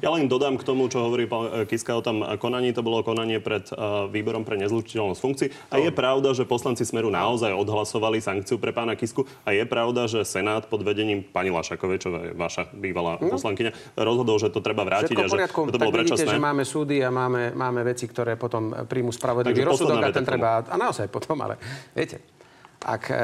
Ja 0.05 0.13
len 0.13 0.29
dodám 0.29 0.61
k 0.61 0.65
tomu, 0.65 0.87
čo 0.93 1.05
hovorí 1.05 1.25
pán 1.25 1.65
e, 1.65 1.69
Kiska 1.69 1.97
o 1.97 2.03
tom 2.05 2.21
konaní. 2.39 2.71
To 2.77 2.85
bolo 2.85 3.01
konanie 3.01 3.41
pred 3.41 3.65
uh, 3.73 4.07
výborom 4.11 4.45
pre 4.45 4.61
nezlučiteľnosť 4.61 5.21
funkcií. 5.21 5.49
A 5.73 5.81
je 5.81 5.91
pravda, 5.91 6.37
že 6.37 6.45
poslanci 6.45 6.85
Smeru 6.85 7.09
naozaj 7.09 7.51
odhlasovali 7.57 8.21
sankciu 8.21 8.61
pre 8.61 8.71
pána 8.77 8.95
Kisku. 8.95 9.25
A 9.49 9.57
je 9.57 9.65
pravda, 9.65 10.05
že 10.07 10.23
Senát 10.29 10.69
pod 10.69 10.85
vedením 10.85 11.25
pani 11.25 11.49
Lašakovej, 11.49 11.99
čo 11.99 12.09
je 12.13 12.33
vaša 12.37 12.71
bývalá 12.77 13.17
no. 13.19 13.33
poslankyňa, 13.33 13.97
rozhodol, 13.97 14.37
že 14.37 14.53
to 14.53 14.61
treba 14.61 14.85
vrátiť. 14.85 15.17
Všetko 15.17 15.25
a 15.25 15.29
že 15.29 15.73
to 15.73 15.79
bolo 15.81 15.93
tak 15.93 16.05
vidíte, 16.05 16.25
že 16.29 16.41
máme 16.41 16.65
súdy 16.65 17.01
a 17.03 17.09
máme, 17.09 17.57
máme 17.57 17.81
veci, 17.83 18.05
ktoré 18.07 18.37
potom 18.37 18.87
príjmu 18.87 19.11
spravodlivý 19.11 19.65
rozsudok 19.65 19.99
a 20.05 20.09
ten 20.13 20.25
treba... 20.25 20.63
A 20.69 20.77
naozaj 20.77 21.09
potom, 21.09 21.39
ale 21.41 21.57
viete, 21.97 22.21
ak 22.83 23.03
e, 23.11 23.15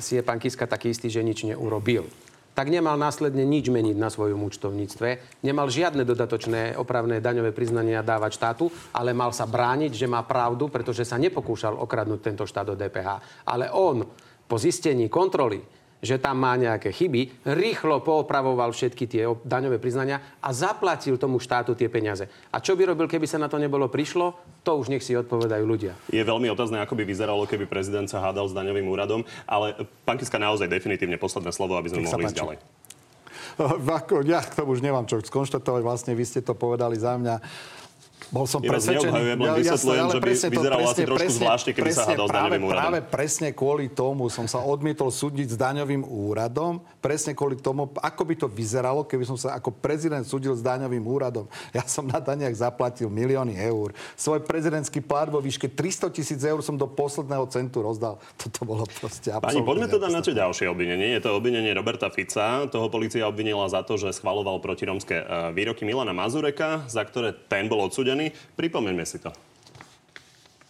si 0.00 0.16
je 0.16 0.22
pán 0.24 0.40
Kiska 0.40 0.64
taký 0.64 0.92
istý, 0.92 1.12
že 1.12 1.20
nič 1.20 1.44
neurobil, 1.44 2.08
tak 2.52 2.68
nemal 2.68 3.00
následne 3.00 3.42
nič 3.44 3.72
meniť 3.72 3.96
na 3.96 4.12
svojom 4.12 4.40
účtovníctve, 4.44 5.40
nemal 5.44 5.72
žiadne 5.72 6.04
dodatočné 6.04 6.76
opravné 6.76 7.24
daňové 7.24 7.56
priznania 7.56 8.04
dávať 8.04 8.30
štátu, 8.36 8.64
ale 8.92 9.16
mal 9.16 9.32
sa 9.32 9.48
brániť, 9.48 9.92
že 9.96 10.10
má 10.10 10.20
pravdu, 10.24 10.68
pretože 10.68 11.08
sa 11.08 11.16
nepokúšal 11.16 11.76
okradnúť 11.80 12.20
tento 12.20 12.44
štát 12.44 12.68
do 12.68 12.76
DPH. 12.76 13.08
Ale 13.48 13.72
on 13.72 14.04
po 14.44 14.56
zistení 14.60 15.08
kontroly 15.08 15.81
že 16.02 16.18
tam 16.18 16.42
má 16.42 16.58
nejaké 16.58 16.90
chyby, 16.90 17.46
rýchlo 17.46 18.02
poopravoval 18.02 18.74
všetky 18.74 19.06
tie 19.06 19.22
daňové 19.46 19.78
priznania 19.78 20.18
a 20.42 20.50
zaplatil 20.50 21.14
tomu 21.14 21.38
štátu 21.38 21.78
tie 21.78 21.86
peniaze. 21.86 22.26
A 22.50 22.58
čo 22.58 22.74
by 22.74 22.90
robil, 22.90 23.06
keby 23.06 23.30
sa 23.30 23.38
na 23.38 23.46
to 23.46 23.62
nebolo 23.62 23.86
prišlo? 23.86 24.34
To 24.66 24.82
už 24.82 24.90
nech 24.90 25.06
si 25.06 25.14
odpovedajú 25.14 25.62
ľudia. 25.62 25.94
Je 26.10 26.26
veľmi 26.26 26.50
otázne, 26.50 26.82
ako 26.82 26.98
by 26.98 27.06
vyzeralo, 27.06 27.46
keby 27.46 27.70
prezident 27.70 28.10
sa 28.10 28.18
hádal 28.18 28.50
s 28.50 28.54
daňovým 28.54 28.90
úradom, 28.90 29.22
ale 29.46 29.78
pán 30.02 30.18
Kiska 30.18 30.42
naozaj 30.42 30.66
definitívne 30.66 31.22
posledné 31.22 31.54
slovo, 31.54 31.78
aby 31.78 31.94
sme 31.94 32.02
mohli 32.02 32.26
ísť 32.26 32.34
ďalej. 32.34 32.58
Ja 34.26 34.40
k 34.40 34.56
tomu 34.56 34.72
už 34.72 34.80
nemám 34.80 35.04
čo 35.04 35.20
skonštatovať. 35.20 35.82
Vlastne 35.84 36.12
vy 36.16 36.24
ste 36.24 36.40
to 36.40 36.56
povedali 36.56 36.96
za 36.96 37.14
mňa. 37.20 37.38
Bol 38.30 38.46
som 38.46 38.62
ja 38.62 38.70
presvedčený. 38.70 39.34
len 39.34 39.52
vysvetľujem, 39.58 40.06
že 40.06 40.20
by 40.22 40.32
vyzeralo 40.54 40.86
asi 40.86 41.02
trošku 41.02 41.22
presne, 41.26 41.40
zvláštne, 41.42 41.70
keby 41.74 41.90
presne, 41.90 41.98
sa 41.98 42.10
hádal 42.14 42.26
s 42.28 42.32
daňovým 42.32 42.62
úradom. 42.62 42.82
Práve 42.86 43.00
presne 43.02 43.48
kvôli 43.50 43.86
tomu 43.90 44.24
som 44.30 44.46
sa 44.46 44.62
odmietol 44.62 45.10
súdiť 45.10 45.48
s 45.52 45.56
daňovým 45.58 46.02
úradom. 46.06 46.78
Presne 47.02 47.34
kvôli 47.34 47.58
tomu, 47.58 47.90
ako 47.98 48.22
by 48.22 48.34
to 48.38 48.46
vyzeralo, 48.46 49.02
keby 49.02 49.24
som 49.26 49.34
sa 49.34 49.58
ako 49.58 49.74
prezident 49.74 50.22
súdil 50.22 50.54
s 50.54 50.62
daňovým 50.62 51.02
úradom. 51.02 51.50
Ja 51.74 51.82
som 51.88 52.06
na 52.06 52.22
daniach 52.22 52.54
zaplatil 52.54 53.10
milióny 53.10 53.58
eur. 53.58 53.96
Svoj 54.14 54.44
prezidentský 54.46 55.02
plát 55.02 55.26
vo 55.26 55.42
výške 55.42 55.66
300 55.66 56.12
tisíc 56.14 56.40
eur 56.44 56.60
som 56.62 56.78
do 56.78 56.86
posledného 56.86 57.48
centu 57.50 57.82
rozdal. 57.82 58.20
Toto 58.38 58.62
bolo 58.62 58.84
proste 58.86 59.32
absolútne... 59.32 59.64
Pani, 59.64 59.66
poďme 59.66 59.86
teda 59.88 60.06
na 60.12 60.20
čo 60.20 60.32
ďalšie 60.36 60.68
obvinenie. 60.70 61.16
Je 61.16 61.20
to 61.24 61.34
obvinenie 61.34 61.72
Roberta 61.72 62.12
Fica. 62.12 62.68
Toho 62.68 62.86
policia 62.92 63.24
obvinila 63.24 63.64
za 63.66 63.80
to, 63.82 63.96
že 63.96 64.14
schvaloval 64.14 64.60
protiromské 64.60 65.16
e, 65.16 65.24
výroky 65.56 65.88
Milana 65.88 66.12
Mazureka, 66.12 66.84
za 66.86 67.02
ktoré 67.02 67.32
ten 67.48 67.66
bol 67.66 67.88
odsudený 67.88 68.11
strany. 68.12 68.28
Pripomeňme 68.52 69.08
si 69.08 69.16
to 69.16 69.32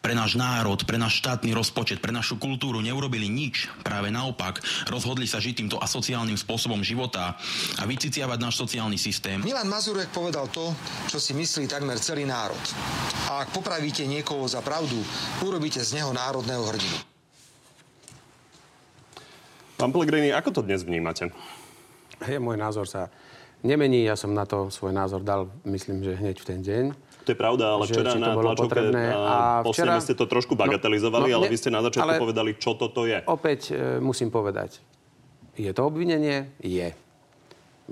pre 0.02 0.18
náš 0.18 0.34
národ, 0.34 0.82
pre 0.82 0.98
náš 0.98 1.22
štátny 1.22 1.54
rozpočet, 1.54 2.02
pre 2.02 2.10
našu 2.10 2.34
kultúru 2.34 2.82
neurobili 2.82 3.30
nič. 3.30 3.70
Práve 3.86 4.10
naopak, 4.10 4.58
rozhodli 4.90 5.30
sa 5.30 5.38
žiť 5.38 5.62
týmto 5.62 5.78
asociálnym 5.78 6.34
spôsobom 6.34 6.82
života 6.82 7.38
a 7.78 7.82
vyciciavať 7.86 8.34
náš 8.42 8.58
sociálny 8.58 8.98
systém. 8.98 9.38
Milan 9.46 9.70
Mazurek 9.70 10.10
povedal 10.10 10.50
to, 10.50 10.74
čo 11.06 11.22
si 11.22 11.38
myslí 11.38 11.70
takmer 11.70 12.02
celý 12.02 12.26
národ. 12.26 12.58
A 13.30 13.46
ak 13.46 13.54
popravíte 13.54 14.02
niekoho 14.02 14.42
za 14.50 14.58
pravdu, 14.58 14.98
urobíte 15.46 15.78
z 15.78 16.02
neho 16.02 16.10
národného 16.10 16.66
hrdinu. 16.66 16.98
Pán 19.78 19.94
Pellegrini, 19.94 20.34
ako 20.34 20.50
to 20.50 20.60
dnes 20.66 20.82
vnímate? 20.82 21.30
Je, 22.26 22.42
môj 22.42 22.58
názor 22.58 22.90
sa 22.90 23.06
nemení. 23.62 24.02
Ja 24.02 24.18
som 24.18 24.34
na 24.34 24.50
to 24.50 24.66
svoj 24.66 24.90
názor 24.90 25.22
dal, 25.22 25.46
myslím, 25.62 26.02
že 26.02 26.18
hneď 26.18 26.42
v 26.42 26.46
ten 26.50 26.60
deň. 26.66 27.11
To 27.22 27.30
je 27.30 27.38
pravda, 27.38 27.78
ale 27.78 27.86
včera 27.86 28.18
na 28.18 28.34
tlačovke 28.34 28.80
a 29.14 29.62
včera... 29.62 30.02
ste 30.02 30.18
to 30.18 30.26
trošku 30.26 30.58
bagatelizovali, 30.58 31.30
no, 31.30 31.32
no, 31.32 31.36
ale 31.38 31.46
vy 31.48 31.56
ste 31.56 31.70
na 31.70 31.80
začiatku 31.86 32.18
povedali, 32.18 32.58
čo 32.58 32.74
toto 32.74 33.06
je. 33.06 33.22
Opäť 33.30 33.70
e, 33.70 34.02
musím 34.02 34.34
povedať, 34.34 34.82
je 35.54 35.70
to 35.70 35.82
obvinenie? 35.86 36.58
Je. 36.58 36.90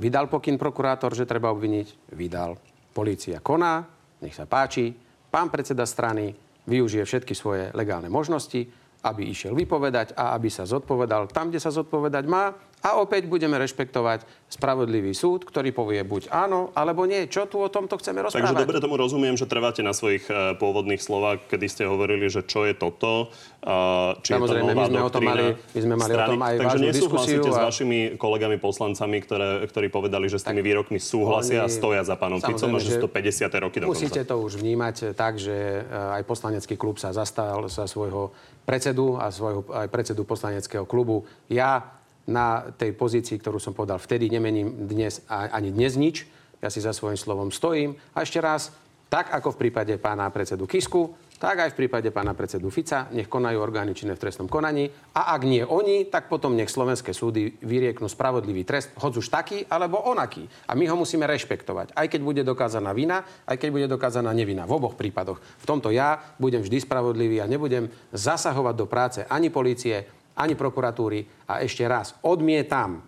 Vydal 0.01 0.27
pokyn 0.27 0.57
prokurátor, 0.57 1.13
že 1.13 1.29
treba 1.29 1.53
obviniť? 1.53 2.17
Vydal. 2.17 2.57
Polícia 2.91 3.39
koná, 3.39 3.87
nech 4.25 4.35
sa 4.35 4.49
páči. 4.49 4.91
Pán 5.31 5.53
predseda 5.53 5.87
strany 5.87 6.35
využije 6.67 7.05
všetky 7.07 7.35
svoje 7.37 7.71
legálne 7.77 8.11
možnosti, 8.11 8.67
aby 9.05 9.29
išiel 9.29 9.57
vypovedať 9.57 10.13
a 10.17 10.37
aby 10.37 10.49
sa 10.53 10.69
zodpovedal 10.69 11.29
tam, 11.33 11.49
kde 11.49 11.61
sa 11.63 11.73
zodpovedať 11.73 12.25
má 12.29 12.53
a 12.81 12.97
opäť 12.97 13.29
budeme 13.29 13.61
rešpektovať 13.61 14.25
spravodlivý 14.51 15.13
súd, 15.15 15.47
ktorý 15.47 15.71
povie 15.71 16.03
buď 16.03 16.33
áno, 16.33 16.75
alebo 16.75 17.07
nie. 17.07 17.29
Čo 17.31 17.47
tu 17.47 17.63
o 17.63 17.69
tomto 17.71 18.01
chceme 18.01 18.25
rozprávať? 18.25 18.51
Takže 18.51 18.63
dobre 18.67 18.77
tomu 18.83 18.97
rozumiem, 18.99 19.37
že 19.39 19.47
trváte 19.47 19.85
na 19.85 19.95
svojich 19.95 20.27
uh, 20.27 20.57
pôvodných 20.59 20.99
slovách, 20.99 21.47
kedy 21.47 21.67
ste 21.71 21.83
hovorili, 21.87 22.27
že 22.27 22.43
čo 22.43 22.65
je 22.65 22.75
toto. 22.75 23.31
Uh, 23.61 24.17
či 24.25 24.35
Samozrejme, 24.35 24.73
je 24.73 24.75
to 24.75 24.81
my 24.81 24.87
sme, 24.89 25.01
o 25.05 25.11
tom 25.13 25.23
mali, 25.23 25.47
my 25.55 25.81
sme 25.85 25.95
mali 25.95 26.13
strany. 26.17 26.27
o 26.27 26.33
tom 26.35 26.41
aj 26.43 26.55
Takže 26.57 26.79
nesúhlasíte 26.81 27.49
a... 27.49 27.55
s 27.55 27.59
vašimi 27.61 27.99
kolegami 28.17 28.57
poslancami, 28.57 29.17
ktoré, 29.23 29.49
ktorí 29.69 29.87
povedali, 29.93 30.27
že 30.33 30.41
s 30.41 30.45
tými 30.49 30.65
výrokmi 30.65 30.97
súhlasia 30.97 31.63
oni... 31.63 31.69
a 31.69 31.73
stoja 31.73 32.03
za 32.03 32.17
pánom 32.17 32.41
Ficom 32.41 32.75
a 32.75 32.79
že 32.81 32.97
sú 32.97 33.05
to 33.05 33.11
50. 33.13 33.45
roky 33.61 33.77
dokonca. 33.85 33.93
Musíte 33.93 34.25
to 34.25 34.35
už 34.41 34.57
vnímať 34.57 35.13
tak, 35.13 35.37
že 35.37 35.85
e, 35.85 36.17
aj 36.17 36.23
poslanecký 36.25 36.81
klub 36.81 36.97
sa 36.97 37.13
zastal 37.13 37.69
sa 37.69 37.85
svojho 37.85 38.33
predsedu 38.65 39.21
a 39.21 39.29
svojho 39.29 39.69
aj 39.69 39.93
predsedu 39.93 40.25
poslaneckého 40.25 40.89
klubu. 40.89 41.29
Ja 41.53 42.00
na 42.31 42.71
tej 42.71 42.95
pozícii, 42.95 43.43
ktorú 43.43 43.59
som 43.59 43.75
povedal 43.75 43.99
vtedy, 43.99 44.31
nemením 44.31 44.87
dnes 44.87 45.27
ani 45.27 45.75
dnes 45.75 45.99
nič. 45.99 46.25
Ja 46.63 46.71
si 46.71 46.79
za 46.79 46.95
svojím 46.95 47.19
slovom 47.19 47.51
stojím. 47.51 47.99
A 48.15 48.23
ešte 48.23 48.39
raz, 48.39 48.71
tak 49.11 49.35
ako 49.35 49.59
v 49.59 49.67
prípade 49.67 49.99
pána 49.99 50.31
predsedu 50.31 50.71
Kisku, 50.71 51.11
tak 51.41 51.57
aj 51.57 51.73
v 51.73 51.79
prípade 51.83 52.13
pána 52.13 52.37
predsedu 52.37 52.69
Fica, 52.69 53.09
nech 53.17 53.25
konajú 53.25 53.65
orgány 53.65 53.97
činné 53.97 54.13
v 54.13 54.29
trestnom 54.29 54.45
konaní. 54.45 54.93
A 55.17 55.33
ak 55.33 55.49
nie 55.49 55.65
oni, 55.65 56.05
tak 56.05 56.29
potom 56.29 56.53
nech 56.53 56.69
slovenské 56.69 57.17
súdy 57.17 57.57
vyrieknú 57.65 58.13
spravodlivý 58.13 58.69
trest, 58.69 58.93
hoď 59.01 59.25
už 59.25 59.33
taký 59.33 59.65
alebo 59.73 60.05
onaký. 60.05 60.45
A 60.69 60.77
my 60.77 60.85
ho 60.85 61.01
musíme 61.01 61.25
rešpektovať. 61.25 61.97
Aj 61.97 62.07
keď 62.13 62.21
bude 62.21 62.43
dokázaná 62.45 62.93
vina, 62.93 63.25
aj 63.49 63.57
keď 63.57 63.69
bude 63.73 63.89
dokázaná 63.89 64.37
nevina. 64.37 64.69
V 64.69 64.77
oboch 64.77 65.01
prípadoch. 65.01 65.41
V 65.41 65.65
tomto 65.65 65.89
ja 65.89 66.21
budem 66.37 66.61
vždy 66.61 66.85
spravodlivý 66.85 67.41
a 67.41 67.49
nebudem 67.49 67.89
zasahovať 68.13 68.75
do 68.77 68.85
práce 68.85 69.25
ani 69.25 69.49
polície, 69.49 70.20
ani 70.41 70.57
prokuratúry. 70.57 71.29
A 71.53 71.61
ešte 71.61 71.85
raz, 71.85 72.17
odmietam, 72.25 73.05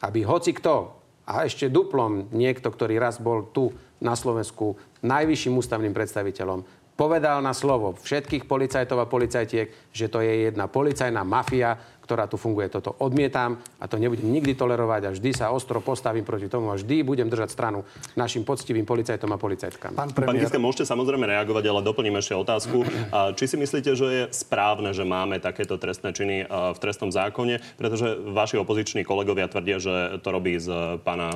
aby 0.00 0.24
hoci 0.24 0.56
kto, 0.56 0.96
a 1.26 1.42
ešte 1.42 1.68
duplom 1.68 2.30
niekto, 2.32 2.70
ktorý 2.70 3.02
raz 3.02 3.18
bol 3.18 3.50
tu 3.50 3.74
na 3.98 4.14
Slovensku 4.14 4.78
najvyšším 5.02 5.58
ústavným 5.58 5.90
predstaviteľom, 5.90 6.62
povedal 6.96 7.44
na 7.44 7.52
slovo 7.52 7.98
všetkých 7.98 8.48
policajtov 8.48 9.02
a 9.02 9.10
policajtiek, 9.10 9.68
že 9.92 10.06
to 10.08 10.24
je 10.24 10.48
jedna 10.48 10.70
policajná 10.70 11.20
mafia, 11.26 11.76
ktorá 12.06 12.30
tu 12.30 12.38
funguje. 12.38 12.70
Toto 12.70 12.94
odmietam 13.02 13.58
a 13.82 13.90
to 13.90 13.98
nebudem 13.98 14.30
nikdy 14.30 14.54
tolerovať 14.54 15.02
a 15.02 15.10
vždy 15.10 15.30
sa 15.34 15.50
ostro 15.50 15.82
postavím 15.82 16.22
proti 16.22 16.46
tomu 16.46 16.70
a 16.70 16.78
vždy 16.78 17.02
budem 17.02 17.26
držať 17.26 17.50
stranu 17.50 17.82
našim 18.14 18.46
poctivým 18.46 18.86
policajtom 18.86 19.26
a 19.34 19.36
policajtkám. 19.36 19.98
Pán, 19.98 20.14
Pán 20.14 20.38
Kiska, 20.38 20.62
môžete 20.62 20.86
samozrejme 20.86 21.26
reagovať, 21.26 21.64
ale 21.66 21.82
doplním 21.82 22.22
ešte 22.22 22.38
otázku. 22.38 22.86
Či 23.34 23.44
si 23.50 23.56
myslíte, 23.58 23.90
že 23.98 24.06
je 24.06 24.22
správne, 24.30 24.94
že 24.94 25.02
máme 25.02 25.42
takéto 25.42 25.74
trestné 25.76 26.14
činy 26.14 26.46
v 26.46 26.78
trestnom 26.78 27.10
zákone? 27.10 27.58
Pretože 27.74 28.14
vaši 28.30 28.62
opoziční 28.62 29.02
kolegovia 29.02 29.50
tvrdia, 29.50 29.82
že 29.82 30.22
to 30.22 30.28
robí 30.30 30.62
z 30.62 31.00
pána 31.02 31.34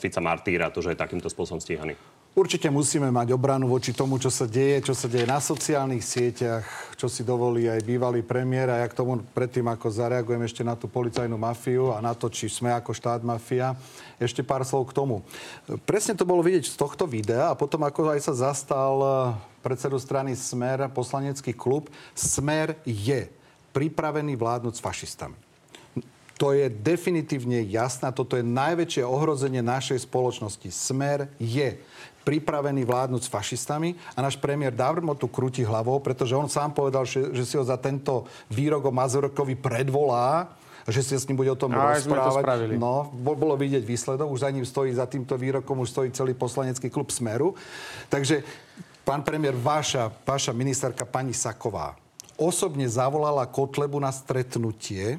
Fica 0.00 0.24
Martýra, 0.24 0.72
to, 0.72 0.80
že 0.80 0.96
je 0.96 0.98
takýmto 0.98 1.28
spôsobom 1.28 1.60
stíhaný. 1.60 1.92
Určite 2.36 2.68
musíme 2.68 3.08
mať 3.08 3.32
obranu 3.32 3.64
voči 3.64 3.96
tomu, 3.96 4.20
čo 4.20 4.28
sa 4.28 4.44
deje, 4.44 4.84
čo 4.84 4.92
sa 4.92 5.08
deje 5.08 5.24
na 5.24 5.40
sociálnych 5.40 6.04
sieťach, 6.04 6.68
čo 6.92 7.08
si 7.08 7.24
dovolí 7.24 7.64
aj 7.64 7.80
bývalý 7.80 8.20
premiér. 8.20 8.68
A 8.68 8.84
ja 8.84 8.92
k 8.92 8.98
tomu 9.00 9.24
predtým, 9.32 9.64
ako 9.64 9.88
zareagujem 9.88 10.44
ešte 10.44 10.60
na 10.60 10.76
tú 10.76 10.84
policajnú 10.84 11.32
mafiu 11.32 11.96
a 11.96 12.04
na 12.04 12.12
to, 12.12 12.28
či 12.28 12.52
sme 12.52 12.76
ako 12.76 12.92
štát 12.92 13.24
mafia, 13.24 13.72
ešte 14.20 14.44
pár 14.44 14.68
slov 14.68 14.92
k 14.92 15.00
tomu. 15.00 15.24
Presne 15.88 16.12
to 16.12 16.28
bolo 16.28 16.44
vidieť 16.44 16.68
z 16.68 16.76
tohto 16.76 17.08
videa 17.08 17.48
a 17.48 17.56
potom, 17.56 17.80
ako 17.88 18.12
aj 18.12 18.20
sa 18.28 18.52
zastal 18.52 19.00
eh, 19.00 19.16
predsedu 19.64 19.96
strany 19.96 20.36
Smer, 20.36 20.92
poslanecký 20.92 21.56
klub, 21.56 21.88
Smer 22.12 22.76
je 22.84 23.32
pripravený 23.72 24.36
vládnuť 24.36 24.76
s 24.76 24.84
fašistami. 24.84 25.45
To 26.36 26.52
je 26.52 26.68
definitívne 26.68 27.64
jasné. 27.64 28.12
Toto 28.12 28.36
je 28.36 28.44
najväčšie 28.44 29.02
ohrozenie 29.08 29.64
našej 29.64 30.04
spoločnosti. 30.04 30.68
Smer 30.68 31.32
je 31.40 31.80
pripravený 32.28 32.82
vládnuť 32.84 33.22
s 33.24 33.32
fašistami 33.32 33.94
a 34.12 34.18
náš 34.20 34.36
premiér 34.36 34.74
Davrmo 34.74 35.14
tu 35.14 35.30
krúti 35.30 35.62
hlavou, 35.62 36.02
pretože 36.02 36.34
on 36.34 36.50
sám 36.50 36.74
povedal, 36.74 37.06
že, 37.06 37.32
že 37.32 37.46
si 37.46 37.54
ho 37.54 37.64
za 37.64 37.78
tento 37.78 38.26
výrok 38.50 38.90
o 38.90 38.92
Mazurokovi 38.92 39.56
predvolá 39.56 40.50
že 40.86 41.02
si 41.02 41.18
s 41.18 41.26
ním 41.26 41.42
bude 41.42 41.50
o 41.50 41.58
tom 41.58 41.74
a 41.74 41.98
rozprávať. 41.98 42.78
No, 42.78 43.10
bolo 43.10 43.58
vidieť 43.58 43.82
výsledok, 43.82 44.30
už 44.30 44.46
za 44.46 44.54
ním 44.54 44.62
stojí, 44.62 44.94
za 44.94 45.02
týmto 45.02 45.34
výrokom 45.34 45.82
už 45.82 45.90
stojí 45.90 46.14
celý 46.14 46.30
poslanecký 46.30 46.86
klub 46.94 47.10
Smeru. 47.10 47.58
Takže, 48.06 48.46
pán 49.02 49.26
premiér, 49.26 49.58
váša, 49.58 50.14
váša 50.22 50.54
ministerka 50.54 51.02
pani 51.02 51.34
Saková 51.34 51.98
osobne 52.36 52.84
zavolala 52.84 53.48
Kotlebu 53.48 53.96
na 53.96 54.12
stretnutie, 54.12 55.16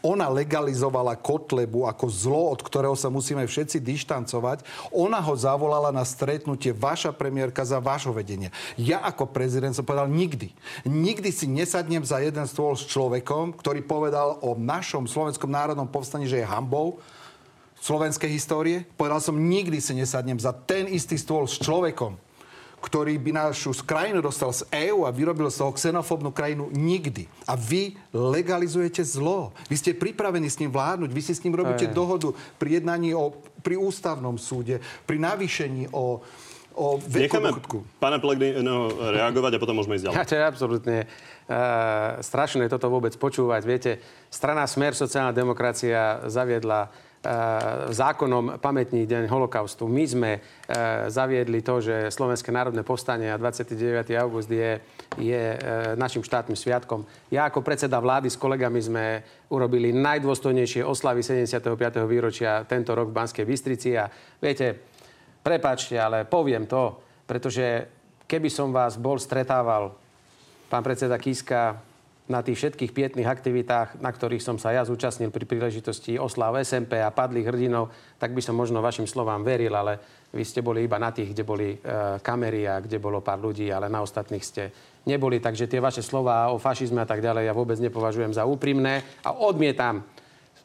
ona 0.00 0.32
legalizovala 0.32 1.20
Kotlebu 1.20 1.84
ako 1.84 2.06
zlo, 2.08 2.42
od 2.48 2.64
ktorého 2.64 2.96
sa 2.96 3.12
musíme 3.12 3.44
všetci 3.44 3.82
dištancovať. 3.84 4.64
Ona 4.88 5.20
ho 5.20 5.34
zavolala 5.36 5.92
na 5.92 6.06
stretnutie, 6.08 6.72
vaša 6.72 7.12
premiérka 7.12 7.60
za 7.66 7.76
vášho 7.82 8.16
vedenie. 8.16 8.48
Ja 8.80 9.04
ako 9.04 9.28
prezident 9.28 9.76
som 9.76 9.84
povedal 9.84 10.08
nikdy. 10.08 10.54
Nikdy 10.88 11.28
si 11.28 11.44
nesadnem 11.44 12.00
za 12.02 12.22
jeden 12.24 12.48
stôl 12.48 12.72
s 12.72 12.88
človekom, 12.88 13.52
ktorý 13.58 13.84
povedal 13.84 14.40
o 14.40 14.56
našom 14.56 15.04
slovenskom 15.04 15.52
národnom 15.52 15.86
povstaní, 15.90 16.24
že 16.24 16.40
je 16.40 16.48
hambou 16.48 17.02
slovenskej 17.82 18.30
histórie. 18.30 18.86
Povedal 18.94 19.18
som, 19.18 19.34
nikdy 19.34 19.82
si 19.82 19.92
nesadnem 19.98 20.38
za 20.38 20.54
ten 20.54 20.86
istý 20.86 21.18
stôl 21.18 21.50
s 21.50 21.58
človekom, 21.58 22.14
ktorý 22.82 23.14
by 23.22 23.30
našu 23.46 23.70
krajinu 23.86 24.18
dostal 24.18 24.50
z 24.50 24.66
EÚ 24.74 25.06
a 25.06 25.14
vyrobil 25.14 25.46
z 25.46 25.62
toho 25.62 25.70
xenofóbnu 25.70 26.34
krajinu 26.34 26.66
nikdy. 26.74 27.30
A 27.46 27.54
vy 27.54 27.94
legalizujete 28.10 29.06
zlo. 29.06 29.54
Vy 29.70 29.78
ste 29.78 29.90
pripravení 29.94 30.50
s 30.50 30.58
ním 30.58 30.74
vládnuť. 30.74 31.10
Vy 31.14 31.22
si 31.22 31.32
s 31.38 31.46
ním 31.46 31.54
robíte 31.54 31.86
Aj. 31.86 31.94
dohodu 31.94 32.34
pri 32.58 32.82
jednaní 32.82 33.14
o, 33.14 33.30
pri 33.62 33.78
ústavnom 33.78 34.34
súde, 34.34 34.82
pri 35.06 35.22
navýšení 35.22 35.94
o, 35.94 36.18
o 36.74 36.86
Necháme 37.06 37.54
pána 38.02 38.18
Pellegrino 38.18 38.90
reagovať 38.90 39.52
a 39.54 39.62
potom 39.62 39.78
môžeme 39.78 39.94
ísť 39.94 40.10
ďalej. 40.10 40.16
Ja, 40.18 40.26
to 40.26 40.34
je 40.34 40.42
absolútne 40.42 40.98
uh, 41.06 42.18
strašné 42.18 42.66
toto 42.66 42.90
vôbec 42.90 43.14
počúvať. 43.14 43.62
Viete, 43.62 43.90
strana 44.26 44.66
Smer, 44.66 44.98
sociálna 44.98 45.30
demokracia 45.30 46.26
zaviedla 46.26 46.90
zákonom 47.94 48.58
pamätný 48.58 49.06
deň 49.06 49.30
holokaustu. 49.30 49.86
My 49.86 50.02
sme 50.02 50.30
e, 50.34 50.40
zaviedli 51.06 51.62
to, 51.62 51.78
že 51.78 52.10
Slovenské 52.10 52.50
národné 52.50 52.82
povstanie 52.82 53.30
a 53.30 53.38
29. 53.38 54.10
august 54.18 54.50
je, 54.50 54.82
je 55.22 55.42
e, 55.54 55.58
našim 55.94 56.26
štátnym 56.26 56.58
sviatkom. 56.58 57.06
Ja 57.30 57.46
ako 57.46 57.62
predseda 57.62 58.02
vlády 58.02 58.26
s 58.26 58.34
kolegami 58.34 58.82
sme 58.82 59.04
urobili 59.54 59.94
najdôstojnejšie 59.94 60.82
oslavy 60.82 61.22
75. 61.22 61.62
výročia 62.10 62.66
tento 62.66 62.90
rok 62.90 63.14
v 63.14 63.16
Banskej 63.22 63.46
Bystrici 63.46 63.94
a 63.94 64.10
viete, 64.42 64.74
prepačte, 65.46 65.94
ale 65.94 66.26
poviem 66.26 66.66
to, 66.66 66.98
pretože 67.22 67.86
keby 68.26 68.50
som 68.50 68.74
vás 68.74 68.98
bol 68.98 69.22
stretával, 69.22 69.94
pán 70.66 70.82
predseda 70.82 71.14
Kiska, 71.22 71.91
na 72.30 72.38
tých 72.38 72.58
všetkých 72.58 72.94
pietných 72.94 73.26
aktivitách, 73.26 73.98
na 73.98 74.10
ktorých 74.14 74.42
som 74.42 74.54
sa 74.54 74.70
ja 74.70 74.86
zúčastnil 74.86 75.34
pri 75.34 75.42
príležitosti 75.42 76.22
oslav 76.22 76.54
SMP 76.62 77.02
a 77.02 77.10
padlých 77.10 77.50
hrdinov, 77.50 77.90
tak 78.22 78.30
by 78.30 78.38
som 78.38 78.54
možno 78.54 78.78
vašim 78.78 79.10
slovám 79.10 79.42
veril, 79.42 79.74
ale 79.74 79.98
vy 80.30 80.44
ste 80.46 80.62
boli 80.62 80.86
iba 80.86 81.02
na 81.02 81.10
tých, 81.10 81.34
kde 81.34 81.42
boli 81.42 81.74
e, 81.74 81.78
kamery 82.22 82.64
a 82.70 82.78
kde 82.78 83.02
bolo 83.02 83.18
pár 83.20 83.42
ľudí, 83.42 83.68
ale 83.74 83.90
na 83.90 84.00
ostatných 84.06 84.44
ste 84.46 84.70
neboli. 85.02 85.42
Takže 85.42 85.66
tie 85.66 85.82
vaše 85.82 86.00
slova 86.00 86.54
o 86.54 86.62
fašizme 86.62 87.02
a 87.02 87.08
tak 87.08 87.20
ďalej 87.20 87.50
ja 87.50 87.54
vôbec 87.58 87.76
nepovažujem 87.82 88.30
za 88.30 88.46
úprimné 88.46 89.02
a 89.26 89.34
odmietam 89.34 90.06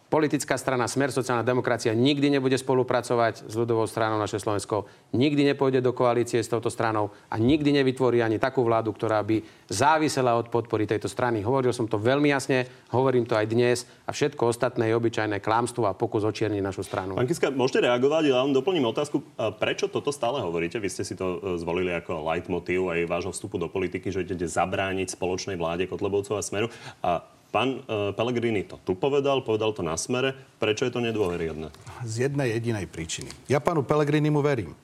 Politická 0.08 0.56
strana 0.56 0.88
Smer, 0.88 1.12
sociálna 1.12 1.44
demokracia 1.44 1.92
nikdy 1.92 2.40
nebude 2.40 2.56
spolupracovať 2.56 3.44
s 3.44 3.54
ľudovou 3.60 3.84
stranou 3.92 4.16
naše 4.16 4.40
Slovensko, 4.40 4.88
nikdy 5.12 5.52
nepôjde 5.52 5.84
do 5.84 5.92
koalície 5.92 6.40
s 6.40 6.48
touto 6.48 6.72
stranou 6.72 7.12
a 7.28 7.36
nikdy 7.36 7.76
nevytvorí 7.76 8.24
ani 8.24 8.40
takú 8.40 8.64
vládu, 8.64 8.96
ktorá 8.96 9.20
by 9.28 9.44
závisela 9.68 10.40
od 10.40 10.48
podpory 10.48 10.88
tejto 10.88 11.12
strany. 11.12 11.44
Hovoril 11.44 11.76
som 11.76 11.92
to 11.92 12.00
veľmi 12.00 12.32
jasne, 12.32 12.72
hovorím 12.96 13.28
to 13.28 13.36
aj 13.36 13.52
dnes 13.52 13.84
a 14.08 14.16
všetko 14.16 14.48
ostatné 14.48 14.88
je 14.88 14.96
obyčajné 14.96 15.44
klámstvo 15.44 15.84
a 15.84 15.92
pokus 15.92 16.24
očierniť 16.24 16.64
našu 16.64 16.88
stranu. 16.88 17.20
Pán 17.20 17.28
Kiska, 17.28 17.52
môžete 17.52 17.84
reagovať, 17.84 18.32
ja 18.32 18.40
vám 18.40 18.56
doplním 18.56 18.88
otázku. 18.88 19.20
Prečo 19.60 19.92
toto 19.92 20.16
stále 20.16 20.40
hovoríte? 20.40 20.80
Vy 20.80 20.88
ste 20.88 21.04
si 21.04 21.20
to 21.20 21.44
e, 21.44 21.60
zvolili 21.60 21.92
ako 21.92 22.24
leitmotív 22.32 22.96
aj 22.96 23.12
vášho 23.12 23.36
vstupu 23.36 23.60
do 23.60 23.68
politiky, 23.68 24.08
že 24.08 24.24
idete 24.24 24.48
zabrániť 24.48 25.20
spoločnej 25.20 25.60
vláde 25.60 25.84
Kotlebovcov 25.92 26.40
a 26.40 26.44
Smeru. 26.44 26.72
A 27.04 27.28
Pán 27.48 27.80
uh, 27.80 28.12
Pellegrini 28.12 28.68
to 28.68 28.76
tu 28.84 28.94
povedal, 29.00 29.40
povedal 29.42 29.72
to 29.72 29.80
na 29.80 29.96
smere. 29.96 30.36
Prečo 30.60 30.84
je 30.84 30.92
to 30.92 31.00
nedôveryhodné? 31.00 31.72
Z 32.04 32.28
jednej 32.28 32.52
jedinej 32.60 32.86
príčiny. 32.92 33.32
Ja 33.48 33.64
pánu 33.64 33.88
Pellegrinimu 33.88 34.44
verím. 34.44 34.76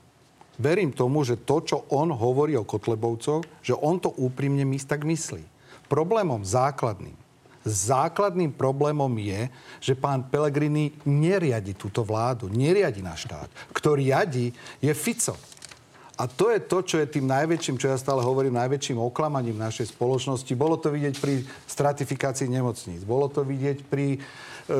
Verím 0.55 0.93
tomu, 0.93 1.25
že 1.25 1.35
to, 1.35 1.65
čo 1.65 1.77
on 1.89 2.13
hovorí 2.13 2.53
o 2.53 2.63
Kotlebovcoch, 2.63 3.41
že 3.65 3.73
on 3.73 3.97
to 3.97 4.13
úprimne 4.13 4.63
my 4.63 4.77
tak 4.79 5.01
myslí. 5.01 5.41
Problémom 5.89 6.45
základným, 6.45 7.17
základným 7.65 8.51
problémom 8.53 9.09
je, 9.17 9.47
že 9.79 9.95
pán 9.95 10.27
Pellegrini 10.27 10.93
neriadi 11.07 11.73
túto 11.73 12.03
vládu, 12.03 12.51
neriadi 12.51 12.99
náš 13.01 13.25
štát. 13.27 13.49
Kto 13.71 13.95
riadi, 13.97 14.51
je 14.83 14.91
Fico. 14.93 15.35
A 16.13 16.29
to 16.29 16.53
je 16.53 16.61
to, 16.61 16.85
čo 16.85 17.01
je 17.01 17.09
tým 17.09 17.25
najväčším, 17.25 17.81
čo 17.81 17.89
ja 17.89 17.97
stále 17.97 18.21
hovorím, 18.21 18.53
najväčším 18.53 19.01
oklamaním 19.01 19.57
našej 19.57 19.97
spoločnosti. 19.97 20.53
Bolo 20.53 20.77
to 20.77 20.93
vidieť 20.93 21.17
pri 21.17 21.41
stratifikácii 21.65 22.45
nemocníc, 22.53 23.01
bolo 23.01 23.25
to 23.33 23.41
vidieť 23.41 23.81
pri 23.89 24.07
e, 24.13 24.19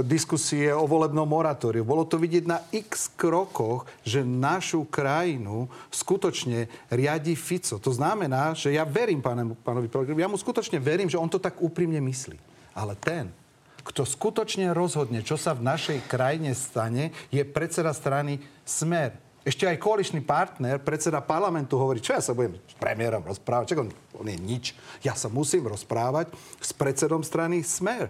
diskusie 0.06 0.69
o 0.69 0.86
volebnom 0.86 1.26
moratóriu. 1.26 1.82
Bolo 1.82 2.06
to 2.06 2.22
vidieť 2.22 2.46
na 2.46 2.62
x 2.69 3.10
krokoch, 3.17 3.89
že 4.06 4.22
našu 4.22 4.86
krajinu 4.86 5.74
skutočne 5.89 6.69
riadi 6.93 7.34
Fico. 7.34 7.82
To 7.82 7.89
znamená, 7.89 8.54
že 8.54 8.69
ja 8.69 8.86
verím 8.86 9.26
pánu, 9.26 9.58
pánovi 9.65 9.89
Pellegrinu, 9.89 10.22
ja 10.22 10.30
mu 10.30 10.38
skutočne 10.38 10.78
verím, 10.78 11.10
že 11.10 11.17
on 11.17 11.34
to 11.34 11.41
tak 11.41 11.58
úprimne 11.65 11.98
myslí. 11.98 12.38
Ale 12.78 12.93
ten, 12.93 13.34
kto 13.82 14.06
skutočne 14.06 14.69
rozhodne, 14.69 15.26
čo 15.26 15.34
sa 15.34 15.58
v 15.58 15.65
našej 15.65 16.06
krajine 16.06 16.54
stane, 16.54 17.10
je 17.34 17.41
predseda 17.41 17.89
strany 17.89 18.38
Smer 18.69 19.17
ešte 19.43 19.67
aj 19.67 19.75
koaličný 19.75 20.23
partner, 20.23 20.79
predseda 20.79 21.19
parlamentu 21.19 21.75
hovorí, 21.75 21.99
čo 21.99 22.15
ja 22.15 22.23
sa 22.23 22.32
budem 22.32 22.56
s 22.63 22.75
premiérom 22.79 23.27
rozprávať, 23.27 23.75
čo 23.75 23.84
on, 23.84 23.91
on 24.23 24.27
je 24.32 24.39
nič. 24.39 24.71
Ja 25.03 25.19
sa 25.19 25.27
musím 25.27 25.67
rozprávať 25.67 26.32
s 26.63 26.71
predsedom 26.71 27.27
strany 27.27 27.60
Smer. 27.60 28.08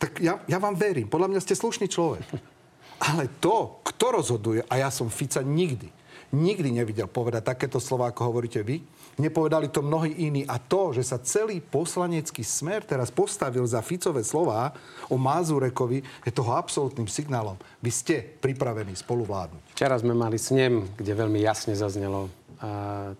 Tak 0.00 0.24
ja, 0.24 0.40
ja 0.48 0.56
vám 0.56 0.72
verím, 0.72 1.12
podľa 1.12 1.36
mňa 1.36 1.40
ste 1.44 1.52
slušný 1.52 1.84
človek. 1.84 2.24
Ale 3.12 3.28
to, 3.44 3.84
kto 3.84 4.06
rozhoduje, 4.08 4.64
a 4.64 4.80
ja 4.80 4.88
som 4.88 5.12
Fica 5.12 5.44
nikdy, 5.44 5.92
nikdy 6.32 6.72
nevidel 6.72 7.08
povedať 7.12 7.52
takéto 7.52 7.76
slova, 7.76 8.08
ako 8.08 8.32
hovoríte 8.32 8.64
vy, 8.64 8.80
Nepovedali 9.20 9.68
to 9.68 9.84
mnohí 9.84 10.16
iní. 10.26 10.42
A 10.48 10.56
to, 10.56 10.96
že 10.96 11.04
sa 11.04 11.20
celý 11.20 11.60
poslanecký 11.60 12.40
smer 12.40 12.88
teraz 12.88 13.12
postavil 13.12 13.62
za 13.68 13.84
Ficové 13.84 14.24
slová 14.24 14.72
o 15.12 15.20
Mazurekovi, 15.20 16.00
je 16.24 16.32
toho 16.32 16.56
absolútnym 16.56 17.04
signálom. 17.04 17.60
Vy 17.84 17.90
ste 17.92 18.16
pripravení 18.24 18.96
spoluvládnuť. 18.96 19.76
Včera 19.76 20.00
sme 20.00 20.16
mali 20.16 20.40
snem, 20.40 20.88
kde 20.96 21.12
veľmi 21.12 21.44
jasne 21.44 21.76
zaznelo 21.76 22.32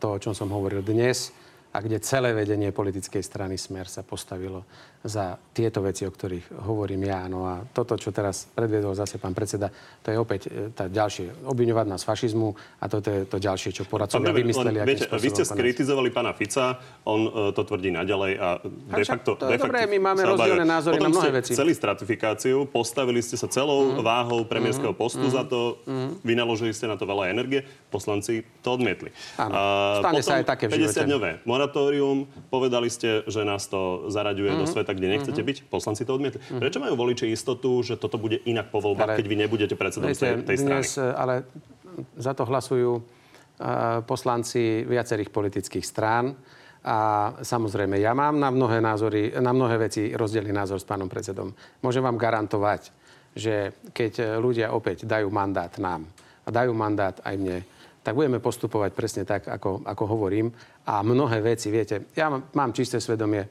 to, 0.01 0.07
o 0.09 0.21
čom 0.21 0.33
som 0.33 0.49
hovoril 0.49 0.81
dnes 0.81 1.37
a 1.71 1.79
kde 1.79 2.03
celé 2.03 2.35
vedenie 2.35 2.75
politickej 2.75 3.23
strany 3.23 3.55
Smer 3.55 3.87
sa 3.87 4.03
postavilo 4.03 4.67
za 5.01 5.41
tieto 5.57 5.81
veci, 5.81 6.05
o 6.05 6.13
ktorých 6.13 6.69
hovorím 6.69 7.09
ja. 7.09 7.25
No 7.25 7.49
a 7.49 7.65
toto, 7.73 7.97
čo 7.97 8.13
teraz 8.13 8.45
predviedol 8.53 8.93
zase 8.93 9.17
pán 9.17 9.33
predseda, 9.33 9.73
to 10.05 10.13
je 10.13 10.17
opäť 10.21 10.41
e, 10.53 10.69
tá 10.77 10.93
ďalšie, 10.93 11.49
obviňovať 11.49 11.87
nás 11.89 12.05
fašizmu 12.05 12.53
a 12.81 12.85
toto 12.85 13.09
je 13.09 13.25
to 13.25 13.41
ďalšie, 13.41 13.73
čo 13.73 13.89
poradcovia 13.89 14.29
vymysleli. 14.29 14.85
Len, 14.85 14.89
viete, 14.89 15.09
vy 15.09 15.29
ste 15.33 15.45
skritizovali 15.49 16.13
pána 16.13 16.37
Fica, 16.37 16.77
on 17.09 17.27
uh, 17.27 17.33
to 17.57 17.65
tvrdí 17.65 17.89
naďalej 17.89 18.33
a 18.37 18.49
de 18.61 19.05
facto... 19.09 19.41
To 19.41 19.49
je 19.49 19.57
de 19.57 19.65
dobré, 19.65 19.89
my 19.89 19.99
máme 20.13 20.23
rozdielne 20.37 20.69
názory 20.69 21.01
Potom 21.01 21.09
na 21.09 21.17
mnohé 21.17 21.31
veci. 21.41 21.57
celý 21.57 21.73
stratifikáciu, 21.73 22.69
postavili 22.69 23.25
ste 23.25 23.41
sa 23.41 23.49
celou 23.49 23.97
mm. 23.97 24.05
váhou 24.05 24.45
premiérskeho 24.45 24.93
mm. 24.93 25.01
postu 25.01 25.25
mm. 25.25 25.33
za 25.33 25.43
to, 25.49 25.81
mm. 25.89 26.21
vynaložili 26.21 26.77
ste 26.77 26.85
na 26.85 27.01
to 27.01 27.09
veľa 27.09 27.33
energie, 27.33 27.65
poslanci 27.89 28.45
to 28.61 28.77
odmietli. 28.77 29.09
Áno, 29.41 29.57
stane 30.05 30.21
sa 30.21 30.33
aj 30.41 30.45
také 30.45 30.69
v 30.69 30.77
50-dňové 30.77 31.49
moratórium, 31.49 32.29
povedali 32.53 32.93
ste, 32.93 33.25
že 33.25 33.49
nás 33.49 33.65
to 33.65 34.13
zaraďuje 34.13 34.53
mm. 34.53 34.59
do 34.61 34.67
sveta 34.69 34.89
sveta, 34.90 34.98
kde 34.98 35.07
nechcete 35.14 35.38
mm-hmm. 35.38 35.50
byť? 35.62 35.70
Poslanci 35.70 36.03
to 36.03 36.12
odmietli. 36.18 36.40
Mm-hmm. 36.42 36.61
Prečo 36.61 36.79
majú 36.83 36.94
voliči 36.98 37.31
istotu, 37.31 37.70
že 37.87 37.94
toto 37.94 38.18
bude 38.18 38.42
inak 38.42 38.74
po 38.74 38.83
voľbách, 38.83 39.14
ale, 39.14 39.18
keď 39.22 39.26
vy 39.31 39.37
nebudete 39.46 39.74
predsedom 39.79 40.11
tej, 40.11 40.42
tej 40.42 40.57
strany? 40.59 40.83
Dnes, 40.83 40.98
ale 40.98 41.35
za 42.18 42.33
to 42.35 42.42
hlasujú 42.42 42.98
poslanci 44.09 44.83
viacerých 44.88 45.31
politických 45.31 45.85
strán. 45.85 46.35
A 46.81 46.96
samozrejme, 47.44 48.00
ja 48.00 48.16
mám 48.16 48.40
na 48.40 48.48
mnohé, 48.48 48.81
názory, 48.81 49.37
na 49.37 49.53
mnohé 49.53 49.76
veci 49.76 50.16
rozdielný 50.16 50.48
názor 50.48 50.81
s 50.81 50.88
pánom 50.88 51.12
predsedom. 51.12 51.53
Môžem 51.85 52.00
vám 52.00 52.16
garantovať, 52.16 52.88
že 53.37 53.76
keď 53.92 54.40
ľudia 54.40 54.72
opäť 54.72 55.05
dajú 55.05 55.29
mandát 55.29 55.68
nám 55.76 56.09
a 56.40 56.48
dajú 56.48 56.72
mandát 56.72 57.20
aj 57.20 57.37
mne, 57.37 57.61
tak 58.00 58.16
budeme 58.16 58.40
postupovať 58.40 58.96
presne 58.96 59.29
tak, 59.29 59.44
ako, 59.44 59.85
ako 59.85 60.05
hovorím. 60.09 60.48
A 60.88 61.05
mnohé 61.05 61.44
veci, 61.44 61.68
viete, 61.68 62.09
ja 62.16 62.33
mám 62.33 62.72
čisté 62.72 62.96
svedomie, 62.96 63.44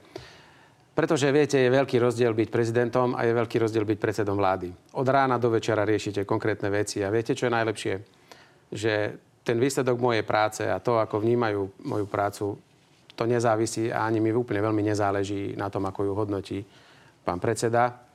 pretože 1.00 1.32
viete, 1.32 1.56
je 1.56 1.72
veľký 1.72 1.96
rozdiel 1.96 2.36
byť 2.36 2.52
prezidentom 2.52 3.16
a 3.16 3.24
je 3.24 3.32
veľký 3.32 3.64
rozdiel 3.64 3.88
byť 3.88 4.00
predsedom 4.04 4.36
vlády. 4.36 4.68
Od 5.00 5.08
rána 5.08 5.40
do 5.40 5.48
večera 5.48 5.88
riešite 5.88 6.28
konkrétne 6.28 6.68
veci 6.68 7.00
a 7.00 7.08
viete, 7.08 7.32
čo 7.32 7.48
je 7.48 7.56
najlepšie? 7.56 7.94
Že 8.68 8.94
ten 9.48 9.64
výsledok 9.64 9.96
mojej 9.96 10.28
práce 10.28 10.68
a 10.68 10.76
to, 10.84 11.00
ako 11.00 11.24
vnímajú 11.24 11.88
moju 11.88 12.04
prácu, 12.04 12.60
to 13.16 13.24
nezávisí 13.24 13.88
a 13.88 14.04
ani 14.04 14.20
mi 14.20 14.36
úplne 14.36 14.60
veľmi 14.60 14.84
nezáleží 14.84 15.56
na 15.56 15.72
tom, 15.72 15.88
ako 15.88 16.04
ju 16.04 16.12
hodnotí 16.12 16.60
pán 17.24 17.40
predseda 17.40 18.10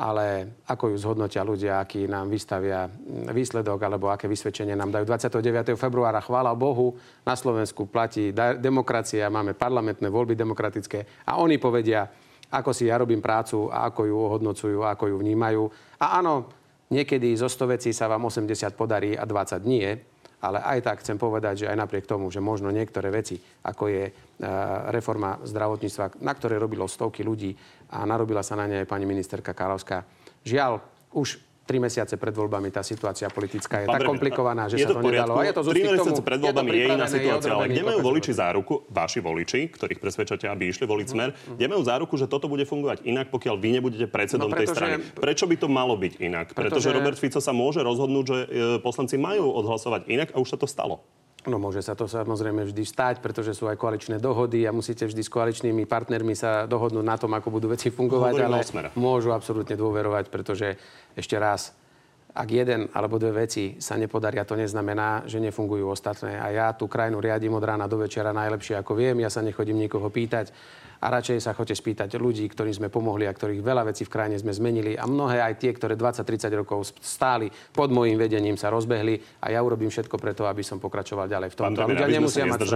ale 0.00 0.56
ako 0.64 0.94
ju 0.94 0.96
zhodnotia 0.96 1.44
ľudia, 1.44 1.76
aký 1.76 2.08
nám 2.08 2.32
vystavia 2.32 2.88
výsledok 3.36 3.76
alebo 3.84 4.08
aké 4.08 4.24
vysvedčenie 4.32 4.72
nám 4.72 4.96
dajú. 4.96 5.04
29. 5.04 5.76
februára, 5.76 6.24
chvála 6.24 6.56
Bohu, 6.56 6.96
na 7.20 7.36
Slovensku 7.36 7.84
platí 7.84 8.32
demokracia, 8.32 9.28
máme 9.28 9.52
parlamentné 9.52 10.08
voľby 10.08 10.32
demokratické 10.32 11.04
a 11.28 11.36
oni 11.36 11.60
povedia, 11.60 12.08
ako 12.50 12.70
si 12.74 12.90
ja 12.90 12.98
robím 12.98 13.22
prácu 13.22 13.70
a 13.70 13.86
ako 13.88 14.10
ju 14.10 14.16
ohodnocujú, 14.18 14.78
ako 14.82 15.04
ju 15.14 15.16
vnímajú. 15.22 15.62
A 16.02 16.18
áno, 16.18 16.50
niekedy 16.90 17.30
zo 17.38 17.46
100 17.46 17.78
vecí 17.78 17.90
sa 17.94 18.10
vám 18.10 18.26
80 18.26 18.74
podarí 18.74 19.14
a 19.14 19.22
20 19.22 19.62
nie, 19.62 19.86
ale 20.40 20.58
aj 20.64 20.78
tak 20.80 20.96
chcem 21.04 21.20
povedať, 21.20 21.64
že 21.64 21.68
aj 21.68 21.76
napriek 21.76 22.08
tomu, 22.08 22.32
že 22.32 22.40
možno 22.40 22.72
niektoré 22.72 23.12
veci, 23.12 23.36
ako 23.60 23.84
je 23.92 24.04
e, 24.08 24.12
reforma 24.88 25.36
zdravotníctva, 25.44 26.24
na 26.24 26.32
ktoré 26.32 26.56
robilo 26.56 26.88
stovky 26.88 27.20
ľudí 27.20 27.52
a 27.92 28.08
narobila 28.08 28.40
sa 28.40 28.56
na 28.56 28.64
ne 28.64 28.82
aj 28.82 28.88
pani 28.88 29.04
ministerka 29.04 29.52
Kálovská, 29.52 30.02
žiaľ, 30.40 30.80
už 31.12 31.49
tri 31.70 31.78
mesiace 31.78 32.18
pred 32.18 32.34
voľbami 32.34 32.74
tá 32.74 32.82
situácia 32.82 33.30
politická 33.30 33.86
je 33.86 33.86
Pán 33.86 34.02
tak 34.02 34.10
komplikovaná, 34.10 34.66
že 34.66 34.82
je 34.82 34.90
sa 34.90 34.90
to, 34.90 34.98
to 34.98 35.06
nedalo. 35.06 35.38
A 35.38 35.46
je 35.46 35.54
to 35.54 35.62
tri 35.70 35.86
mesiace 35.86 36.18
pred 36.18 36.40
voľbami 36.42 36.70
je, 36.74 36.82
je 36.82 36.86
iná 36.90 37.06
situácia, 37.06 37.50
ale 37.54 37.70
kde 37.70 37.82
majú 37.86 37.98
voliči 38.02 38.32
záruku, 38.34 38.82
vaši 38.90 39.22
voliči, 39.22 39.60
ktorých 39.70 40.02
presvedčate, 40.02 40.50
aby 40.50 40.74
išli 40.74 40.90
voliť 40.90 41.06
smer, 41.06 41.30
mm. 41.30 41.54
kde 41.54 41.66
majú 41.70 41.82
záruku, 41.86 42.18
že 42.18 42.26
toto 42.26 42.50
bude 42.50 42.66
fungovať 42.66 43.06
inak, 43.06 43.30
pokiaľ 43.30 43.54
vy 43.54 43.68
nebudete 43.78 44.10
predsedom 44.10 44.50
no, 44.50 44.58
pretože, 44.58 44.66
tej 44.66 44.74
strany. 44.74 44.94
Prečo 45.14 45.46
by 45.46 45.56
to 45.62 45.68
malo 45.70 45.94
byť 45.94 46.12
inak? 46.18 46.46
Pretože, 46.50 46.82
pretože 46.82 46.88
Robert 46.90 47.18
Fico 47.22 47.38
sa 47.38 47.54
môže 47.54 47.78
rozhodnúť, 47.86 48.24
že 48.26 48.38
e, 48.42 48.46
poslanci 48.82 49.14
majú 49.14 49.54
odhlasovať 49.62 50.10
inak 50.10 50.28
a 50.34 50.42
už 50.42 50.50
sa 50.50 50.58
to 50.58 50.66
stalo. 50.66 51.06
No 51.48 51.56
môže 51.56 51.80
sa 51.80 51.96
to 51.96 52.04
samozrejme 52.04 52.68
vždy 52.68 52.84
stať, 52.84 53.24
pretože 53.24 53.56
sú 53.56 53.64
aj 53.64 53.80
koaličné 53.80 54.20
dohody 54.20 54.68
a 54.68 54.76
musíte 54.76 55.08
vždy 55.08 55.22
s 55.24 55.32
koaličnými 55.32 55.88
partnermi 55.88 56.36
sa 56.36 56.68
dohodnúť 56.68 57.06
na 57.06 57.16
tom, 57.16 57.32
ako 57.32 57.48
budú 57.48 57.72
veci 57.72 57.88
fungovať, 57.88 58.34
ale 58.44 58.60
môžu 58.92 59.32
absolútne 59.32 59.72
dôverovať, 59.72 60.28
pretože 60.28 60.76
ešte 61.16 61.40
raz, 61.40 61.72
ak 62.36 62.48
jeden 62.52 62.92
alebo 62.92 63.16
dve 63.16 63.48
veci 63.48 63.80
sa 63.80 63.96
nepodaria, 63.96 64.44
to 64.44 64.52
neznamená, 64.52 65.24
že 65.24 65.40
nefungujú 65.40 65.88
ostatné. 65.88 66.36
A 66.36 66.52
ja 66.52 66.66
tú 66.76 66.92
krajinu 66.92 67.24
riadím 67.24 67.56
od 67.56 67.64
rána 67.64 67.88
do 67.88 67.96
večera 67.96 68.36
najlepšie, 68.36 68.76
ako 68.76 68.92
viem. 69.00 69.24
Ja 69.24 69.32
sa 69.32 69.40
nechodím 69.40 69.80
nikoho 69.80 70.12
pýtať 70.12 70.52
a 71.00 71.06
radšej 71.08 71.40
sa 71.40 71.56
chodte 71.56 71.72
spýtať 71.72 72.20
ľudí, 72.20 72.44
ktorým 72.52 72.76
sme 72.76 72.88
pomohli 72.92 73.24
a 73.24 73.32
ktorých 73.32 73.64
veľa 73.64 73.88
vecí 73.88 74.04
v 74.04 74.12
krajine 74.12 74.36
sme 74.36 74.52
zmenili 74.52 74.92
a 74.94 75.08
mnohé 75.08 75.40
aj 75.40 75.54
tie, 75.56 75.72
ktoré 75.72 75.96
20-30 75.96 76.60
rokov 76.60 76.92
stáli 77.00 77.48
pod 77.72 77.88
môjim 77.88 78.20
vedením 78.20 78.60
sa 78.60 78.68
rozbehli 78.68 79.16
a 79.40 79.48
ja 79.48 79.64
urobím 79.64 79.88
všetko 79.88 80.20
preto, 80.20 80.44
aby 80.44 80.60
som 80.60 80.76
pokračoval 80.76 81.26
ďalej 81.26 81.48
v 81.52 81.54
tom. 81.56 81.64
Pán 81.72 81.88
ľudia 81.88 82.08
nemusia 82.08 82.44
mať 82.44 82.68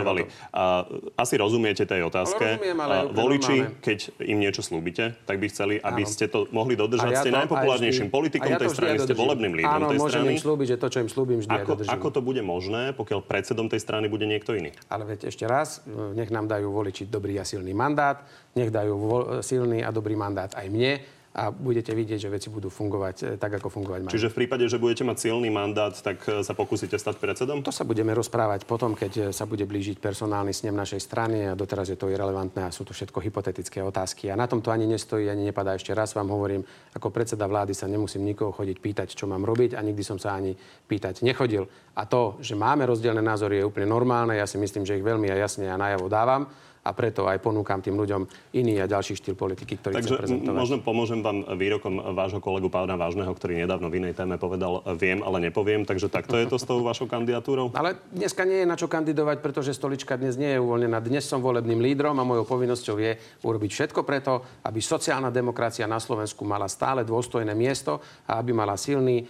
a, 0.52 0.88
Asi 1.20 1.36
rozumiete 1.36 1.84
tej 1.84 2.08
otázke. 2.08 2.56
Rozumiem, 2.56 2.78
ale 2.80 2.94
Voliči, 3.12 3.56
keď 3.84 3.98
im 4.24 4.40
niečo 4.40 4.64
slúbite, 4.64 5.20
tak 5.28 5.36
by 5.36 5.46
chceli, 5.52 5.74
aby 5.78 6.02
Áno. 6.02 6.10
ste 6.10 6.26
to 6.26 6.48
mohli 6.48 6.74
dodržať. 6.74 7.10
Ja 7.12 7.20
ste 7.20 7.32
najpopulárnejším 7.34 8.08
politikom 8.08 8.50
ja 8.50 8.58
tej 8.58 8.72
strany, 8.72 8.96
ste 8.98 9.12
volebným 9.12 9.52
lídrom 9.52 9.92
tej 9.92 10.00
môžem 10.00 10.24
im 10.32 10.40
slúbiť, 10.40 10.66
že 10.74 10.76
to, 10.80 10.86
čo 10.88 10.98
im 11.04 11.10
slúbim, 11.12 11.38
vždy 11.44 11.52
ako, 11.52 11.72
ako 11.86 12.08
to 12.08 12.20
bude 12.24 12.40
možné, 12.40 12.96
pokiaľ 12.96 13.20
predsedom 13.24 13.68
tej 13.68 13.80
strany 13.84 14.08
bude 14.08 14.24
niekto 14.24 14.56
iný? 14.56 14.72
Ale 14.88 15.04
veď 15.04 15.28
ešte 15.28 15.44
raz, 15.44 15.84
nech 16.16 16.32
nám 16.32 16.48
dajú 16.48 16.72
voličiť 16.72 17.06
dobrý 17.12 17.36
a 17.38 17.44
silný 17.44 17.76
mandát 17.76 18.13
mandát, 18.14 18.54
nech 18.54 18.70
dajú 18.70 18.94
silný 19.42 19.82
a 19.82 19.90
dobrý 19.90 20.14
mandát 20.14 20.54
aj 20.54 20.70
mne 20.70 21.02
a 21.34 21.50
budete 21.50 21.90
vidieť, 21.90 22.22
že 22.22 22.30
veci 22.30 22.46
budú 22.46 22.70
fungovať 22.70 23.16
e, 23.18 23.22
tak, 23.34 23.58
ako 23.58 23.66
fungovať 23.66 24.06
majú. 24.06 24.14
Čiže 24.14 24.30
v 24.30 24.38
prípade, 24.38 24.70
že 24.70 24.78
budete 24.78 25.02
mať 25.02 25.18
silný 25.18 25.50
mandát, 25.50 25.90
tak 25.90 26.22
e, 26.30 26.46
sa 26.46 26.54
pokúsite 26.54 26.94
stať 26.94 27.18
predsedom? 27.18 27.58
To 27.66 27.74
sa 27.74 27.82
budeme 27.82 28.14
rozprávať 28.14 28.62
potom, 28.62 28.94
keď 28.94 29.12
e, 29.18 29.22
sa 29.34 29.42
bude 29.42 29.66
blížiť 29.66 29.98
personálny 29.98 30.54
snem 30.54 30.78
našej 30.78 31.02
strany 31.02 31.50
a 31.50 31.58
doteraz 31.58 31.90
je 31.90 31.98
to 31.98 32.06
irrelevantné 32.06 32.62
a 32.62 32.70
sú 32.70 32.86
to 32.86 32.94
všetko 32.94 33.18
hypotetické 33.18 33.82
otázky. 33.82 34.30
A 34.30 34.38
na 34.38 34.46
tom 34.46 34.62
to 34.62 34.70
ani 34.70 34.86
nestojí, 34.86 35.26
ani 35.26 35.50
nepadá. 35.50 35.74
Ešte 35.74 35.90
raz 35.90 36.14
vám 36.14 36.30
hovorím, 36.30 36.62
ako 36.94 37.10
predseda 37.10 37.50
vlády 37.50 37.74
sa 37.74 37.90
nemusím 37.90 38.22
nikoho 38.30 38.54
chodiť 38.54 38.78
pýtať, 38.78 39.18
čo 39.18 39.26
mám 39.26 39.42
robiť 39.42 39.74
a 39.74 39.82
nikdy 39.82 40.06
som 40.06 40.22
sa 40.22 40.38
ani 40.38 40.54
pýtať 40.86 41.26
nechodil. 41.26 41.66
A 41.98 42.06
to, 42.06 42.38
že 42.38 42.54
máme 42.54 42.86
rozdielne 42.86 43.26
názory, 43.26 43.58
je 43.58 43.66
úplne 43.66 43.90
normálne. 43.90 44.38
Ja 44.38 44.46
si 44.46 44.54
myslím, 44.62 44.86
že 44.86 44.94
ich 44.94 45.02
veľmi 45.02 45.26
jasne 45.34 45.66
a 45.66 45.74
najavo 45.74 46.06
dávam 46.06 46.46
a 46.84 46.90
preto 46.92 47.24
aj 47.24 47.40
ponúkam 47.40 47.80
tým 47.80 47.96
ľuďom 47.96 48.28
iný 48.60 48.76
a 48.78 48.86
ďalší 48.86 49.16
štýl 49.16 49.32
politiky, 49.32 49.80
ktorý 49.80 49.96
Takže 49.96 50.08
chcem 50.12 50.20
prezentovať. 50.20 50.60
možno 50.60 50.76
pomôžem 50.84 51.24
vám 51.24 51.48
výrokom 51.56 52.12
vášho 52.12 52.44
kolegu 52.44 52.68
pána 52.68 53.00
Vážneho, 53.00 53.32
ktorý 53.32 53.64
nedávno 53.64 53.88
v 53.88 54.04
inej 54.04 54.12
téme 54.12 54.36
povedal 54.36 54.84
viem, 55.00 55.24
ale 55.24 55.40
nepoviem. 55.48 55.88
Takže 55.88 56.12
takto 56.12 56.36
je 56.36 56.46
to 56.46 56.60
s 56.60 56.68
tou 56.68 56.84
vašou 56.84 57.08
kandidatúrou? 57.08 57.72
Ale 57.72 57.96
dneska 58.12 58.44
nie 58.44 58.62
je 58.62 58.68
na 58.68 58.76
čo 58.76 58.84
kandidovať, 58.84 59.40
pretože 59.40 59.72
stolička 59.72 60.20
dnes 60.20 60.36
nie 60.36 60.52
je 60.52 60.60
uvoľnená. 60.60 61.00
Dnes 61.00 61.24
som 61.24 61.40
volebným 61.40 61.80
lídrom 61.80 62.20
a 62.20 62.28
mojou 62.28 62.44
povinnosťou 62.44 62.96
je 63.00 63.16
urobiť 63.40 63.70
všetko 63.72 64.04
preto, 64.04 64.44
aby 64.68 64.84
sociálna 64.84 65.32
demokracia 65.32 65.88
na 65.88 65.96
Slovensku 65.96 66.44
mala 66.44 66.68
stále 66.68 67.00
dôstojné 67.08 67.56
miesto 67.56 68.04
a 68.28 68.36
aby 68.36 68.52
mala 68.52 68.76
silný 68.76 69.24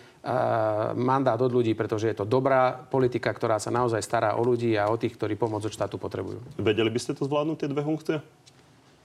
mandát 0.97 1.37
od 1.37 1.53
ľudí, 1.53 1.77
pretože 1.77 2.09
je 2.09 2.17
to 2.17 2.25
dobrá 2.25 2.73
politika, 2.73 3.29
ktorá 3.29 3.61
sa 3.61 3.69
naozaj 3.69 4.01
stará 4.01 4.41
o 4.41 4.43
ľudí 4.43 4.73
a 4.73 4.89
o 4.89 4.97
tých, 4.97 5.21
ktorí 5.21 5.37
pomoc 5.37 5.61
od 5.69 5.73
štátu 5.73 6.01
potrebujú. 6.01 6.41
Vedeli 6.57 6.89
by 6.89 7.01
ste 7.01 7.13
to 7.13 7.29
zvládnuť, 7.29 7.57
tie 7.61 7.69
dve 7.69 7.85
funkcie? 7.85 8.17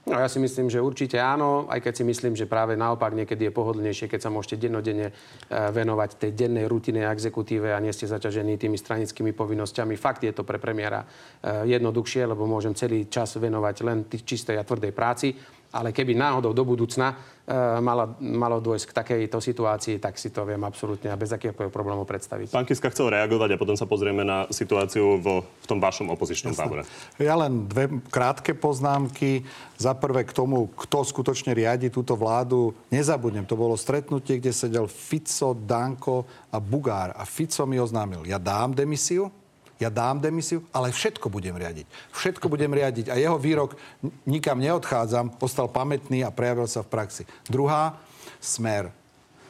No 0.08 0.16
ja 0.16 0.32
si 0.32 0.40
myslím, 0.40 0.72
že 0.72 0.80
určite 0.80 1.20
áno, 1.20 1.68
aj 1.68 1.84
keď 1.84 1.92
si 2.00 2.04
myslím, 2.08 2.32
že 2.32 2.48
práve 2.48 2.72
naopak 2.72 3.12
niekedy 3.12 3.46
je 3.46 3.52
pohodlnejšie, 3.52 4.08
keď 4.08 4.20
sa 4.24 4.30
môžete 4.32 4.56
dennodenne 4.56 5.12
e, 5.12 5.14
venovať 5.52 6.16
tej 6.16 6.30
dennej 6.32 6.64
rutine 6.72 7.04
a 7.04 7.12
exekutíve 7.12 7.68
a 7.68 7.78
nie 7.84 7.92
ste 7.92 8.08
zaťažení 8.08 8.56
tými 8.56 8.80
stranickými 8.80 9.36
povinnosťami. 9.36 10.00
Fakt 10.00 10.24
je 10.24 10.32
to 10.32 10.40
pre 10.40 10.56
premiéra 10.56 11.04
e, 11.04 11.68
jednoduchšie, 11.76 12.24
lebo 12.32 12.48
môžem 12.48 12.72
celý 12.72 13.12
čas 13.12 13.36
venovať 13.36 13.76
len 13.84 14.08
čistej 14.08 14.56
a 14.56 14.64
tvrdej 14.64 14.96
práci 14.96 15.36
ale 15.70 15.94
keby 15.94 16.18
náhodou 16.18 16.50
do 16.50 16.66
budúcna 16.66 17.14
e, 17.46 17.54
malo, 17.78 18.18
malo 18.18 18.58
dôjsť 18.58 18.90
k 18.90 18.96
takejto 18.96 19.38
situácii, 19.38 20.02
tak 20.02 20.18
si 20.18 20.34
to 20.34 20.42
viem 20.42 20.60
absolútne 20.66 21.10
a 21.10 21.16
bez 21.16 21.30
akéhokoľvek 21.30 21.70
problémov 21.70 22.06
predstaviť. 22.10 22.50
Pán 22.50 22.66
Kiska 22.66 22.90
chcel 22.90 23.14
reagovať 23.14 23.54
a 23.54 23.60
potom 23.60 23.78
sa 23.78 23.86
pozrieme 23.86 24.26
na 24.26 24.50
situáciu 24.50 25.22
vo, 25.22 25.46
v 25.46 25.66
tom 25.70 25.78
vašom 25.78 26.10
opozičnom 26.10 26.58
tábore. 26.58 26.82
Ja 27.22 27.38
len 27.38 27.70
dve 27.70 28.02
krátke 28.10 28.52
poznámky. 28.58 29.46
Za 29.80 29.96
prvé 29.96 30.28
k 30.28 30.36
tomu, 30.36 30.68
kto 30.76 31.00
skutočne 31.08 31.56
riadi 31.56 31.88
túto 31.88 32.12
vládu. 32.12 32.76
Nezabudnem, 32.92 33.48
to 33.48 33.56
bolo 33.56 33.80
stretnutie, 33.80 34.36
kde 34.36 34.52
sedel 34.52 34.84
Fico, 34.84 35.56
Danko 35.56 36.28
a 36.52 36.60
Bugár. 36.60 37.16
A 37.16 37.24
Fico 37.24 37.64
mi 37.64 37.80
oznámil, 37.80 38.28
ja 38.28 38.36
dám 38.36 38.76
demisiu, 38.76 39.32
ja 39.80 39.88
dám 39.88 40.20
demisiu, 40.20 40.60
ale 40.76 40.92
všetko 40.92 41.32
budem 41.32 41.56
riadiť. 41.56 41.88
Všetko 42.12 42.52
budem 42.52 42.68
riadiť. 42.68 43.08
A 43.08 43.16
jeho 43.16 43.40
výrok, 43.40 43.80
nikam 44.28 44.60
neodchádzam, 44.60 45.40
ostal 45.40 45.72
pamätný 45.72 46.20
a 46.20 46.28
prejavil 46.28 46.68
sa 46.68 46.84
v 46.84 46.92
praxi. 46.92 47.24
Druhá, 47.48 47.96
smer 48.44 48.92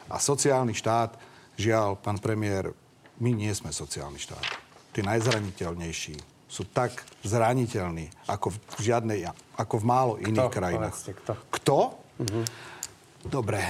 a 0.07 0.17
sociálny 0.23 0.71
štát. 0.71 1.19
Žiaľ, 1.59 1.99
pán 1.99 2.23
premiér, 2.23 2.71
my 3.19 3.31
nie 3.35 3.51
sme 3.51 3.75
sociálny 3.75 4.23
štát. 4.23 4.47
Tí 4.95 5.03
najzraniteľnejší 5.03 6.17
sú 6.51 6.63
tak 6.71 7.03
zraniteľní 7.27 8.11
ako 8.27 8.55
v 8.55 8.79
žiadnej, 8.83 9.27
ako 9.59 9.75
v 9.83 9.85
málo 9.85 10.13
iných 10.19 10.51
kto? 10.51 10.57
krajinách. 10.57 10.95
Povedzte, 10.95 11.15
kto? 11.19 11.33
Kto? 11.51 11.79
Uh-huh. 12.23 12.45
Dobre, 13.21 13.61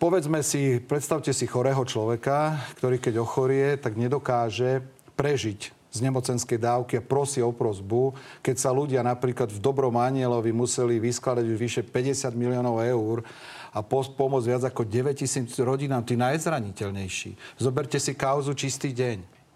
povedzme 0.00 0.40
si, 0.46 0.78
predstavte 0.78 1.30
si 1.30 1.44
chorého 1.44 1.84
človeka, 1.84 2.58
ktorý 2.80 3.02
keď 3.02 3.14
ochorie, 3.20 3.76
tak 3.76 4.00
nedokáže 4.00 4.82
prežiť 5.14 5.73
z 5.94 6.02
nemocenskej 6.02 6.58
dávky 6.58 6.98
a 6.98 7.06
prosí 7.06 7.38
o 7.38 7.54
prosbu, 7.54 8.18
keď 8.42 8.56
sa 8.58 8.74
ľudia 8.74 9.06
napríklad 9.06 9.54
v 9.54 9.62
Dobrom 9.62 9.94
Anielovi 9.94 10.50
museli 10.50 10.98
vyskladať 10.98 11.46
už 11.46 11.56
vyše 11.56 11.82
50 11.86 12.34
miliónov 12.34 12.82
eur 12.82 13.22
a 13.70 13.78
pomôcť 13.86 14.46
viac 14.50 14.62
ako 14.66 14.82
9 14.82 15.14
tisíc 15.22 15.54
rodinám, 15.62 16.02
tí 16.02 16.18
najzraniteľnejší. 16.18 17.62
Zoberte 17.62 18.02
si 18.02 18.18
kauzu 18.18 18.58
Čistý 18.58 18.90
deň. 18.90 19.46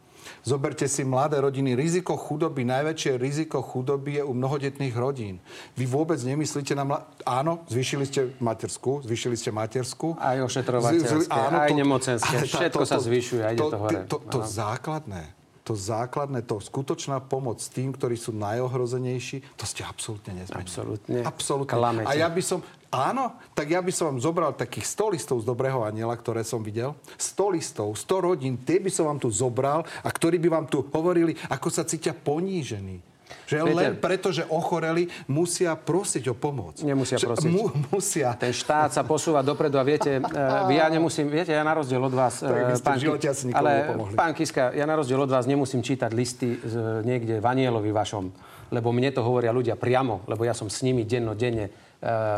Zoberte 0.44 0.86
si 0.86 1.02
mladé 1.02 1.40
rodiny. 1.40 1.72
Riziko 1.74 2.14
chudoby, 2.14 2.62
najväčšie 2.62 3.16
riziko 3.16 3.64
chudoby 3.64 4.20
je 4.20 4.22
u 4.22 4.36
mnohodetných 4.36 4.94
rodín. 4.94 5.40
Vy 5.74 5.88
vôbec 5.88 6.20
nemyslíte 6.20 6.76
na 6.76 6.84
mla... 6.84 6.98
Áno, 7.24 7.64
zvýšili 7.66 8.04
ste 8.06 8.20
matersku, 8.38 9.02
zvýšili 9.08 9.34
ste 9.40 9.50
matersku. 9.50 10.14
Aj 10.20 10.38
ošetrovateľské, 10.44 11.32
aj 11.32 11.72
nemocenské. 11.72 12.36
Všetko 12.50 12.84
to, 12.84 12.86
to, 12.86 12.92
sa 12.92 12.98
zvyšuje 13.00 13.42
a 13.42 13.48
ide 13.56 13.62
to, 13.64 13.72
to 13.72 13.78
hore. 13.80 13.98
To, 14.04 14.16
to, 14.20 14.28
to 14.28 14.38
základné 14.44 15.37
to 15.68 15.76
základné, 15.76 16.48
to 16.48 16.56
skutočná 16.56 17.20
pomoc 17.20 17.60
tým, 17.68 17.92
ktorí 17.92 18.16
sú 18.16 18.32
najohrozenejší, 18.32 19.44
to 19.60 19.68
ste 19.68 19.84
absolútne 19.84 20.40
nezmenili. 20.40 20.64
Absolútne. 20.64 21.18
Absolútne. 21.28 21.76
Klamete. 21.76 22.08
A 22.08 22.16
ja 22.16 22.32
by 22.32 22.40
som, 22.40 22.64
áno, 22.88 23.36
tak 23.52 23.68
ja 23.68 23.84
by 23.84 23.92
som 23.92 24.16
vám 24.16 24.24
zobral 24.24 24.56
takých 24.56 24.88
100 24.88 25.12
listov 25.12 25.36
z 25.44 25.48
Dobrého 25.52 25.84
aniela, 25.84 26.16
ktoré 26.16 26.40
som 26.40 26.64
videl. 26.64 26.96
100 27.20 27.52
listov, 27.52 27.92
100 27.92 28.26
rodín, 28.32 28.56
tie 28.64 28.80
by 28.80 28.88
som 28.88 29.12
vám 29.12 29.20
tu 29.20 29.28
zobral 29.28 29.84
a 29.84 30.08
ktorí 30.08 30.40
by 30.40 30.48
vám 30.48 30.66
tu 30.72 30.80
hovorili, 30.88 31.36
ako 31.52 31.68
sa 31.68 31.84
cítia 31.84 32.16
ponížení. 32.16 33.04
Že 33.48 33.56
Peter, 33.64 33.76
len 33.76 33.92
preto, 33.96 34.28
že 34.28 34.44
ochoreli, 34.48 35.08
musia 35.28 35.72
prosiť 35.72 36.24
o 36.32 36.34
pomoc. 36.36 36.80
Nemusia 36.84 37.16
prosiť. 37.16 37.48
Mu, 37.48 37.72
musia. 37.88 38.36
Ten 38.36 38.52
štát 38.52 38.92
sa 38.92 39.02
posúva 39.04 39.40
dopredu 39.40 39.80
a 39.80 39.84
viete, 39.84 40.20
uh, 40.20 40.68
ja 40.68 40.86
nemusím, 40.92 41.32
viete, 41.32 41.56
ja 41.56 41.64
na 41.64 41.72
rozdiel 41.72 42.00
od 42.00 42.12
vás, 42.12 42.44
Tak 42.44 42.68
eh, 42.68 43.48
nikomu 43.48 43.56
ale 43.56 43.72
pán 44.12 44.32
Kiska, 44.36 44.76
ja 44.76 44.84
na 44.84 44.94
rozdiel 45.00 45.20
od 45.20 45.32
vás 45.32 45.48
nemusím 45.48 45.80
čítať 45.80 46.10
listy 46.12 46.60
z, 46.60 47.04
niekde 47.08 47.40
v 47.40 47.46
Anielovi 47.48 47.88
vašom, 47.88 48.28
lebo 48.68 48.92
mne 48.92 49.08
to 49.16 49.24
hovoria 49.24 49.48
ľudia 49.48 49.80
priamo, 49.80 50.28
lebo 50.28 50.44
ja 50.44 50.52
som 50.52 50.68
s 50.68 50.84
nimi 50.84 51.08
dennodenne 51.08 51.72
eh, 51.72 51.87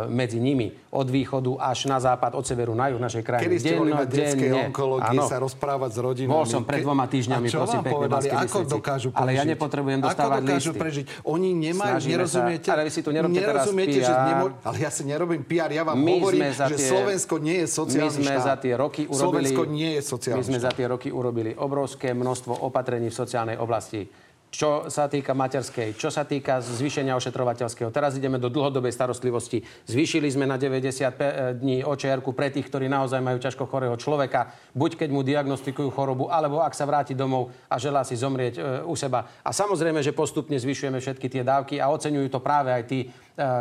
medzi 0.08 0.36
nimi, 0.36 0.72
od 0.90 1.04
východu 1.04 1.54
až 1.54 1.84
na 1.84 2.00
západ, 2.00 2.32
od 2.32 2.40
severu 2.42 2.72
na 2.72 2.88
juh 2.88 2.96
našej 2.96 3.20
krajiny. 3.20 3.44
Kedy 3.44 3.56
ste 3.58 3.72
boli 3.74 3.92
na 3.92 4.02
detskej 4.02 4.50
onkológii 4.66 5.20
sa 5.22 5.36
rozprávať 5.36 5.90
s 5.90 5.98
rodinami? 6.00 6.32
Bol 6.32 6.44
som 6.44 6.64
pred 6.64 6.80
dvoma 6.80 7.04
týždňami, 7.04 7.44
A 7.44 7.46
čo 7.46 7.60
prosím 7.60 7.76
vám 7.76 7.84
pekne, 7.84 7.96
povedali? 8.00 8.26
Ako 8.26 8.40
Bystrici. 8.40 8.72
dokážu 8.72 9.08
prežiť? 9.10 9.20
Ale 9.20 9.30
ja 9.30 9.44
nepotrebujem 9.44 10.00
dostávať 10.00 10.32
Ako 10.34 10.46
dokážu 10.48 10.70
listy. 10.70 10.80
prežiť? 10.80 11.04
Oni 11.22 11.48
nemajú, 11.52 11.92
Snažíme 11.92 12.12
nerozumiete? 12.16 12.64
sa. 12.64 12.72
Ale 12.72 12.82
vy 12.82 12.90
si 12.90 13.00
tu 13.00 13.10
nerobte 13.10 13.36
teraz 13.36 13.52
nerozumiete, 13.60 13.98
že 13.98 14.08
PR. 14.10 14.24
nemo... 14.26 14.44
Ale 14.62 14.76
ja 14.78 14.90
si 14.90 15.02
nerobím 15.04 15.42
PR, 15.42 15.70
ja 15.70 15.82
vám 15.82 15.96
My 15.98 16.12
hovorím, 16.16 16.40
za 16.50 16.66
že 16.66 16.74
tie- 16.74 16.88
Slovensko 16.88 17.34
nie 17.38 17.56
je 17.58 17.66
sociálny 17.68 18.00
My 18.00 18.16
sme 18.16 18.32
štát. 18.32 18.42
za 18.42 18.54
tie 18.56 18.72
roky 18.74 19.02
urobili... 19.04 19.20
Slovensko 19.20 19.62
nie 19.68 19.90
je 19.92 20.00
sociálny 20.02 20.38
My 20.38 20.44
sme 20.46 20.56
štát. 20.56 20.64
za 20.64 20.70
tie 20.72 20.86
roky 20.88 21.08
urobili 21.10 21.50
obrovské 21.52 22.08
množstvo 22.10 22.64
opatrení 22.64 23.06
v 23.06 23.14
sociálnej 23.14 23.56
oblasti. 23.56 24.08
Čo 24.50 24.90
sa 24.90 25.06
týka 25.06 25.30
materskej, 25.30 25.94
čo 25.94 26.10
sa 26.10 26.26
týka 26.26 26.58
zvýšenia 26.58 27.14
ošetrovateľského. 27.14 27.94
Teraz 27.94 28.18
ideme 28.18 28.34
do 28.34 28.50
dlhodobej 28.50 28.90
starostlivosti. 28.90 29.62
Zvýšili 29.86 30.26
sme 30.26 30.42
na 30.42 30.58
90 30.58 31.06
pe- 31.14 31.54
dní 31.54 31.86
očr 31.86 32.18
pre 32.34 32.50
tých, 32.50 32.66
ktorí 32.66 32.90
naozaj 32.90 33.22
majú 33.22 33.38
ťažko 33.38 33.70
chorého 33.70 33.94
človeka. 33.94 34.50
Buď 34.74 35.06
keď 35.06 35.08
mu 35.14 35.22
diagnostikujú 35.22 35.94
chorobu, 35.94 36.26
alebo 36.34 36.58
ak 36.66 36.74
sa 36.74 36.82
vráti 36.82 37.14
domov 37.14 37.54
a 37.70 37.78
želá 37.78 38.02
si 38.02 38.18
zomrieť 38.18 38.54
e, 38.58 38.60
u 38.82 38.98
seba. 38.98 39.22
A 39.46 39.54
samozrejme, 39.54 40.02
že 40.02 40.10
postupne 40.10 40.58
zvyšujeme 40.58 40.98
všetky 40.98 41.30
tie 41.30 41.46
dávky 41.46 41.78
a 41.78 41.86
oceňujú 41.94 42.26
to 42.34 42.42
práve 42.42 42.74
aj 42.74 42.82
tí 42.90 43.06
e, 43.06 43.08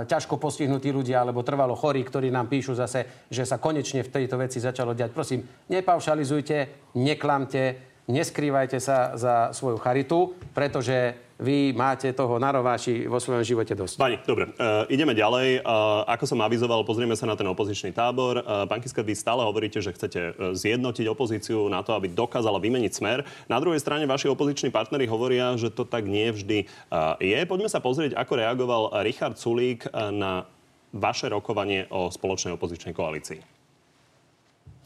ťažko 0.10 0.42
postihnutí 0.42 0.90
ľudia 0.90 1.22
alebo 1.22 1.46
trvalo 1.46 1.78
chorí, 1.78 2.02
ktorí 2.02 2.34
nám 2.34 2.50
píšu 2.50 2.74
zase, 2.74 3.30
že 3.30 3.46
sa 3.46 3.62
konečne 3.62 4.02
v 4.02 4.10
tejto 4.10 4.42
veci 4.42 4.58
začalo 4.58 4.98
diať. 4.98 5.14
Prosím, 5.14 5.46
nepaušalizujte, 5.70 6.90
neklamte, 6.98 7.89
neskrývajte 8.10 8.82
sa 8.82 9.14
za 9.14 9.54
svoju 9.54 9.78
charitu, 9.78 10.34
pretože 10.58 11.14
vy 11.40 11.72
máte 11.72 12.12
toho 12.12 12.36
na 12.36 12.52
rováši 12.52 13.08
vo 13.08 13.16
svojom 13.16 13.48
živote 13.48 13.72
dosť. 13.72 13.96
Pani, 13.96 14.20
dobre, 14.28 14.52
uh, 14.60 14.84
ideme 14.92 15.16
ďalej. 15.16 15.64
Uh, 15.64 16.04
ako 16.04 16.26
som 16.28 16.44
avizoval, 16.44 16.84
pozrieme 16.84 17.16
sa 17.16 17.24
na 17.24 17.40
ten 17.40 17.48
opozičný 17.48 17.96
tábor. 17.96 18.44
Uh, 18.44 18.68
pán 18.68 18.84
Kiska, 18.84 19.00
vy 19.00 19.16
stále 19.16 19.48
hovoríte, 19.48 19.80
že 19.80 19.96
chcete 19.96 20.36
zjednotiť 20.36 21.06
opozíciu 21.08 21.72
na 21.72 21.80
to, 21.80 21.96
aby 21.96 22.12
dokázala 22.12 22.60
vymeniť 22.60 22.92
smer. 22.92 23.24
Na 23.48 23.56
druhej 23.64 23.80
strane 23.80 24.04
vaši 24.04 24.28
opoziční 24.28 24.68
partnery 24.68 25.08
hovoria, 25.08 25.56
že 25.56 25.72
to 25.72 25.88
tak 25.88 26.04
nie 26.12 26.28
vždy 26.28 26.68
uh, 26.92 27.16
je. 27.24 27.40
Poďme 27.48 27.72
sa 27.72 27.80
pozrieť, 27.80 28.20
ako 28.20 28.34
reagoval 28.36 28.84
Richard 29.08 29.40
Sulík 29.40 29.88
na 29.96 30.44
vaše 30.92 31.30
rokovanie 31.32 31.88
o 31.94 32.12
spoločnej 32.12 32.58
opozičnej 32.58 32.92
koalícii. 32.92 33.59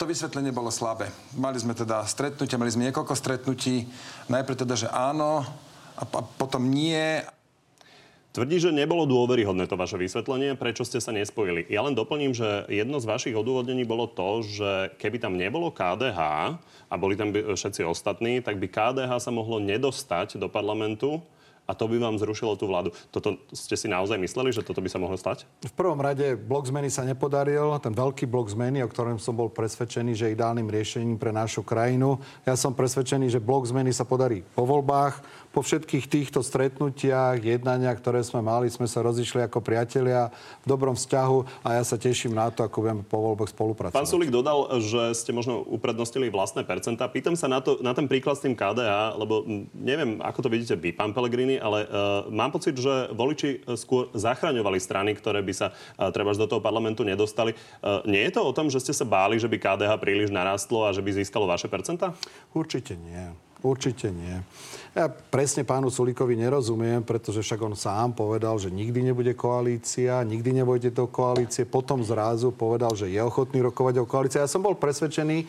To 0.04 0.12
vysvetlenie 0.12 0.52
bolo 0.52 0.68
slabé. 0.68 1.08
Mali 1.39 1.56
sme 1.63 1.72
teda 1.72 2.04
stretnutia, 2.04 2.60
mali 2.60 2.68
sme 2.68 2.92
niekoľko 2.92 3.16
stretnutí. 3.16 3.88
Najprv 4.28 4.68
teda, 4.68 4.76
že 4.76 4.92
áno, 4.92 5.48
a, 5.96 6.04
a 6.04 6.20
potom 6.36 6.68
nie. 6.68 7.24
Tvrdí, 8.36 8.60
že 8.60 8.76
nebolo 8.76 9.08
dôveryhodné 9.08 9.63
to 9.63 9.80
vaše 9.80 9.96
vysvetlenie, 9.96 10.60
prečo 10.60 10.84
ste 10.84 11.00
sa 11.00 11.16
nespojili. 11.16 11.72
Ja 11.72 11.88
len 11.88 11.96
doplním, 11.96 12.36
že 12.36 12.68
jedno 12.68 13.00
z 13.00 13.08
vašich 13.08 13.32
odôvodnení 13.32 13.88
bolo 13.88 14.12
to, 14.12 14.44
že 14.44 14.92
keby 15.00 15.24
tam 15.24 15.39
nebolo 15.39 15.72
KDH 15.72 16.20
a 16.92 16.96
boli 17.00 17.16
tam 17.16 17.32
všetci 17.32 17.88
ostatní, 17.88 18.44
tak 18.44 18.60
by 18.60 18.68
KDH 18.68 19.24
sa 19.24 19.32
mohlo 19.32 19.63
nedostať 19.63 20.36
do 20.36 20.52
parlamentu 20.52 21.24
a 21.63 21.71
to 21.71 21.88
by 21.88 21.95
vám 21.95 22.19
zrušilo 22.19 22.60
tú 22.60 22.67
vládu. 22.67 22.91
Toto 23.08 23.39
ste 23.56 23.80
si 23.80 23.88
naozaj 23.88 24.19
mysleli, 24.19 24.52
že 24.52 24.65
toto 24.65 24.84
by 24.84 24.89
sa 24.91 24.99
mohlo 24.99 25.15
stať? 25.15 25.47
V 25.63 25.73
prvom 25.76 25.99
rade 26.04 26.36
blok 26.36 26.67
zmeny 26.67 26.91
sa 26.91 27.08
nepodaril. 27.08 27.71
Ten 27.80 27.95
veľký 27.95 28.28
blok 28.28 28.52
zmeny, 28.52 28.84
o 28.84 28.91
ktorom 28.91 29.15
som 29.15 29.36
bol 29.39 29.47
presvedčený, 29.47 30.12
že 30.12 30.28
je 30.28 30.36
ideálnym 30.36 30.67
riešením 30.67 31.15
pre 31.15 31.32
našu 31.32 31.63
krajinu. 31.63 32.19
Ja 32.43 32.60
som 32.60 32.76
presvedčený, 32.76 33.32
že 33.32 33.39
blok 33.39 33.63
zmeny 33.63 33.95
sa 33.95 34.04
podarí 34.04 34.43
po 34.56 34.67
voľbách. 34.67 35.23
Po 35.54 35.62
všetkých 35.62 36.10
týchto 36.10 36.42
stretnutiach, 36.42 37.38
jednania, 37.38 37.94
ktoré 37.94 38.26
sme 38.26 38.42
mali, 38.42 38.74
sme 38.74 38.89
sa 38.89 39.06
rozišli 39.06 39.46
ako 39.46 39.62
priatelia 39.62 40.34
v 40.66 40.66
dobrom 40.66 40.98
vzťahu 40.98 41.62
a 41.62 41.78
ja 41.78 41.84
sa 41.86 41.94
teším 41.94 42.34
na 42.34 42.50
to, 42.50 42.66
ako 42.66 42.82
budeme 42.82 43.06
po 43.06 43.22
voľbách 43.22 43.54
spolupracovať. 43.54 43.94
Pán 43.94 44.10
Sulík 44.10 44.34
dodal, 44.34 44.66
že 44.82 45.13
ste 45.13 45.30
možno 45.30 45.62
uprednostnili 45.62 46.34
vlastné 46.34 46.66
percentá. 46.66 47.06
Pýtam 47.06 47.38
sa 47.38 47.46
na, 47.46 47.62
to, 47.62 47.78
na 47.86 47.94
ten 47.94 48.10
príklad 48.10 48.34
s 48.34 48.42
tým 48.42 48.58
KDA, 48.58 49.13
lebo 49.13 49.46
neviem, 49.78 50.18
ako 50.26 50.42
to 50.42 50.50
vidíte 50.50 50.74
vy, 50.74 50.89
pán 50.89 51.13
Pellegrini, 51.13 51.62
ale 51.62 51.86
uh, 51.86 52.26
mám 52.34 52.50
pocit, 52.50 52.74
že 52.74 53.13
voliči 53.13 53.62
eh, 53.62 53.78
skôr 53.78 54.10
zachraňovali 54.18 54.82
strany, 54.82 55.13
ktoré 55.13 55.46
by 55.46 55.54
sa 55.54 55.70
uh, 55.70 56.10
treba 56.10 56.34
do 56.34 56.50
toho 56.50 56.66
parlamentu 56.66 57.06
nedostali. 57.06 57.54
Uh, 57.78 58.02
nie 58.10 58.26
je 58.26 58.34
to 58.34 58.42
o 58.42 58.56
tom, 58.58 58.74
že 58.74 58.82
ste 58.82 58.94
sa 58.98 59.06
báli, 59.06 59.38
že 59.38 59.46
by 59.46 59.62
KDH 59.62 60.02
príliš 60.02 60.34
narastlo 60.34 60.89
a 60.89 60.89
že 60.89 61.06
by 61.06 61.13
získalo 61.13 61.46
vaše 61.46 61.70
percentá? 61.70 62.18
Určite 62.58 62.98
nie. 62.98 63.53
Určite 63.63 64.12
nie. 64.12 64.43
Ja 64.91 65.08
presne 65.08 65.63
pánu 65.63 65.88
Sulíkovi 65.88 66.36
nerozumiem, 66.36 67.02
pretože 67.02 67.39
však 67.41 67.60
on 67.63 67.73
sám 67.80 68.12
povedal, 68.12 68.60
že 68.60 68.67
nikdy 68.67 69.10
nebude 69.10 69.32
koalícia, 69.34 70.19
nikdy 70.21 70.62
nebudete 70.62 70.91
do 70.91 71.08
koalície. 71.08 71.63
Potom 71.63 72.04
zrazu 72.04 72.52
povedal, 72.52 72.91
že 72.93 73.08
je 73.08 73.23
ochotný 73.23 73.63
rokovať 73.63 74.04
o 74.04 74.06
koalícii. 74.06 74.43
Ja 74.43 74.52
som 74.52 74.62
bol 74.62 74.76
presvedčený, 74.76 75.47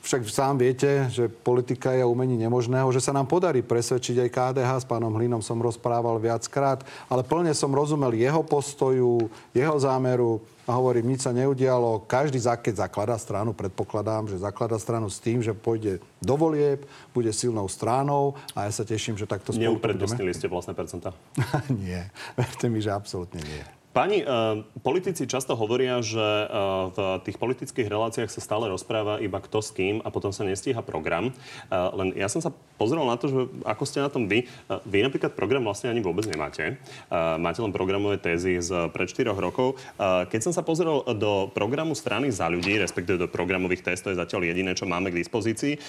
však 0.00 0.24
sám 0.28 0.56
viete, 0.56 1.08
že 1.12 1.28
politika 1.28 1.92
je 1.92 2.04
umení 2.04 2.40
nemožného, 2.40 2.88
že 2.88 3.04
sa 3.04 3.12
nám 3.12 3.28
podarí 3.28 3.60
presvedčiť 3.60 4.26
aj 4.26 4.32
KDH. 4.32 4.70
S 4.82 4.88
pánom 4.88 5.12
Hlinom 5.12 5.44
som 5.44 5.60
rozprával 5.60 6.16
viackrát, 6.16 6.80
ale 7.12 7.20
plne 7.20 7.52
som 7.52 7.68
rozumel 7.72 8.16
jeho 8.16 8.40
postoju, 8.40 9.28
jeho 9.52 9.76
zámeru 9.76 10.40
a 10.64 10.78
hovorím, 10.78 11.12
nič 11.12 11.26
sa 11.26 11.34
neudialo. 11.34 12.06
Každý, 12.06 12.38
keď 12.38 12.86
zakladá 12.86 13.18
stranu, 13.18 13.50
predpokladám, 13.50 14.30
že 14.30 14.38
zakladá 14.38 14.78
stranu 14.78 15.10
s 15.10 15.18
tým, 15.18 15.42
že 15.42 15.50
pôjde 15.50 15.98
do 16.22 16.34
volieb, 16.38 16.86
bude 17.10 17.34
silnou 17.34 17.66
stranou 17.66 18.38
a 18.54 18.70
ja 18.70 18.72
sa 18.72 18.86
teším, 18.86 19.18
že 19.18 19.26
takto 19.26 19.50
spolu. 19.50 19.76
Neuprednostnili 19.76 20.30
ste 20.30 20.46
vlastné 20.46 20.72
percentá? 20.78 21.10
nie, 21.82 21.98
verte 22.38 22.66
mi, 22.70 22.78
že 22.78 22.94
absolútne 22.94 23.42
nie. 23.42 23.79
Pani, 23.90 24.22
uh, 24.22 24.62
politici 24.86 25.26
často 25.26 25.58
hovoria, 25.58 25.98
že 25.98 26.22
uh, 26.22 26.94
v 26.94 26.98
tých 27.26 27.42
politických 27.42 27.90
reláciách 27.90 28.30
sa 28.30 28.38
stále 28.38 28.70
rozpráva 28.70 29.18
iba 29.18 29.42
kto 29.42 29.58
s 29.58 29.74
kým 29.74 29.98
a 30.06 30.14
potom 30.14 30.30
sa 30.30 30.46
nestíha 30.46 30.78
program. 30.78 31.34
Uh, 31.66 31.90
len 31.98 32.14
ja 32.14 32.30
som 32.30 32.38
sa 32.38 32.54
pozrel 32.78 33.02
na 33.02 33.18
to, 33.18 33.26
že 33.26 33.38
ako 33.66 33.82
ste 33.82 33.98
na 33.98 34.06
tom 34.06 34.30
vy. 34.30 34.46
Vy 34.86 35.02
napríklad 35.02 35.34
program 35.34 35.66
vlastne 35.66 35.90
ani 35.90 36.06
vôbec 36.06 36.22
nemáte. 36.30 36.78
Uh, 37.10 37.34
máte 37.42 37.58
len 37.58 37.74
programové 37.74 38.22
tézy 38.22 38.62
z 38.62 38.94
pred 38.94 39.10
4 39.10 39.26
rokov. 39.34 39.74
Keď 40.00 40.40
som 40.40 40.54
sa 40.54 40.62
pozrel 40.62 41.02
do 41.18 41.50
programu 41.50 41.98
strany 41.98 42.30
za 42.30 42.46
ľudí, 42.46 42.78
respektíve 42.78 43.26
do 43.26 43.28
programových 43.28 43.90
testov, 43.90 44.14
je 44.14 44.22
zatiaľ 44.22 44.46
jediné, 44.46 44.78
čo 44.78 44.86
máme 44.86 45.10
k 45.10 45.18
dispozícii, 45.18 45.82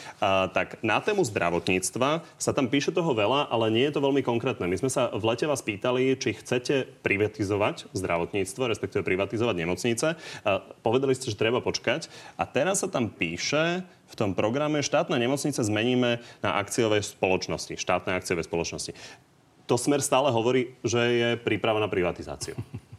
tak 0.52 0.82
na 0.82 0.98
tému 1.00 1.22
zdravotníctva 1.22 2.26
sa 2.42 2.52
tam 2.52 2.66
píše 2.66 2.90
toho 2.90 3.14
veľa, 3.14 3.48
ale 3.54 3.70
nie 3.70 3.86
je 3.88 3.94
to 3.94 4.04
veľmi 4.04 4.26
konkrétne. 4.26 4.66
My 4.66 4.78
sme 4.82 4.90
sa 4.90 5.14
v 5.14 5.22
lete 5.22 5.46
vás 5.46 5.62
pýtali, 5.62 6.18
či 6.18 6.36
chcete 6.36 6.90
privatizovať 7.06 7.91
zdravotníctvo, 7.94 8.72
respektíve 8.72 9.06
privatizovať 9.06 9.56
nemocnice. 9.56 10.08
Povedali 10.82 11.14
ste, 11.16 11.32
že 11.32 11.40
treba 11.40 11.60
počkať. 11.64 12.08
A 12.36 12.44
teraz 12.48 12.84
sa 12.84 12.90
tam 12.92 13.12
píše 13.12 13.86
v 14.12 14.16
tom 14.20 14.36
programe 14.36 14.84
štátne 14.84 15.16
nemocnice 15.16 15.64
zmeníme 15.64 16.20
na 16.44 16.52
akciové 16.60 17.00
spoločnosti, 17.00 17.80
štátne 17.80 18.12
akciové 18.12 18.44
spoločnosti. 18.44 18.92
To 19.72 19.80
smer 19.80 20.04
stále 20.04 20.28
hovorí, 20.36 20.76
že 20.84 21.00
je 21.00 21.30
príprava 21.40 21.80
na 21.80 21.88
privatizáciu. 21.88 22.60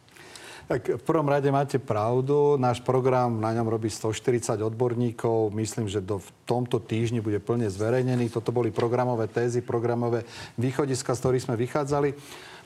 Tak 0.63 0.95
v 0.95 1.03
prvom 1.03 1.27
rade 1.27 1.51
máte 1.51 1.75
pravdu. 1.75 2.55
Náš 2.55 2.79
program, 2.79 3.35
na 3.35 3.51
ňom 3.51 3.67
robí 3.67 3.91
140 3.91 4.63
odborníkov. 4.63 5.51
Myslím, 5.51 5.91
že 5.91 5.99
do, 5.99 6.23
v 6.23 6.29
tomto 6.47 6.79
týždni 6.79 7.19
bude 7.19 7.43
plne 7.43 7.67
zverejnený. 7.67 8.31
Toto 8.31 8.55
boli 8.55 8.71
programové 8.71 9.27
tézy, 9.27 9.59
programové 9.59 10.23
východiska, 10.55 11.13
z 11.13 11.19
ktorých 11.19 11.45
sme 11.51 11.55
vychádzali. 11.59 12.15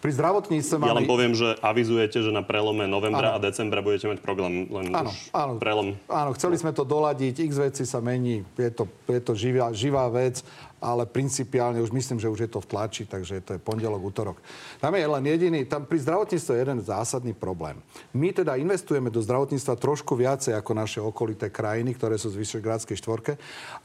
Pri 0.08 0.16
zdravotníctve 0.16 0.80
Ja 0.80 0.96
mali... 0.96 1.04
len 1.04 1.12
poviem, 1.12 1.36
že 1.36 1.60
avizujete, 1.60 2.24
že 2.24 2.32
na 2.32 2.40
prelome 2.40 2.88
novembra 2.88 3.36
Áno. 3.36 3.44
a 3.44 3.44
decembra 3.44 3.84
budete 3.84 4.08
mať 4.08 4.24
program, 4.24 4.64
len 4.72 4.88
Áno, 4.96 5.12
áno. 5.36 5.60
prelom. 5.60 6.00
Áno, 6.08 6.32
chceli 6.32 6.56
sme 6.56 6.72
to 6.72 6.88
doladiť, 6.88 7.44
x 7.44 7.60
veci 7.60 7.84
sa 7.84 8.00
mení, 8.00 8.40
je 8.56 8.72
to, 8.72 8.88
je 9.04 9.20
to 9.20 9.36
živá, 9.36 9.68
živá 9.76 10.08
vec, 10.08 10.48
ale 10.80 11.04
principiálne 11.04 11.84
už 11.84 11.92
myslím, 11.92 12.24
že 12.24 12.32
už 12.32 12.40
je 12.40 12.48
to 12.56 12.64
v 12.64 12.70
tlači, 12.72 13.04
takže 13.04 13.44
to 13.44 13.52
je 13.52 13.60
pondelok, 13.60 14.00
útorok. 14.00 14.40
Tam 14.80 14.96
je 14.96 15.04
len 15.04 15.24
jediný, 15.28 15.68
tam 15.68 15.84
pri 15.84 16.00
zdravotníctve 16.00 16.56
je 16.56 16.62
jeden 16.64 16.80
zásadný 16.80 17.36
problém. 17.36 17.76
My 18.16 18.32
teda 18.32 18.56
investujeme 18.56 19.12
do 19.12 19.20
zdravotníctva 19.20 19.76
trošku 19.76 20.16
viacej 20.16 20.56
ako 20.56 20.72
naše 20.72 21.04
okolité 21.04 21.52
krajiny, 21.52 21.92
ktoré 21.92 22.16
sú 22.16 22.32
z 22.32 22.40
Vyšegrádskej 22.40 22.96
štvorke, 22.96 23.36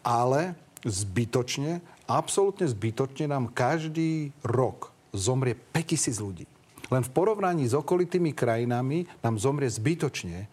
ale 0.07 0.55
zbytočne, 0.87 1.83
absolútne 2.07 2.71
zbytočne 2.71 3.27
nám 3.27 3.51
každý 3.51 4.31
rok 4.47 4.92
zomrie 5.13 5.55
5000 5.55 6.19
ľudí. 6.19 6.45
Len 6.93 7.03
v 7.05 7.15
porovnaní 7.15 7.65
s 7.69 7.77
okolitými 7.77 8.37
krajinami 8.37 9.09
nám 9.25 9.41
zomrie 9.41 9.69
zbytočne 9.69 10.49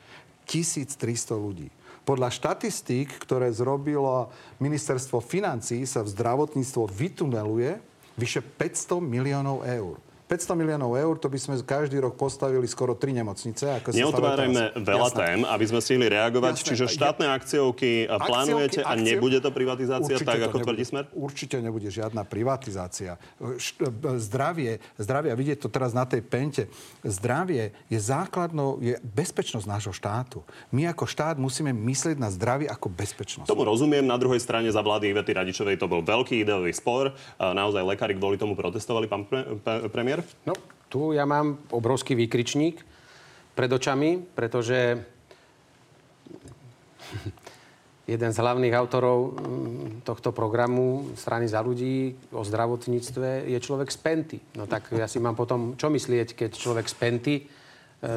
1300 0.47 1.35
ľudí. 1.35 1.67
Podľa 2.07 2.31
štatistík, 2.31 3.21
ktoré 3.21 3.51
zrobilo 3.51 4.31
ministerstvo 4.63 5.19
financí, 5.19 5.83
sa 5.83 6.01
v 6.01 6.11
zdravotníctvo 6.15 6.89
vytuneluje 6.89 7.77
vyše 8.15 8.41
500 8.41 9.03
miliónov 9.03 9.67
eur. 9.67 9.99
500 10.29 10.53
miliónov 10.53 10.93
eur, 10.93 11.17
to 11.17 11.25
by 11.25 11.41
sme 11.41 11.57
každý 11.65 11.97
rok 11.97 12.13
postavili 12.13 12.69
skoro 12.69 12.93
tri 12.93 13.17
nemocnice. 13.17 13.81
Ako 13.81 13.97
Neotvárajme 13.97 14.77
veľa 14.77 15.09
Jasné. 15.09 15.17
tém, 15.25 15.39
aby 15.41 15.65
sme 15.65 15.79
stihli 15.81 16.05
reagovať. 16.05 16.53
Jasné. 16.53 16.67
Čiže 16.69 16.85
štátne 16.85 17.27
akciovky 17.33 18.05
plánujete 18.05 18.85
akciovky, 18.85 18.93
a 18.93 18.93
nebude 18.93 19.41
to 19.41 19.49
privatizácia 19.49 20.21
tak, 20.21 20.37
ako 20.45 20.61
tvrdí 20.61 20.85
Smer? 20.85 21.09
Určite 21.17 21.57
nebude 21.57 21.89
žiadna 21.89 22.21
privatizácia. 22.29 23.17
Zdravie, 24.21 24.77
zdravie, 25.01 25.33
a 25.33 25.35
vidieť 25.35 25.65
to 25.65 25.69
teraz 25.73 25.97
na 25.97 26.05
tej 26.05 26.21
pente, 26.21 26.69
zdravie 27.01 27.73
je 27.89 27.97
základnou, 27.97 28.77
je 28.85 29.01
bezpečnosť 29.01 29.65
nášho 29.65 29.97
štátu. 29.97 30.45
My 30.69 30.93
ako 30.93 31.09
štát 31.09 31.41
musíme 31.41 31.73
myslieť 31.73 32.21
na 32.21 32.29
zdravie 32.29 32.69
ako 32.69 32.93
bezpečnosť. 32.93 33.49
Tomu 33.49 33.65
rozumiem. 33.65 34.05
Na 34.05 34.21
druhej 34.21 34.37
strane 34.37 34.69
za 34.69 34.85
vlády 34.85 35.09
Ivety 35.09 35.33
Radičovej 35.33 35.81
to 35.81 35.89
bol 35.89 36.05
veľký 36.05 36.45
ideový 36.45 36.69
spor. 36.69 37.17
Naozaj 37.41 37.81
lekári 37.81 38.13
kvôli 38.13 38.37
tomu 38.37 38.53
protestovali, 38.53 39.09
pán 39.09 39.25
pre, 39.25 39.57
pre, 39.65 39.89
premiér? 39.89 40.18
Smer? 40.19 40.51
No, 40.51 40.53
tu 40.91 41.15
ja 41.15 41.23
mám 41.23 41.57
obrovský 41.71 42.15
výkričník 42.15 42.83
pred 43.55 43.71
očami, 43.71 44.19
pretože 44.35 44.99
jeden 48.13 48.31
z 48.33 48.37
hlavných 48.41 48.73
autorov 48.75 49.17
mm, 49.37 50.03
tohto 50.03 50.31
programu 50.35 51.13
strany 51.15 51.47
za 51.47 51.61
ľudí 51.61 52.15
o 52.33 52.43
zdravotníctve 52.43 53.47
je 53.47 53.59
človek 53.61 53.89
z 53.91 53.97
Penty. 53.99 54.37
No 54.57 54.65
tak 54.67 54.91
ja 54.91 55.07
si 55.07 55.21
mám 55.21 55.35
potom 55.37 55.75
čo 55.79 55.87
myslieť, 55.93 56.35
keď 56.35 56.51
človek 56.57 56.89
z 56.89 56.95
Penty 56.97 57.35
e, 57.39 57.43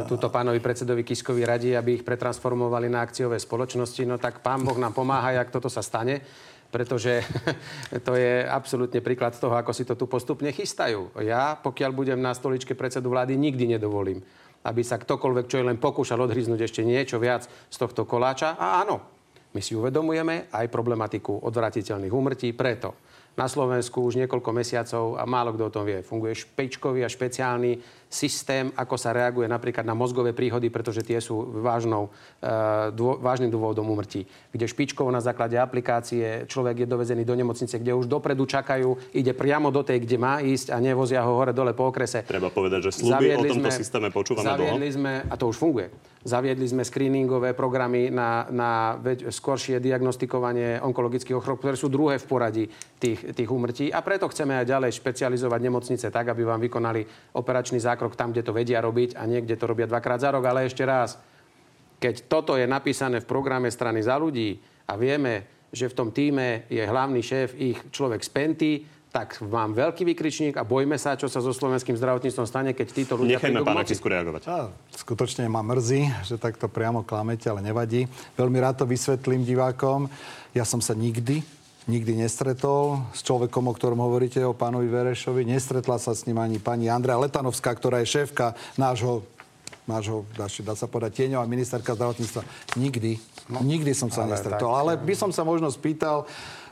túto 0.09 0.33
pánovi 0.33 0.59
predsedovi 0.59 1.05
Kiskovi 1.05 1.45
radí, 1.45 1.77
aby 1.77 2.01
ich 2.01 2.07
pretransformovali 2.07 2.89
na 2.89 3.05
akciové 3.05 3.37
spoločnosti. 3.37 4.03
No 4.09 4.17
tak 4.17 4.41
pán 4.41 4.65
Boh 4.65 4.79
nám 4.81 4.97
pomáha, 4.97 5.37
jak 5.37 5.53
toto 5.53 5.69
sa 5.69 5.85
stane 5.85 6.25
pretože 6.73 7.21
to 8.09 8.17
je 8.17 8.49
absolútne 8.49 9.05
príklad 9.05 9.37
toho, 9.37 9.53
ako 9.53 9.77
si 9.77 9.85
to 9.85 9.93
tu 9.93 10.09
postupne 10.09 10.49
chystajú. 10.49 11.13
Ja, 11.21 11.61
pokiaľ 11.61 11.93
budem 11.93 12.19
na 12.25 12.33
stoličke 12.33 12.73
predsedu 12.73 13.13
vlády, 13.13 13.37
nikdy 13.37 13.77
nedovolím, 13.77 14.25
aby 14.65 14.81
sa 14.81 14.97
ktokoľvek, 14.97 15.47
čo 15.47 15.61
je 15.61 15.69
len 15.69 15.77
pokúšal 15.77 16.25
odhryznúť 16.25 16.65
ešte 16.65 16.81
niečo 16.81 17.21
viac 17.21 17.45
z 17.47 17.77
tohto 17.77 18.09
koláča. 18.09 18.57
A 18.57 18.81
áno, 18.81 19.05
my 19.53 19.61
si 19.61 19.77
uvedomujeme 19.77 20.49
aj 20.49 20.73
problematiku 20.73 21.45
odvratiteľných 21.45 22.11
úmrtí, 22.11 22.57
preto 22.57 22.97
na 23.33 23.49
Slovensku 23.49 24.05
už 24.05 24.21
niekoľko 24.25 24.51
mesiacov 24.53 25.05
a 25.17 25.25
málo 25.25 25.57
kto 25.57 25.65
o 25.69 25.75
tom 25.75 25.85
vie. 25.89 26.05
Funguje 26.05 26.37
špečkový 26.37 27.05
a 27.05 27.13
špeciálny 27.13 28.02
systém, 28.13 28.69
ako 28.77 29.01
sa 29.01 29.17
reaguje 29.17 29.49
napríklad 29.49 29.89
na 29.89 29.97
mozgové 29.97 30.37
príhody, 30.37 30.69
pretože 30.69 31.01
tie 31.01 31.17
sú 31.17 31.65
vážnou, 31.65 32.13
uh, 32.13 32.93
dô, 32.93 33.17
vážnym 33.17 33.49
dôvodom 33.49 33.89
umrtí. 33.89 34.29
Kde 34.53 34.69
špičkovo 34.69 35.09
na 35.09 35.25
základe 35.25 35.57
aplikácie 35.57 36.45
človek 36.45 36.85
je 36.85 36.87
dovezený 36.87 37.25
do 37.25 37.33
nemocnice, 37.33 37.81
kde 37.81 37.97
už 37.97 38.05
dopredu 38.05 38.45
čakajú, 38.45 39.17
ide 39.17 39.33
priamo 39.33 39.73
do 39.73 39.81
tej, 39.81 40.05
kde 40.05 40.17
má 40.21 40.45
ísť 40.45 40.77
a 40.77 40.79
nevozia 40.79 41.25
ho 41.25 41.33
hore-dole 41.41 41.73
po 41.73 41.89
okrese. 41.89 42.29
Treba 42.29 42.53
povedať, 42.53 42.93
že 42.93 43.01
sluby 43.01 43.33
o 43.33 43.49
tomto 43.49 43.73
sme, 43.73 43.81
systéme 43.81 44.09
počúvame 44.13 44.45
zaviedli 44.45 44.89
dlho. 44.93 44.97
sme, 45.01 45.13
a 45.25 45.35
to 45.39 45.49
už 45.49 45.57
funguje, 45.57 45.87
zaviedli 46.27 46.67
sme 46.69 46.83
screeningové 46.83 47.57
programy 47.57 48.13
na, 48.13 48.45
na 48.53 48.99
skoršie 49.31 49.79
diagnostikovanie 49.79 50.83
onkologických 50.83 51.39
ochorôb, 51.39 51.63
ktoré 51.63 51.77
sú 51.79 51.89
druhé 51.89 52.19
v 52.19 52.27
poradí 52.27 52.65
tých, 52.99 53.33
tých 53.33 53.49
úmrtí. 53.49 53.95
A 53.95 54.03
preto 54.03 54.27
chceme 54.29 54.59
aj 54.59 54.67
ďalej 54.67 54.91
špecializovať 54.99 55.61
nemocnice 55.63 56.07
tak, 56.11 56.35
aby 56.35 56.43
vám 56.43 56.59
vykonali 56.59 57.07
operačný 57.39 57.79
zákrok 57.79 58.02
krok 58.03 58.19
tam, 58.19 58.35
kde 58.35 58.43
to 58.43 58.51
vedia 58.51 58.83
robiť 58.83 59.15
a 59.15 59.23
niekde 59.31 59.55
to 59.55 59.71
robia 59.71 59.87
dvakrát 59.87 60.19
za 60.19 60.35
rok. 60.35 60.43
Ale 60.43 60.67
ešte 60.67 60.83
raz, 60.83 61.23
keď 62.03 62.27
toto 62.27 62.59
je 62.59 62.67
napísané 62.67 63.23
v 63.23 63.31
programe 63.31 63.71
strany 63.71 64.03
za 64.03 64.19
ľudí 64.19 64.59
a 64.91 64.99
vieme, 64.99 65.47
že 65.71 65.87
v 65.87 65.95
tom 65.95 66.11
týme 66.11 66.67
je 66.67 66.83
hlavný 66.83 67.23
šéf 67.23 67.55
ich 67.55 67.79
človek 67.95 68.27
z 68.27 68.31
Penty, 68.35 68.73
tak 69.13 69.39
mám 69.45 69.77
veľký 69.77 70.09
vykričník 70.09 70.57
a 70.57 70.65
bojme 70.65 70.97
sa, 70.97 71.15
čo 71.21 71.29
sa 71.29 71.45
so 71.45 71.53
slovenským 71.53 71.95
zdravotníctvom 72.01 72.49
stane, 72.49 72.71
keď 72.73 72.87
títo 72.91 73.15
ľudia 73.15 73.39
Nechajme 73.39 73.61
pána 73.61 73.85
Kisku 73.85 74.09
reagovať. 74.09 74.43
A, 74.49 74.73
skutočne 74.97 75.47
ma 75.53 75.61
mrzí, 75.61 76.09
že 76.25 76.41
takto 76.41 76.67
priamo 76.67 77.05
klamete, 77.05 77.53
ale 77.53 77.61
nevadí. 77.61 78.09
Veľmi 78.35 78.59
rád 78.59 78.83
to 78.83 78.85
vysvetlím 78.89 79.45
divákom. 79.45 80.09
Ja 80.57 80.65
som 80.65 80.81
sa 80.81 80.97
nikdy 80.97 81.45
nikdy 81.91 82.19
nestretol 82.19 83.03
s 83.11 83.27
človekom, 83.27 83.67
o 83.67 83.75
ktorom 83.75 83.99
hovoríte, 84.03 84.43
o 84.43 84.55
pánovi 84.55 84.87
Verešovi. 84.87 85.47
Nestretla 85.47 85.99
sa 85.99 86.15
s 86.15 86.27
ním 86.29 86.39
ani 86.39 86.63
pani 86.63 86.87
Andrea 86.87 87.19
Letanovská, 87.19 87.75
ktorá 87.75 88.03
je 88.03 88.23
šéfka 88.23 88.55
nášho 88.79 89.27
nášho, 89.83 90.23
dá 90.39 90.75
sa 90.79 90.87
povedať, 90.87 91.27
tieňová 91.27 91.43
ministerka 91.51 91.99
zdravotníctva. 91.99 92.47
Nikdy. 92.79 93.19
No, 93.51 93.67
nikdy 93.67 93.91
som 93.99 94.15
sa 94.15 94.23
ale 94.23 94.39
nestretol. 94.39 94.71
Tak, 94.71 94.79
ale 94.79 94.93
by 94.95 95.15
som 95.19 95.35
sa 95.35 95.43
možno 95.43 95.67
spýtal 95.75 96.23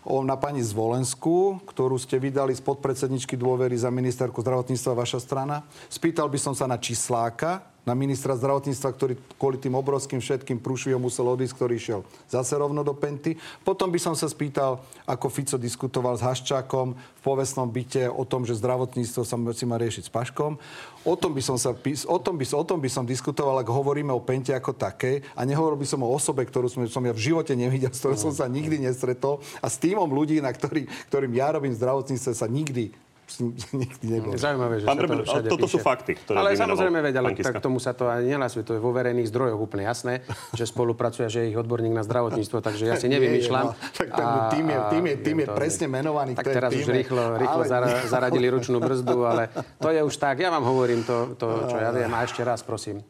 o, 0.06 0.22
na 0.22 0.38
pani 0.38 0.62
Zvolensku, 0.62 1.58
ktorú 1.66 1.98
ste 1.98 2.22
vydali 2.22 2.54
z 2.54 2.62
podpredsedničky 2.62 3.34
dôvery 3.34 3.74
za 3.74 3.90
ministerku 3.90 4.38
zdravotníctva 4.38 5.02
vaša 5.02 5.18
strana. 5.18 5.66
Spýtal 5.90 6.30
by 6.30 6.38
som 6.38 6.54
sa 6.54 6.70
na 6.70 6.78
Čisláka, 6.78 7.66
na 7.88 7.96
ministra 7.96 8.36
zdravotníctva, 8.36 8.88
ktorý 8.92 9.14
kvôli 9.40 9.56
tým 9.56 9.72
obrovským 9.72 10.20
všetkým 10.20 10.60
prúšvihom 10.60 11.00
musel 11.00 11.24
odísť, 11.32 11.56
ktorý 11.56 11.76
šiel 11.80 12.00
zase 12.28 12.54
rovno 12.60 12.84
do 12.84 12.92
Penty. 12.92 13.40
Potom 13.64 13.88
by 13.88 13.96
som 13.96 14.12
sa 14.12 14.28
spýtal, 14.28 14.84
ako 15.08 15.26
Fico 15.32 15.56
diskutoval 15.56 16.20
s 16.20 16.24
Haščákom 16.24 16.92
v 16.94 17.22
povestnom 17.24 17.68
byte 17.68 18.08
o 18.08 18.24
tom, 18.24 18.44
že 18.44 18.56
zdravotníctvo 18.56 19.22
sa 19.24 19.36
si 19.52 19.64
má 19.64 19.76
riešiť 19.80 20.08
s 20.08 20.12
Paškom. 20.12 20.60
O 21.04 21.14
tom 21.16 21.32
by 21.32 21.40
som, 21.40 21.56
sa, 21.56 21.72
o 21.72 22.18
tom 22.20 22.36
by, 22.36 22.44
o 22.44 22.64
tom 22.64 22.78
by 22.80 22.90
som 22.92 23.04
diskutoval, 23.08 23.60
ak 23.60 23.68
hovoríme 23.72 24.12
o 24.12 24.20
Pente 24.20 24.52
ako 24.52 24.76
takej 24.76 25.24
a 25.32 25.40
nehovoril 25.48 25.80
by 25.80 25.88
som 25.88 26.04
o 26.04 26.12
osobe, 26.12 26.44
ktorú 26.44 26.68
som, 26.68 26.84
som 26.84 27.04
ja 27.04 27.16
v 27.16 27.32
živote 27.32 27.56
nevidel, 27.56 27.92
s 27.92 28.00
ktorou 28.04 28.16
som 28.20 28.32
sa 28.32 28.44
nikdy 28.44 28.84
nestretol 28.84 29.40
a 29.64 29.68
s 29.68 29.80
týmom 29.80 30.08
ľudí, 30.08 30.40
na 30.44 30.52
ktorý, 30.52 30.84
ktorým 31.08 31.32
ja 31.32 31.52
robím 31.56 31.72
zdravotníctve, 31.72 32.32
sa 32.36 32.44
nikdy 32.44 32.92
nikdy 33.80 34.04
nebol. 34.06 34.34
Zaujímavé, 34.34 34.82
že 34.82 34.86
Pán 34.86 34.98
to 34.98 35.24
všade 35.24 35.48
toto 35.48 35.66
píše. 35.68 35.74
sú 35.74 35.78
fakty, 35.78 36.12
ktoré 36.18 36.36
Ale 36.40 36.48
samozrejme, 36.58 36.98
veď, 37.04 37.14
ale 37.22 37.28
tak 37.38 37.62
tomu 37.62 37.78
sa 37.78 37.94
to 37.94 38.10
ani 38.10 38.34
nehlasuje. 38.34 38.66
To 38.66 38.74
je 38.74 38.80
vo 38.82 38.90
verejných 38.90 39.28
zdrojoch 39.30 39.60
úplne 39.60 39.86
jasné, 39.86 40.26
že 40.56 40.64
spolupracuje, 40.66 41.30
že 41.30 41.38
je 41.44 41.46
ich 41.54 41.58
odborník 41.58 41.94
na 41.94 42.02
zdravotníctvo, 42.02 42.58
takže 42.58 42.84
ja 42.90 42.96
si 42.98 43.06
nevymýšľam. 43.14 43.66
No, 43.70 43.78
tak 43.94 44.08
tým 44.56 44.66
je, 44.66 44.78
tým 44.90 45.04
je, 45.06 45.14
tým 45.22 45.36
je 45.44 45.46
presne 45.50 45.86
menovaný. 45.86 46.34
Tak 46.34 46.50
teraz 46.50 46.70
už 46.74 46.90
rýchlo, 46.90 47.38
rýchlo 47.38 47.62
ale... 47.68 48.02
zaradili 48.14 48.50
ručnú 48.50 48.82
brzdu, 48.82 49.18
ale 49.22 49.54
to 49.78 49.94
je 49.94 50.00
už 50.02 50.14
tak. 50.18 50.42
Ja 50.42 50.50
vám 50.50 50.66
hovorím 50.66 51.06
to, 51.06 51.38
to 51.38 51.70
čo 51.70 51.76
ja 51.78 51.94
viem. 51.94 52.10
A 52.10 52.26
ešte 52.26 52.42
raz, 52.42 52.66
prosím. 52.66 53.04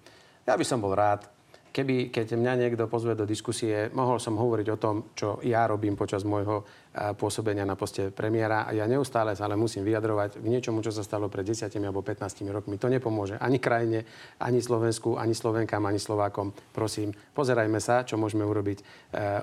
Ja 0.45 0.59
by 0.59 0.65
som 0.67 0.83
bol 0.83 0.93
rád, 0.93 1.25
Keby, 1.71 2.11
keď 2.11 2.35
mňa 2.35 2.67
niekto 2.67 2.91
pozve 2.91 3.15
do 3.15 3.23
diskusie, 3.23 3.95
mohol 3.95 4.19
som 4.19 4.35
hovoriť 4.35 4.67
o 4.75 4.81
tom, 4.81 5.15
čo 5.15 5.39
ja 5.47 5.71
robím 5.71 5.95
počas 5.95 6.27
môjho 6.27 6.67
pôsobenia 6.91 7.63
na 7.63 7.79
poste 7.79 8.11
premiéra 8.11 8.67
ja 8.75 8.83
neustále 8.91 9.39
sa 9.39 9.47
ale 9.47 9.55
musím 9.55 9.87
vyjadrovať 9.87 10.43
k 10.43 10.47
niečomu, 10.51 10.83
čo 10.83 10.91
sa 10.91 11.07
stalo 11.07 11.31
pred 11.31 11.47
10 11.47 11.71
alebo 11.87 12.03
15 12.03 12.51
rokmi. 12.51 12.83
To 12.83 12.91
nepomôže 12.91 13.39
ani 13.39 13.63
krajine, 13.63 14.03
ani 14.43 14.59
Slovensku, 14.59 15.15
ani 15.15 15.31
Slovenkám, 15.31 15.87
ani 15.87 16.03
Slovákom. 16.03 16.51
Prosím, 16.75 17.15
pozerajme 17.31 17.79
sa, 17.79 18.03
čo 18.03 18.19
môžeme 18.19 18.43
urobiť 18.43 18.79
e, 18.83 18.85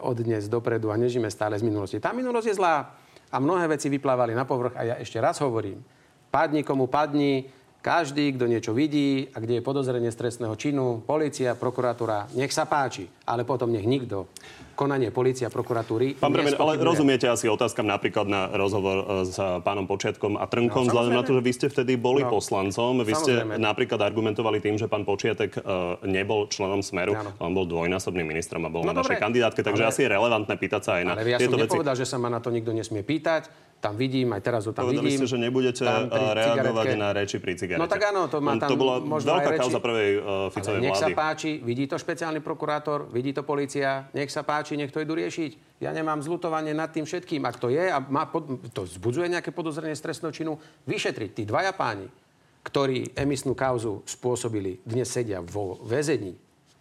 od 0.04 0.20
dnes 0.20 0.52
dopredu 0.52 0.92
a 0.92 1.00
nežíme 1.00 1.32
stále 1.32 1.56
z 1.56 1.64
minulosti. 1.64 2.04
Tá 2.04 2.12
minulosť 2.12 2.48
je 2.52 2.58
zlá 2.60 2.92
a 3.32 3.38
mnohé 3.40 3.72
veci 3.72 3.88
vyplávali 3.88 4.36
na 4.36 4.44
povrch 4.44 4.76
a 4.76 4.84
ja 4.84 4.96
ešte 5.00 5.24
raz 5.24 5.40
hovorím, 5.40 5.80
padni 6.28 6.68
komu 6.68 6.92
padni, 6.92 7.48
každý, 7.80 8.36
kto 8.36 8.52
niečo 8.52 8.76
vidí 8.76 9.32
a 9.32 9.40
kde 9.40 9.60
je 9.60 9.64
podozrenie 9.64 10.12
z 10.12 10.20
trestného 10.20 10.60
činu, 10.60 11.00
policia, 11.08 11.56
prokuratúra, 11.56 12.28
nech 12.36 12.52
sa 12.52 12.68
páči, 12.68 13.08
ale 13.24 13.48
potom 13.48 13.72
nech 13.72 13.88
nikto 13.88 14.28
konanie 14.78 15.10
policia, 15.10 15.50
prokuratúry. 15.50 16.22
Pán 16.22 16.30
premiér, 16.30 16.54
ale 16.62 16.78
rozumiete 16.78 17.26
asi 17.26 17.50
otázkam 17.50 17.90
napríklad 17.90 18.30
na 18.30 18.54
rozhovor 18.54 19.26
e, 19.26 19.26
s 19.26 19.42
pánom 19.66 19.90
Počiatkom 19.90 20.38
a 20.38 20.46
Trnkom, 20.46 20.86
no, 20.86 20.90
vzhľadom 20.94 21.14
na 21.18 21.26
to, 21.26 21.34
že 21.34 21.42
vy 21.42 21.52
ste 21.52 21.68
vtedy 21.74 21.98
boli 21.98 22.22
no, 22.22 22.30
poslancom. 22.30 23.02
Vy 23.02 23.18
samozrejme. 23.18 23.58
ste 23.58 23.66
napríklad 23.66 24.00
argumentovali 24.06 24.62
tým, 24.62 24.78
že 24.78 24.86
pán 24.86 25.02
Počiatek 25.02 25.58
uh, 25.58 25.98
nebol 26.06 26.46
členom 26.46 26.86
Smeru, 26.86 27.18
no. 27.18 27.34
on 27.42 27.58
bol 27.58 27.66
dvojnásobným 27.66 28.30
ministrom 28.30 28.62
a 28.64 28.70
bol 28.70 28.86
no, 28.86 28.94
na 28.94 29.02
dobre. 29.02 29.18
našej 29.18 29.18
kandidátke, 29.18 29.66
takže 29.66 29.84
ale, 29.84 29.90
asi 29.90 30.00
je 30.06 30.10
relevantné 30.14 30.54
pýtať 30.54 30.82
sa 30.86 30.92
aj 31.02 31.04
na 31.04 31.12
ale 31.18 31.26
ja 31.26 31.42
tieto 31.42 31.58
som 31.58 31.66
veci. 31.66 31.74
nepovedal, 31.74 31.96
že 31.98 32.06
sa 32.06 32.18
ma 32.22 32.30
na 32.30 32.38
to 32.38 32.54
nikto 32.54 32.70
nesmie 32.70 33.02
pýtať 33.02 33.67
tam 33.78 33.94
vidím, 33.94 34.34
aj 34.34 34.42
teraz 34.42 34.66
ho 34.66 34.74
tam 34.74 34.90
Povedali 34.90 35.06
vidím. 35.06 35.20
ste, 35.22 35.30
že 35.30 35.38
nebudete 35.38 35.86
reagovať 35.86 36.86
cigaretke. 36.90 36.98
na 36.98 37.10
reči 37.14 37.38
pri 37.38 37.54
cigarete. 37.54 37.82
No 37.82 37.86
tak 37.86 38.02
áno, 38.10 38.26
to 38.26 38.42
má 38.42 38.58
tam 38.58 38.74
To 38.74 38.78
bola 38.78 38.98
veľká 39.02 39.52
kauza 39.54 39.78
prvej 39.78 40.10
uh, 40.18 40.50
Ficovej 40.50 40.82
nech 40.82 40.98
vlády. 40.98 41.04
sa 41.06 41.10
páči, 41.14 41.52
vidí 41.62 41.86
to 41.86 41.96
špeciálny 42.02 42.42
prokurátor, 42.42 43.06
vidí 43.14 43.38
to 43.38 43.46
policia, 43.46 44.10
nech 44.18 44.34
sa 44.34 44.42
páči, 44.42 44.74
nech 44.74 44.90
to 44.90 44.98
idú 44.98 45.14
riešiť. 45.14 45.78
Ja 45.78 45.94
nemám 45.94 46.26
zlutovanie 46.26 46.74
nad 46.74 46.90
tým 46.90 47.06
všetkým. 47.06 47.46
Ak 47.46 47.62
to 47.62 47.70
je 47.70 47.86
a 47.86 48.02
má 48.02 48.26
pod, 48.26 48.50
to 48.74 48.90
zbudzuje 48.90 49.30
nejaké 49.30 49.54
podozrenie 49.54 49.94
z 49.94 50.02
trestného 50.10 50.34
činu, 50.34 50.54
vyšetriť. 50.90 51.30
Tí 51.38 51.44
dvaja 51.46 51.70
páni, 51.78 52.10
ktorí 52.66 53.14
emisnú 53.14 53.54
kauzu 53.54 54.02
spôsobili, 54.10 54.82
dnes 54.82 55.06
sedia 55.06 55.38
vo 55.40 55.78
väzení. 55.86 56.34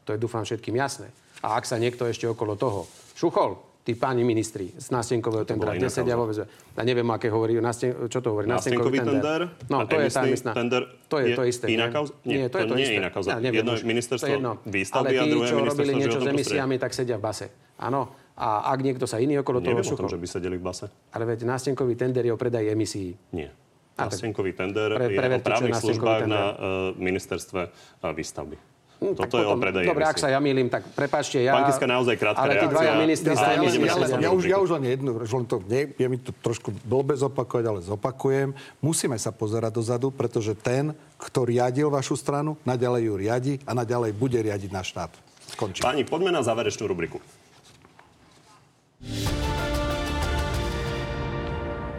To 0.09 0.17
je 0.17 0.19
dúfam 0.19 0.49
všetkým 0.49 0.81
jasné. 0.81 1.13
A 1.45 1.61
ak 1.61 1.69
sa 1.69 1.77
niekto 1.77 2.09
ešte 2.09 2.25
okolo 2.25 2.57
toho 2.57 2.89
šuchol, 3.13 3.61
tí 3.87 3.95
páni 3.95 4.27
ministri 4.27 4.75
z 4.75 4.91
nástenkového 4.91 5.47
tendra, 5.47 5.71
bola 5.71 5.79
kde 5.79 5.87
sedia 5.87 6.19
vo 6.19 6.27
väzbe. 6.27 6.51
Ja 6.75 6.83
neviem, 6.83 7.07
aké 7.07 7.31
hovorí, 7.31 7.55
násten, 7.63 7.95
čo 8.11 8.19
to 8.19 8.35
hovorí, 8.35 8.51
Nástenkový 8.51 8.99
tender 8.99 9.47
No, 9.71 9.77
a 9.79 9.87
to 9.87 10.03
je 10.03 10.11
tá 10.11 10.27
emisná. 10.27 10.51
tender 10.51 10.83
to 11.07 11.23
je, 11.23 11.31
je 11.31 11.37
to 11.39 11.45
isté. 11.47 11.65
iná 11.71 11.87
kauza? 11.95 12.13
Nie, 12.27 12.35
Nie, 12.35 12.47
to, 12.51 12.59
je 12.59 12.65
to 12.67 12.67
to 12.67 12.75
nie 12.75 12.83
je 12.83 12.89
isté. 12.91 12.99
iná 12.99 13.11
kauza. 13.15 13.29
Ja 13.31 13.39
neviem, 13.39 13.63
Jedno 13.63 13.73
je 13.79 13.87
ministerstvo 13.87 14.27
to 14.27 14.27
je 14.27 14.37
jedno. 14.43 14.53
výstavby 14.67 15.07
Ale 15.07 15.15
a 15.15 15.23
tí, 15.23 15.31
druhé 15.31 15.47
je 15.47 15.53
čo 15.55 15.59
robili 15.63 15.93
niečo 15.95 16.19
s 16.19 16.27
emisiami, 16.27 16.75
tak 16.83 16.91
sedia 16.91 17.15
v 17.15 17.23
base. 17.23 17.47
Áno. 17.79 18.01
A 18.37 18.69
ak 18.69 18.79
niekto 18.85 19.07
sa 19.09 19.17
iný 19.17 19.41
okolo 19.41 19.65
toho 19.65 19.79
Neviem 19.79 19.87
o 19.87 19.97
tom, 19.97 20.13
že 20.13 20.21
by 20.21 20.27
sedeli 20.29 20.61
v 20.61 20.65
base. 20.67 20.91
Ale 21.15 21.25
veď 21.25 21.49
nástenkový 21.49 21.95
tender 21.97 22.27
je 22.27 22.33
o 22.35 22.37
predaj 22.37 22.69
emisí. 22.69 23.17
Nie. 23.33 23.49
A 23.97 24.13
Nástenkový 24.13 24.53
tender 24.53 24.93
Pre- 24.93 25.09
je 25.09 25.17
o 25.17 25.41
právnych 25.41 25.81
službách 25.81 26.29
tender. 26.29 26.37
na 26.37 26.43
uh, 26.53 26.57
ministerstve 27.01 27.61
uh, 27.65 28.13
výstavby. 28.13 28.76
Hm, 28.97 29.13
tak 29.13 29.29
Toto 29.29 29.37
je 29.37 29.45
o 29.45 29.53
potom- 29.53 29.61
predaji 29.61 29.87
Dobre, 29.93 30.05
ak 30.09 30.17
sa 30.17 30.33
ja 30.33 30.41
milím, 30.41 30.73
tak 30.73 30.89
prepáčte, 30.97 31.37
ja... 31.45 31.53
Pán 31.53 31.69
Kiska, 31.69 31.85
naozaj 31.85 32.17
krátka 32.17 32.41
Ale 32.41 32.57
tí 32.57 32.67
dvaja 32.67 32.97
reakcia. 32.97 33.05
ministri 33.05 33.29
Ja- 33.29 33.37
ja- 33.37 33.61
ale 33.61 34.05
poslednú 34.09 34.25
ja, 34.25 34.31
už, 34.33 34.43
ja 34.49 34.57
už 34.57 34.71
len 34.73 34.85
jednu, 34.89 35.11
už 35.21 35.33
len 35.37 35.45
to, 35.45 35.57
nie, 35.69 35.83
je 35.93 36.07
mi 36.09 36.17
to 36.17 36.33
trošku 36.41 36.73
blbe 36.81 37.13
zopakovať, 37.13 37.65
ale 37.69 37.81
zopakujem. 37.85 38.57
Musíme 38.81 39.21
sa 39.21 39.37
pozerať 39.37 39.77
dozadu, 39.77 40.09
pretože 40.09 40.57
ten, 40.57 40.97
kto 41.21 41.45
riadil 41.45 41.93
vašu 41.93 42.17
stranu, 42.17 42.57
naďalej 42.65 43.03
ju 43.05 43.15
riadi 43.21 43.53
a 43.69 43.77
naďalej 43.77 44.17
bude 44.17 44.41
riadiť 44.41 44.71
náš 44.73 44.97
štát. 44.97 45.13
Skončím. 45.53 45.85
Páni, 45.85 46.09
poďme 46.09 46.33
na 46.33 46.41
záverečnú 46.41 46.89
rubriku. 46.89 47.21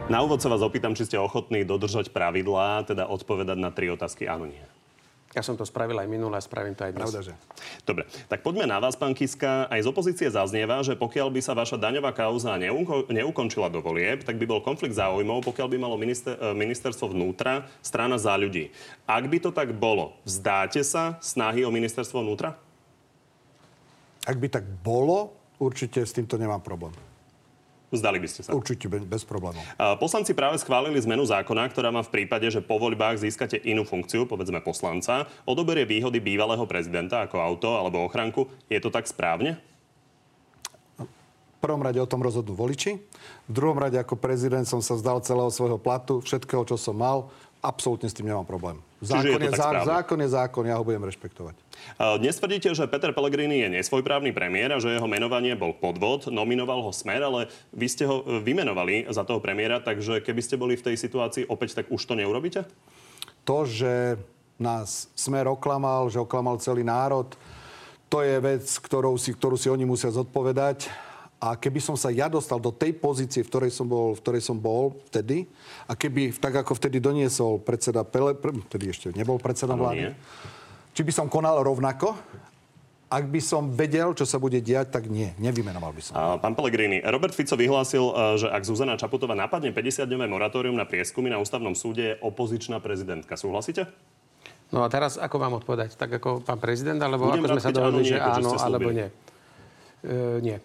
Na 0.07 0.23
úvod 0.23 0.39
sa 0.39 0.47
vás 0.47 0.63
opýtam, 0.63 0.95
či 0.95 1.03
ste 1.03 1.19
ochotní 1.19 1.67
dodržať 1.67 2.15
pravidlá, 2.15 2.87
teda 2.87 3.11
odpovedať 3.11 3.59
na 3.59 3.69
tri 3.75 3.91
otázky 3.91 4.23
áno, 4.23 4.47
nie. 4.47 4.63
Ja 5.37 5.45
som 5.45 5.53
to 5.53 5.69
spravil 5.69 6.01
aj 6.01 6.09
minule 6.09 6.33
a 6.33 6.41
spravím 6.41 6.73
to 6.73 6.81
aj 6.81 6.97
dnes. 6.97 7.13
Pravda, 7.13 7.21
že? 7.21 7.33
Dobre, 7.85 8.09
tak 8.25 8.41
poďme 8.41 8.65
na 8.65 8.81
vás, 8.81 8.97
pán 8.97 9.13
Kiska. 9.13 9.69
Aj 9.69 9.77
z 9.77 9.85
opozície 9.85 10.25
zaznieva, 10.33 10.81
že 10.81 10.97
pokiaľ 10.97 11.29
by 11.29 11.45
sa 11.45 11.53
vaša 11.53 11.77
daňová 11.77 12.09
kauza 12.09 12.57
neuko- 12.57 13.05
neukončila 13.05 13.69
do 13.69 13.77
volieb, 13.77 14.25
tak 14.25 14.41
by 14.41 14.49
bol 14.49 14.65
konflikt 14.65 14.97
záujmov, 14.97 15.45
pokiaľ 15.45 15.67
by 15.69 15.77
malo 15.77 15.93
minister- 15.93 16.41
eh, 16.41 16.57
ministerstvo 16.57 17.13
vnútra 17.13 17.69
strana 17.85 18.17
za 18.17 18.33
ľudí. 18.33 18.73
Ak 19.05 19.29
by 19.29 19.37
to 19.37 19.53
tak 19.53 19.77
bolo, 19.77 20.17
vzdáte 20.25 20.81
sa 20.81 21.21
snahy 21.21 21.61
o 21.61 21.69
ministerstvo 21.69 22.25
vnútra? 22.25 22.57
Ak 24.25 24.41
by 24.41 24.49
tak 24.49 24.65
bolo, 24.81 25.37
určite 25.61 26.01
s 26.01 26.17
týmto 26.17 26.41
nemám 26.41 26.65
problém. 26.65 26.97
Vzdali 27.87 28.19
by 28.19 28.27
ste 28.27 28.43
sa. 28.43 28.51
Určite 28.51 28.91
be- 28.91 29.07
bez 29.07 29.23
problémov. 29.23 29.63
Poslanci 30.03 30.35
práve 30.35 30.59
schválili 30.59 30.99
zmenu 30.99 31.23
zákona, 31.23 31.71
ktorá 31.71 31.87
má 31.87 32.03
v 32.03 32.11
prípade, 32.11 32.43
že 32.51 32.59
po 32.59 32.75
voľbách 32.75 33.23
získate 33.23 33.55
inú 33.63 33.87
funkciu, 33.87 34.27
povedzme 34.27 34.59
poslanca, 34.59 35.23
odoberie 35.47 35.87
výhody 35.87 36.19
bývalého 36.19 36.67
prezidenta 36.67 37.23
ako 37.23 37.39
auto 37.39 37.79
alebo 37.79 38.03
ochranku. 38.03 38.51
Je 38.67 38.83
to 38.83 38.91
tak 38.91 39.07
správne? 39.07 39.55
V 40.99 41.59
prvom 41.63 41.81
rade 41.81 41.97
o 41.97 42.05
tom 42.05 42.21
rozhodnú 42.21 42.53
voliči. 42.53 43.01
V 43.49 43.51
druhom 43.51 43.79
rade 43.79 43.97
ako 43.97 44.19
prezident 44.19 44.67
som 44.67 44.77
sa 44.77 44.93
vzdal 44.93 45.25
celého 45.25 45.49
svojho 45.49 45.81
platu, 45.81 46.21
všetkého, 46.21 46.67
čo 46.69 46.77
som 46.77 46.93
mal. 46.93 47.33
Absolútne 47.65 48.11
s 48.11 48.13
tým 48.13 48.29
nemám 48.29 48.45
problém. 48.45 48.77
Je 48.97 49.13
Zákon 49.13 49.37
je, 49.37 49.49
tak 49.53 49.61
zá- 49.61 49.85
zákon 49.85 50.17
je 50.25 50.29
zákon, 50.33 50.63
ja 50.65 50.73
ho 50.73 50.81
budem 50.81 51.05
rešpektovať. 51.05 51.53
Dnes 52.17 52.33
tvrdíte, 52.33 52.73
že 52.73 52.89
Peter 52.89 53.13
Pellegrini 53.13 53.61
je 53.61 53.69
nesvojprávny 53.77 54.33
premiér 54.33 54.73
a 54.73 54.81
že 54.81 54.97
jeho 54.97 55.05
menovanie 55.05 55.53
bol 55.53 55.77
podvod. 55.77 56.33
Nominoval 56.33 56.81
ho 56.81 56.89
Smer, 56.89 57.21
ale 57.21 57.45
vy 57.69 57.85
ste 57.85 58.09
ho 58.09 58.25
e, 58.25 58.41
vymenovali 58.41 59.05
za 59.13 59.21
toho 59.21 59.37
premiéra, 59.37 59.77
takže 59.77 60.25
keby 60.25 60.41
ste 60.41 60.57
boli 60.57 60.73
v 60.73 60.85
tej 60.89 60.95
situácii 60.97 61.45
opäť, 61.45 61.77
tak 61.77 61.93
už 61.93 62.01
to 62.01 62.17
neurobíte? 62.17 62.65
To, 63.45 63.69
že 63.69 64.17
nás 64.57 65.13
Smer 65.13 65.45
oklamal, 65.45 66.09
že 66.09 66.17
oklamal 66.17 66.57
celý 66.57 66.81
národ, 66.81 67.29
to 68.09 68.25
je 68.25 68.41
vec, 68.41 68.65
ktorou 68.65 69.13
si, 69.21 69.29
ktorú 69.29 69.59
si 69.61 69.69
oni 69.69 69.85
musia 69.85 70.09
zodpovedať. 70.09 70.89
A 71.37 71.53
keby 71.53 71.77
som 71.77 71.93
sa 71.93 72.09
ja 72.09 72.25
dostal 72.25 72.57
do 72.57 72.73
tej 72.73 72.97
pozície, 72.97 73.45
v 73.45 73.49
ktorej 73.53 73.69
som 73.69 73.85
bol, 73.85 74.17
v 74.17 74.21
ktorej 74.25 74.41
som 74.41 74.57
bol 74.57 74.97
vtedy, 75.13 75.45
a 75.85 75.93
keby 75.93 76.33
tak 76.33 76.65
ako 76.65 76.73
vtedy 76.73 76.97
doniesol 76.97 77.61
predseda 77.61 78.01
Pele, 78.01 78.33
pre, 78.33 78.57
vtedy 78.57 78.89
ešte 78.89 79.13
nebol 79.13 79.37
predseda 79.37 79.77
Áno, 79.77 79.85
vlády, 79.85 80.09
nie. 80.09 80.13
či 80.97 81.05
by 81.05 81.13
som 81.13 81.29
konal 81.29 81.61
rovnako, 81.61 82.17
ak 83.07 83.23
by 83.31 83.39
som 83.39 83.71
vedel, 83.71 84.11
čo 84.11 84.27
sa 84.27 84.35
bude 84.35 84.59
diať, 84.59 84.91
tak 84.91 85.07
nie, 85.07 85.31
nevymenoval 85.39 85.95
by 85.95 86.01
som. 86.03 86.13
A 86.17 86.35
pán 86.41 86.57
Pellegrini, 86.57 86.99
Robert 87.05 87.31
Fico 87.31 87.55
vyhlásil, 87.55 88.03
e, 88.03 88.13
že 88.43 88.47
ak 88.51 88.67
Zuzana 88.67 88.99
Čaputová 88.99 89.31
napadne 89.31 89.71
50-dňové 89.71 90.27
moratórium 90.27 90.75
na 90.75 90.83
prieskumy 90.83 91.31
na 91.31 91.39
ústavnom 91.39 91.71
súde, 91.71 92.03
je 92.03 92.13
opozičná 92.19 92.83
prezidentka. 92.83 93.39
Súhlasíte? 93.39 93.87
No 94.75 94.83
a 94.83 94.91
teraz 94.91 95.15
ako 95.15 95.39
vám 95.39 95.53
odpovedať? 95.63 95.95
Tak 95.95 96.19
ako 96.19 96.43
pán 96.43 96.59
prezident, 96.59 96.99
alebo 96.99 97.31
Budem 97.31 97.47
ako 97.47 97.51
sme 97.55 97.63
sa 97.63 97.71
dohodli, 97.71 98.03
nie, 98.03 98.11
že 98.11 98.17
áno, 98.19 98.49
alebo 98.59 98.89
nie? 98.91 99.07
E, 100.03 100.43
nie. 100.43 100.57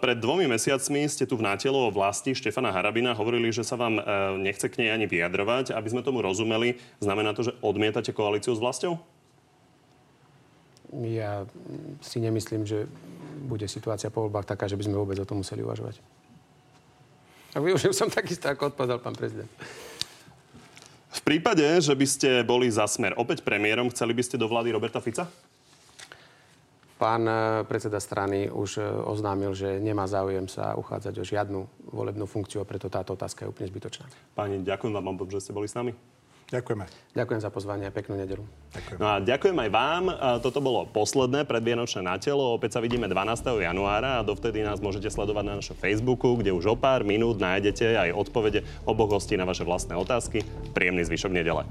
Pred 0.00 0.16
dvomi 0.24 0.48
mesiacmi 0.48 1.04
ste 1.12 1.28
tu 1.28 1.36
v 1.36 1.44
nátelo 1.44 1.76
o 1.76 1.92
vlasti 1.92 2.32
Štefana 2.32 2.72
Harabina 2.72 3.12
hovorili, 3.12 3.52
že 3.52 3.60
sa 3.60 3.76
vám 3.76 4.00
e, 4.00 4.02
nechce 4.40 4.64
k 4.64 4.80
nej 4.80 4.88
ani 4.88 5.04
vyjadrovať. 5.04 5.76
Aby 5.76 5.92
sme 5.92 6.00
tomu 6.00 6.24
rozumeli, 6.24 6.80
znamená 7.04 7.36
to, 7.36 7.44
že 7.44 7.52
odmietate 7.60 8.16
koalíciu 8.16 8.56
s 8.56 8.64
vlastou? 8.64 8.96
Ja 10.88 11.44
si 12.00 12.16
nemyslím, 12.16 12.64
že 12.64 12.88
bude 13.44 13.68
situácia 13.68 14.08
po 14.08 14.24
voľbách 14.24 14.48
taká, 14.48 14.72
že 14.72 14.76
by 14.80 14.88
sme 14.88 14.96
vôbec 14.96 15.20
o 15.20 15.28
tom 15.28 15.44
museli 15.44 15.60
uvažovať. 15.60 16.00
A 17.52 17.60
využil 17.60 17.92
som 17.92 18.08
takisto, 18.08 18.48
ako 18.48 18.72
odpovedal 18.72 19.04
pán 19.04 19.12
prezident. 19.20 19.52
V 21.12 21.20
prípade, 21.20 21.64
že 21.84 21.92
by 21.92 22.06
ste 22.08 22.28
boli 22.40 22.72
za 22.72 22.88
smer 22.88 23.12
opäť 23.20 23.44
premiérom, 23.44 23.92
chceli 23.92 24.16
by 24.16 24.24
ste 24.24 24.40
do 24.40 24.48
vlády 24.48 24.72
Roberta 24.72 25.04
Fica? 25.04 25.28
Pán 26.98 27.22
e, 27.22 27.62
predseda 27.62 28.02
strany 28.02 28.50
už 28.50 28.82
e, 28.82 28.84
oznámil, 29.06 29.54
že 29.54 29.78
nemá 29.78 30.10
záujem 30.10 30.50
sa 30.50 30.74
uchádzať 30.74 31.14
o 31.22 31.24
žiadnu 31.24 31.60
volebnú 31.94 32.26
funkciu 32.26 32.58
a 32.58 32.66
preto 32.66 32.90
táto 32.90 33.14
otázka 33.14 33.46
je 33.46 33.50
úplne 33.54 33.70
zbytočná. 33.70 34.10
Páni, 34.34 34.66
ďakujem 34.66 34.90
vám, 34.90 35.14
že 35.30 35.46
ste 35.46 35.54
boli 35.54 35.70
s 35.70 35.78
nami. 35.78 35.94
Ďakujeme. 36.48 36.88
Ďakujem 37.12 37.40
za 37.44 37.52
pozvanie 37.52 37.84
a 37.86 37.92
peknú 37.92 38.16
nedelu. 38.16 38.40
No 38.96 39.04
a 39.04 39.20
ďakujem 39.20 39.52
aj 39.52 39.68
vám. 39.68 40.04
Toto 40.40 40.64
bolo 40.64 40.88
posledné 40.88 41.44
predvianočné 41.44 42.00
na 42.00 42.16
telo. 42.16 42.56
Opäť 42.56 42.72
sa 42.72 42.80
vidíme 42.80 43.04
12. 43.04 43.60
januára 43.60 44.16
a 44.16 44.24
dovtedy 44.24 44.64
nás 44.64 44.80
môžete 44.80 45.12
sledovať 45.12 45.44
na 45.44 45.60
našom 45.60 45.76
Facebooku, 45.76 46.40
kde 46.40 46.56
už 46.56 46.72
o 46.72 46.76
pár 46.80 47.04
minút 47.04 47.36
nájdete 47.36 48.00
aj 48.00 48.16
odpovede 48.16 48.64
oboch 48.88 49.12
hostí 49.12 49.36
na 49.36 49.44
vaše 49.44 49.68
vlastné 49.68 49.92
otázky. 49.92 50.40
Príjemný 50.72 51.04
zvyšok 51.04 51.36
nedele. 51.36 51.68